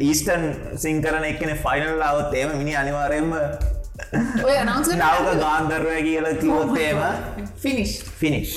ඊස්ටන් 0.00 0.46
සිංකරන 0.84 1.26
එක්කන 1.30 1.52
ෆයිනල් 1.64 2.02
අවත් 2.02 2.34
ඒම 2.34 2.54
මිනි 2.58 2.76
අනිවාරයෙන්ම 2.76 3.34
ඔය 4.44 4.56
නවක 4.64 5.36
ගාන්දර්වය 5.42 5.98
කියල 6.06 6.30
කිවොත්තේම 6.40 7.04
finish. 7.56 7.94
ෆිනිශ් 8.20 8.56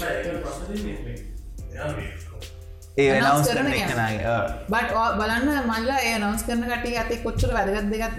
ඒ 2.97 3.11
Announce 3.11 3.51
නවස් 3.51 3.55
කරන 3.55 3.67
බට 4.69 4.91
බලන්න 5.19 5.69
මල්ල 5.69 5.91
ඒ 5.99 6.17
නවස් 6.17 6.43
කරන 6.47 6.65
කටේ 6.71 6.97
අතේ 7.03 7.21
කොච්චර 7.23 7.53
වැදගත් 7.57 7.87
දෙකත් 7.93 8.17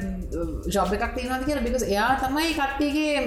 ජොබ් 0.77 0.95
එකක් 0.97 1.13
තියෙනවාද 1.17 1.45
කියලා? 1.45 1.67
බිකස් 1.67 1.85
එයා 1.85 2.09
තමයි 2.23 2.55
කට්ටියගේ 2.55 3.21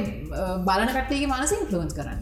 බලන 0.68 0.90
කට්ටියගේ 0.90 1.30
මනස 1.30 1.56
ඉන්ෆලුවන්ස් 1.60 1.94
කරන්න 1.94 2.22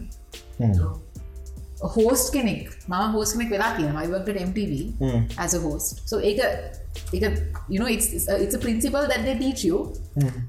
හෝස්ට 1.96 2.32
කෙනෙක්. 2.32 2.70
ම 2.88 2.94
හෝස් 3.14 3.32
කෙනෙක් 3.32 3.50
වෙලා 3.50 3.76
කියන 3.76 3.92
මයිවකට 3.92 4.40
MTV 4.48 4.72
as 5.38 5.54
a 5.54 5.60
host. 5.60 6.02
So 6.06 6.18
ඒක 6.20 6.40
එක 7.12 7.24
you 7.68 7.78
know 7.80 7.88
it's 7.88 8.06
it's 8.16 8.28
a, 8.28 8.36
it's 8.42 8.54
a 8.54 8.58
principle 8.58 9.06
that 9.12 9.24
they 9.24 9.36
teach 9.38 9.64
you. 9.64 9.78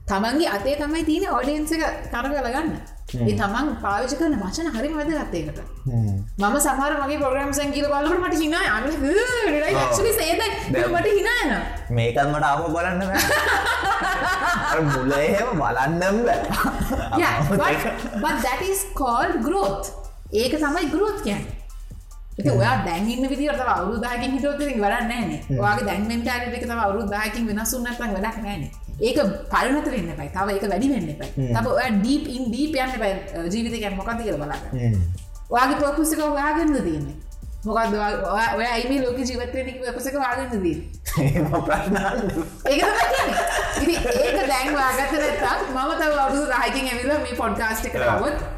තමන්ගේ 0.08 0.48
අතේ 0.58 0.76
තමයි 0.82 1.04
තියෙන 1.06 1.32
ඔඩියන්ස 1.40 1.72
එක 1.78 1.84
කරගල 2.12 2.50
ගන්න 2.56 2.70
ඒ 3.14 3.34
තමන් 3.40 3.68
පාවිච 3.84 4.14
කරන 4.20 4.36
වචන 4.44 4.70
හරිම 4.76 4.94
වැදගත්තේකට 5.00 5.60
මම 5.86 6.56
සමර 6.66 6.94
මගේ 7.02 7.20
පොග්‍රම්සන් 7.24 7.74
කියල 7.76 7.88
බලට 7.94 8.20
මට 8.22 8.40
හිනා 8.44 8.66
අන්න 8.76 8.86
සේද 10.20 10.42
මට 10.94 11.08
හිනාන 11.18 11.52
මේකත් 11.98 12.24
මට 12.32 12.46
ආප 12.52 12.64
බලන්න 12.78 13.02
බෑ. 13.10 13.22
මුල 14.94 15.12
එහෙම 15.20 15.62
බලන්නම් 15.62 16.18
බෑ. 16.28 16.42
that 18.46 18.62
is 18.72 18.86
called 18.94 19.42
growth 19.42 20.05
ඒක 20.42 20.54
තමයි 20.64 20.90
growth 20.94 21.22
කියන්න. 21.28 21.46
ඔයා 22.56 22.76
දැන්න්න 22.86 23.30
විදිට 23.32 23.62
අවරු 23.74 24.00
දාකින් 24.06 24.32
හිටෝත 24.36 24.60
වැඩන්න 24.60 25.08
නෑන 25.12 25.30
වගේ 25.50 25.86
දැන්ෙන් 25.90 26.22
ටාරක 26.24 26.56
තම 26.64 26.80
අවරු 26.86 27.06
දාකින් 27.14 27.48
වෙනසුන්නත් 27.50 28.00
වැඩක් 28.00 28.42
නෑන 28.46 28.64
ඒක 29.02 29.20
පලනත 29.52 29.88
වෙන්න 29.94 30.10
පයි 30.18 30.30
තව 30.36 30.48
එක 30.58 30.66
වැඩි 30.72 30.90
වෙන්න 30.94 31.08
පයි 31.20 31.48
තබ 31.56 31.66
ඔය 31.76 31.92
ඩීප් 32.00 32.26
ඉන් 32.36 32.50
ඩීප 32.50 32.76
යන්න 32.86 32.98
පයි 33.04 33.14
ජීවිතකැන් 33.54 33.96
මොකද 34.00 34.20
කියල 34.24 34.38
බලන්න. 34.42 34.98
වගේ 35.54 35.80
පොකුසික 35.84 36.20
ඔයාගන්න 36.26 36.76
තියන්නේ. 36.88 37.16
මොකද 37.66 37.96
ඔය 38.58 38.66
අයිම 38.66 38.92
ලෝක 39.04 39.18
ජීවතයනක 39.20 39.80
පසක 39.96 40.16
වාගන්න 40.26 40.62
දී 40.64 40.78
එහෙම 41.24 41.48
ප්‍රශ්න 41.70 41.98
අහන්න. 42.02 42.44
ඒක 42.72 42.84
ඒක 44.26 44.38
දැන් 44.52 44.76
වාගත්ත 44.76 45.16
නැත්තම් 45.24 45.72
මම 45.72 45.92
තව 46.02 46.20
අවුරුදු 46.26 46.52
10කින් 46.52 46.92
ඇවිල්ලා 46.92 47.24
මේ 47.24 47.40
පොඩ්කාස්ට් 47.42 48.00
આવොත් 48.10 48.55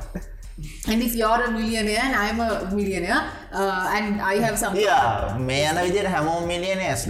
and 0.91 0.99
if 1.07 1.13
you're 1.19 1.41
a 1.47 1.51
millionaire 1.51 2.03
and 2.07 2.15
I'm 2.15 2.39
a 2.39 2.49
millionaire 2.73 3.21
uh, 3.51 3.91
and 3.95 4.21
I 4.21 4.35
have 4.45 4.57
some 4.63 4.73
Yeah, 4.75 5.38
මේ 5.49 5.57
යන 5.69 5.77
විදියට 5.85 6.07
හැමෝම 6.15 6.47
Millionaires. 6.53 7.01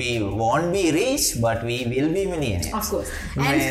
we 0.00 0.08
won't 0.42 0.68
be 0.76 0.84
rich 0.98 1.26
but 1.46 1.58
we 1.68 1.76
will 1.92 2.10
be 2.16 2.22
millionaires. 2.32 2.68
of 2.80 2.84
course. 2.92 3.10
and 3.36 3.62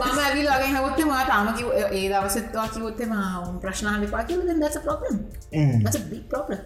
මම 0.00 0.18
ඇවිල් 0.26 0.46
වගේ 0.52 0.68
හවොත්තේ 0.74 1.04
මා 1.12 1.18
තාම 1.30 1.46
කිව් 1.58 1.66
ඒ 1.78 2.02
දවසත්වා 2.12 2.66
කිවොත්තේ 2.74 3.04
ම 3.12 3.16
ප්‍රශ්නාල 3.64 4.04
පා 4.14 4.20
කිව 4.28 4.38
then 4.50 4.58
that's 4.64 4.78
a 4.82 4.84
problem. 4.88 5.14
That's 5.84 5.98
a 6.02 6.04
big 6.12 6.24
problem. 6.34 6.60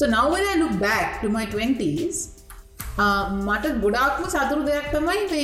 So 0.00 0.04
now 0.16 0.24
when 0.34 0.44
I 0.52 0.54
look 0.62 0.74
back 0.88 1.08
to 1.22 1.26
my 1.38 1.44
20s 1.56 2.16
uh, 3.02 3.24
මට 3.48 3.64
ගොඩාක්ම 3.84 4.24
සතුරු 4.36 4.62
දෙයක් 4.70 4.86
තමයි 4.96 5.20
මේ 5.34 5.42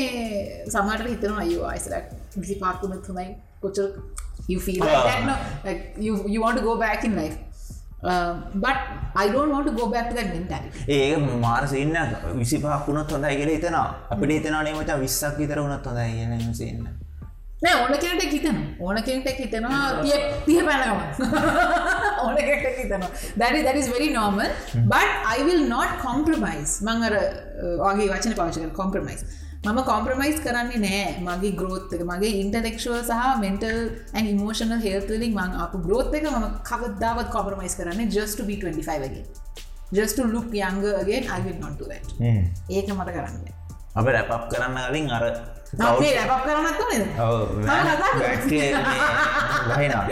සමට 0.74 1.02
හිතන 1.12 1.34
අයෝ 1.42 1.60
අයිසරක් 1.72 2.06
විසි 2.42 2.56
පාක්කුමත් 2.64 3.10
හොඳයි 3.10 3.28
කොචර 3.64 3.88
you 4.52 4.60
feel 4.60 4.80
like 4.80 5.04
that 5.10 5.20
no? 5.26 5.34
Like 5.66 5.82
you 6.06 6.14
you 6.26 6.40
want 6.46 6.56
to 6.58 6.64
go 6.70 6.74
back 6.84 7.04
in 7.04 7.14
life. 7.16 7.36
Uh, 8.02 8.32
but 8.54 8.76
I 9.22 9.28
don't 9.28 9.50
want 9.50 9.66
to 9.66 9.72
go 9.72 9.86
back 9.94 10.06
to 10.10 10.14
that 10.18 10.28
mentality. 10.36 10.78
ඒක 10.98 11.18
මාරසින්න 11.46 11.98
විසි 12.40 12.56
පහක් 12.64 12.86
වුණොත් 12.88 13.10
හොඳයි 13.14 13.34
කියලා 13.40 13.56
හිතනවා. 13.56 13.88
අපිට 14.14 14.32
හිතනවානේ 14.36 14.72
මචං 14.78 15.04
20ක් 15.04 15.34
විතර 15.42 15.60
වුණොත් 15.64 15.86
හොඳයි 15.90 16.08
කියලා 16.12 16.38
එහෙම 16.38 16.54
සින්න. 16.60 16.86
නෑ 17.64 17.74
ඕන 17.82 17.94
කෙනට 18.04 18.24
හිතන 18.34 18.60
ඕන 18.86 19.02
කෙනට 19.08 19.28
හිතනවා. 19.40 19.82
තිය 20.04 20.20
තිය 20.46 20.60
පැනගම 20.68 21.00
ඕන 22.24 22.36
කෙට 22.36 22.78
හිතනවා. 22.82 23.10
දැරි 23.42 23.64
දැරිස් 23.66 23.90
very 23.96 24.08
normal 24.14 24.54
but 24.94 25.34
I 25.36 25.44
will 25.50 25.66
not 25.74 25.98
compromise. 26.06 26.78
මං 26.86 27.04
අර 27.10 27.18
වගේ 27.84 28.08
වචන 28.14 28.38
පවශක 28.40 28.72
කොම්ප්‍රමයිස් 28.80 29.26
මම 29.64 29.78
කොම්ප්‍රමයිස් 29.84 30.38
කරන්නේ 30.40 30.78
නෑ. 30.78 31.18
මගේ 31.20 31.52
ග්‍රෝත් 31.52 31.92
එක. 31.92 32.02
මගේ 32.10 32.30
ඉන්ටලෙක්ෂුවල් 32.42 33.02
සහ 33.02 33.40
මෙන්ටල් 33.40 33.78
ඇන් 34.14 34.26
ඉමෝෂනල් 34.26 34.80
හෙල්තලින් 34.86 35.34
මං 35.34 35.52
අප 35.64 35.72
ග්‍රෝත් 35.86 36.14
එක 36.14 36.24
ම 36.30 36.46
කවදාවත් 36.70 37.28
කොම්ප්‍රමයිස් 37.30 37.74
කරන්නේ 37.76 38.08
just 38.10 38.34
to 38.38 38.44
be 38.44 38.56
25 38.56 39.02
වගේ 39.04 39.24
just 39.92 40.16
to 40.16 40.24
look 40.24 40.48
younger 40.54 40.94
again 40.96 41.24
I 41.28 41.40
will 41.40 41.58
not 41.60 41.74
do 41.80 41.86
that. 41.92 42.04
ඒක 42.70 42.88
මට 42.94 43.10
කරන්න 43.16 43.36
අපි 43.96 44.10
රැප් 44.16 44.32
කරන්න 44.52 44.76
කලින් 44.88 45.06
අර 45.10 45.22
රැපක් 46.20 46.42
වහිනවා. 49.70 50.04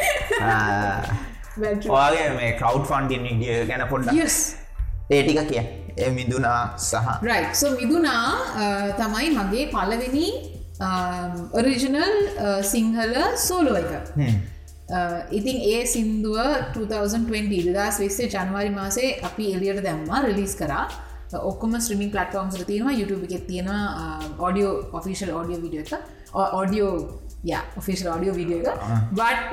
ඔයාගේ 1.96 2.28
මේ 2.36 2.52
කව් 2.60 2.74
ෆන්ඩින් 2.90 3.26
ඉඩිය 3.32 3.58
ගැන 3.68 3.82
yes 4.18 4.36
ඒටික 5.10 5.48
කිය. 5.50 5.64
ඒ 6.02 6.10
මිදුනා 6.18 6.60
සහ 6.88 7.06
රයි් 7.28 7.44
සෝ 7.60 7.70
මිදුනා 7.80 8.26
තමයි 9.00 9.28
මගේ 9.38 9.64
පලවෙනි 9.74 10.26
ඔරිජිනල් 11.58 12.14
සිංහල 12.72 13.14
සෝලෝ 13.46 13.76
එක. 13.82 13.92
ඉතින් 15.38 15.56
ඒ 15.72 15.82
සින්දුව 15.92 16.38
2020 16.74 17.74
දස් 17.76 17.96
විස්සේ 18.02 18.28
ජනවාරි 18.34 18.70
මාසේ 18.78 19.10
අපි 19.28 19.44
එලියට 19.56 19.80
දැම්මා 19.86 20.20
රිලිස් 20.26 20.54
කරා. 20.60 20.84
ඔක්කම 21.50 21.72
ස්ත්‍රමින් 21.84 22.10
පලටෆෝම්ස් 22.14 22.58
තියෙනවා. 22.66 22.98
YouTube 22.98 23.24
එකෙත් 23.28 23.46
තියෙන 23.46 23.70
ඔඩියෝ 24.48 24.74
ඔෆිෂල් 24.98 25.30
ඔඩියෝ 25.40 25.62
විඩිය 25.64 25.80
එක. 25.84 25.92
ඔඩියෝ 26.60 26.92
ය 27.50 27.56
ඔෆිෂල් 27.80 28.08
ඔඩියෝ 28.16 28.36
විඩිය 28.40 28.60
එක. 28.60 28.68
බට් 29.18 29.46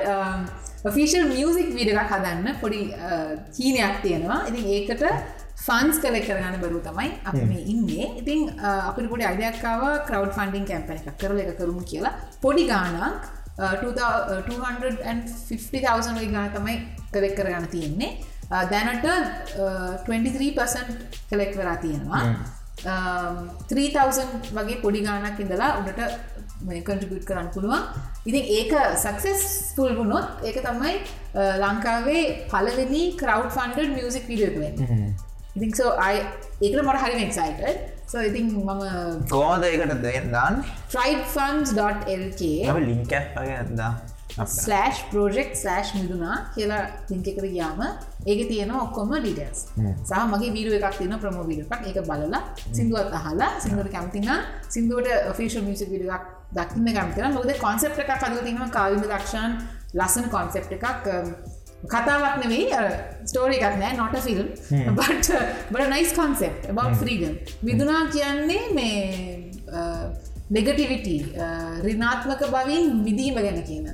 ඔෆිෂල් 0.90 1.24
මියසික් 1.32 1.72
විඩ 1.78 1.90
එකක් 1.94 2.12
හදන්න 2.12 2.60
පොඩි 2.62 2.80
කීනයක් 3.56 3.96
තියෙනවා. 4.04 4.40
ඉතින් 4.50 4.64
ඒකට 4.76 5.02
ෆන්ස් 5.56 6.00
කල 6.02 6.16
කරගන්න 6.20 6.60
බරු 6.60 6.80
තමයි 6.82 7.10
අප 7.24 7.34
මේ 7.44 7.64
ඉන්නේ. 7.66 8.14
ඉතින් 8.20 8.60
අපිට 8.60 9.08
පොඩි 9.08 9.24
අඩයක්කාව 9.24 10.04
කරව් 10.08 10.32
ෆන්ඩින් 10.36 10.66
කැම්පන 10.66 10.92
එකක් 10.94 11.18
කරල 11.20 11.38
එක 11.40 11.56
කරුමු 11.58 11.84
කියලා. 11.84 12.12
පොඩි 12.42 12.66
ගානක් 12.66 13.22
250,000 13.56 16.16
වගේ 16.16 16.32
ගාන 16.32 16.50
තමයි 16.50 16.78
කලෙක් 17.12 17.36
කරගන්න 17.38 17.68
තියෙන්නේ. 17.68 18.18
දැනට 18.50 19.04
uh, 19.06 19.12
23% 20.06 20.86
කලෙක් 21.30 21.56
වෙලා 21.56 21.76
තියෙනවා. 21.76 22.22
Um, 22.84 23.50
3000 23.70 24.26
වගේ 24.52 24.80
පොඩි 24.82 25.00
ගානක් 25.06 25.40
ඉඳලා 25.40 25.76
උඩට 25.80 26.00
කටිබියට් 26.82 27.24
කරන්න 27.28 27.48
පුළුවන්. 27.54 27.82
ඉතින් 28.26 28.44
ඒක 28.58 28.72
සක්සෙස් 28.96 29.72
පුල් 29.76 29.94
වුණොත් 29.96 30.26
ඒක 30.42 30.56
තමයි 30.66 30.94
ලංකාවේ 31.62 32.24
පලවෙනි 32.50 33.02
කරව් 33.20 33.42
ෆන්ඩ 33.54 33.88
මියසික් 33.94 34.24
විඩියක 34.28 34.56
වෙන්න 34.58 35.14
ඉතින් 35.56 35.72
සෝ 35.72 35.90
අයි 35.98 36.22
ඒකට 36.60 36.80
මට 36.80 37.02
හරි 37.02 37.20
එක්සයිට 37.24 37.60
සෝ 38.08 38.22
ඉතින් 38.22 38.50
මම 38.52 38.82
කෝමද 39.30 39.64
ඒකට 39.64 39.94
ලින්කැත් 42.80 43.28
වගේ 43.36 43.56
ඇදදා 43.58 43.92
ස්ලෑෂ් 44.54 45.04
ප්‍රෝජෙක්් 45.10 45.54
ස්ලෑෂ් 45.54 45.94
මිදුනා 45.94 46.36
කියලා 46.54 46.82
ලිංක 47.10 47.28
එකට 47.28 47.46
ගියාම 47.46 47.82
ඒක 48.26 48.40
තියෙන 48.50 48.74
ඔක්කොම 48.76 49.14
ඩිටස් 49.16 49.60
සහ 50.02 50.22
මගේ 50.26 50.52
වීඩුව 50.56 50.76
එකක් 50.80 50.98
තියෙන 50.98 51.18
ප්‍රමෝ 51.22 51.46
වීඩක් 51.46 51.86
ඒක 51.86 52.00
බලලා 52.04 52.42
සිින්දුවත් 52.72 53.14
අහලා 53.14 53.50
සිින්දුවට 53.60 53.92
කැමතින 53.92 54.30
සිින්දුවට 54.68 55.34
ෆිෂ 55.38 55.60
මිසි 55.62 55.90
විඩක් 55.92 56.30
දකින්න 56.52 56.94
කැමතින 56.94 57.34
මොද 57.34 57.52
කොන්සෙප් 57.60 57.98
එකක් 57.98 58.16
කද 58.18 58.46
තින 58.48 58.64
කාවිම 58.70 59.04
දක්ෂන් 59.04 59.60
ලස්සන 59.94 60.26
කොන්සෙප් 60.30 60.72
එකක් 60.78 61.12
කතාවක් 61.86 62.36
නෙවෙයි 62.42 62.66
ස්ටෝරි 63.24 63.56
එකක් 63.58 63.78
නෑ 63.80 63.96
not a 63.96 64.16
film 64.26 64.48
but 64.96 65.40
but 65.70 65.88
nice 65.90 66.12
concept 66.12 66.68
බව 66.70 66.88
ෆ්‍රීඩම් 67.00 67.34
විදුනා 67.62 68.02
කියන්නේ 68.10 68.62
මේ 68.74 68.98
නෙගටිවිටි 70.50 71.16
රිනාත්මක 71.82 72.44
බවින් 72.48 72.92
මිදීම 73.04 73.34
ගැන 73.36 73.62
කියන. 73.62 73.88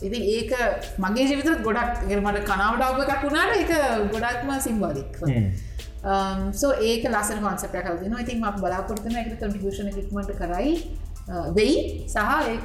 ඉතින් 0.00 0.22
ඒක 0.28 0.52
මගේ 0.98 1.26
ජීවිතත් 1.26 1.62
ගොඩක් 1.62 2.02
මට 2.16 2.44
කනාවට 2.46 2.82
අවප 2.82 3.00
එකක් 3.04 3.22
වුණාට 3.24 3.54
එක 3.56 3.72
ගොඩක්ම 4.12 4.50
සිම්බාධික් 4.60 5.16
සෝ 6.54 6.72
ඒක 6.82 7.04
ලසන 7.06 7.40
කොන්සප්ට 7.40 7.80
කල්දින 7.80 8.14
ඉතින් 8.20 8.38
ම 8.40 8.60
බලාපොරතන 8.60 9.16
එක 9.16 9.32
කටිෂන 9.32 9.90
ඉක්මට 9.94 10.32
කරයි 10.40 10.76
වෙයි 11.28 12.06
සහ 12.06 12.18
ඒක 12.48 12.64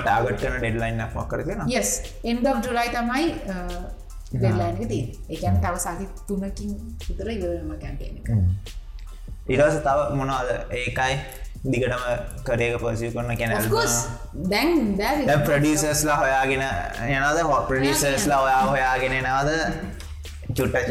ටාගට් 0.00 0.38
ඩෙඩ්ලයින් 0.38 1.02
ක් 1.08 1.26
කරතින 1.28 1.60
යස් 1.72 1.92
එන්ඩ 2.24 2.48
ජුලයි 2.64 2.88
තමයි 2.96 3.26
දෙල්ලයික 4.34 4.88
දී 4.88 5.04
ඒකන් 5.30 5.60
තව 5.62 5.74
සහි 5.78 6.08
තුනකින් 6.28 6.70
විතර 7.00 7.30
ඉවරම 7.30 7.70
කැන්ටේන 7.78 8.16
ඉරස 9.46 9.76
තව 9.78 9.98
මොනවාද? 10.14 10.48
ඒකයි 10.72 11.14
දිගටම 11.64 12.02
කරේක 12.44 12.74
පසි 12.78 13.10
කරන 13.12 13.36
කැන 13.36 13.52
දැන් 14.50 15.44
ප්‍රඩිසස්ලා 15.44 16.16
හොයාගෙන 16.16 16.64
යනද 17.08 17.42
හො 17.42 17.60
ප්‍රඩිසස්ලා 17.68 18.40
ඔයා 18.40 18.64
හොයාගෙන 18.64 19.14
නවද 19.20 19.50
චුට්ට 20.52 20.88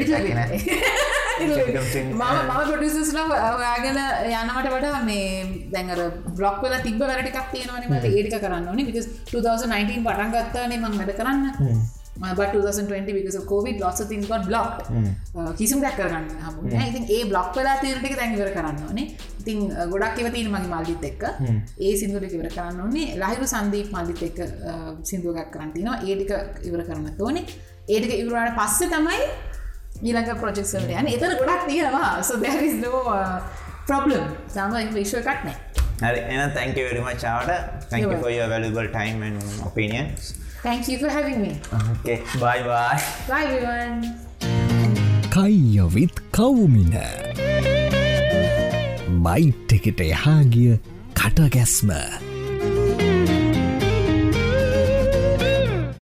මම 1.40 2.22
මම 2.22 2.52
පොටිසස්ලා 2.68 3.26
ඔයාගෙන 3.56 3.98
යනවට 4.42 4.70
වඩා 4.76 5.00
මේ 5.08 5.26
දැඟර 5.74 6.02
බ්ලොක් 6.38 6.62
වල 6.64 6.76
තිබ 6.86 7.02
වැරටික් 7.02 7.40
තියෙනවනට 7.54 8.06
ඒටික 8.12 8.38
කරන්න 8.44 8.70
ඕනේ 8.70 8.86
because 8.86 9.10
2019 9.32 10.06
පටන් 10.06 10.32
ගත්තානේ 10.36 10.80
මං 10.84 10.98
වැඩ 11.00 11.14
කරන්න. 11.20 11.44
but 12.38 12.52
2020 12.52 13.14
because 13.14 13.36
of 13.36 13.46
COVID 13.46 13.80
lots 13.80 14.00
of 14.02 14.08
things 14.08 14.28
got 14.28 14.46
blocked. 14.48 14.86
කිසිම 15.58 15.82
දැක් 15.82 15.98
කරන්න 15.98 16.30
හම. 16.46 16.56
ඉතින් 16.90 17.10
ඒ 17.10 17.22
බ්ලොක් 17.26 17.52
වෙලා 17.58 17.76
තීරටික 17.82 18.16
දැන්වර 18.22 18.54
කරන්න 18.58 18.80
ඕනේ. 18.88 19.08
ඉතින් 19.42 19.68
ගොඩක් 19.94 20.22
එව 20.22 20.32
තියෙන 20.36 20.54
මගේ 20.54 20.72
මල්ලිත් 20.74 21.04
එක්ක. 21.12 21.24
ඒ 21.80 21.94
සිින්දුවට 22.02 22.38
ඉවර 22.38 22.50
කරන්න 22.56 22.82
ඕනේ. 22.86 23.08
ලහිරු 23.24 23.52
සන්දීප් 23.56 23.92
මල්ලිත් 23.98 24.26
එක්ක 24.30 24.40
සිින්දුවගක් 25.12 25.54
කරන්තිනවා 25.56 26.02
ඒටික 26.04 26.34
ඉවර 26.70 26.84
කරන්න 26.90 27.14
ඕනේ 27.20 27.46
ඒටික 27.90 28.14
ඉවරට 28.20 28.56
පස්සේ 28.60 28.90
තමයි 28.94 29.20
ඊළඟ 30.04 30.40
ප්‍රජෙක්සල්ට 30.44 30.94
යන 31.00 31.10
එතන 31.16 31.36
ගොඩක් 31.42 31.68
තියෙනවා. 31.68 32.24
සො 32.24 32.40
දැරිස් 32.44 32.80
නෝ 32.84 33.04
ප්‍රබ්ලම් 33.88 34.26
සම 34.48 34.96
විශ්ව 34.96 35.20
එකක් 35.22 35.44
නෑ. 35.48 35.58
හරි. 36.02 36.22
එන 36.36 36.52
thank 36.58 36.80
you 36.80 36.88
very 36.90 37.04
much 37.10 37.24
ආවට 37.24 37.52
thank 37.92 38.08
you 38.08 38.20
for 38.24 38.32
your 38.32 38.48
valuable 38.56 38.90
time 39.00 39.24
and 39.30 39.40
opinions. 39.70 40.34
Thank 40.64 40.88
you 40.88 40.98
for 40.98 41.10
having 41.12 41.42
me. 41.42 41.52
okay. 41.94 42.20
Bye 42.40 42.64
bye. 42.64 43.00
Bye 43.30 43.46
everyone. 43.48 43.98
කයියවිත් 45.36 46.20
කවුමින 46.32 46.94
බයිට් 49.26 49.74
එකට 49.78 50.06
එහාගිය 50.10 50.78
කටගැස්ම 51.20 51.92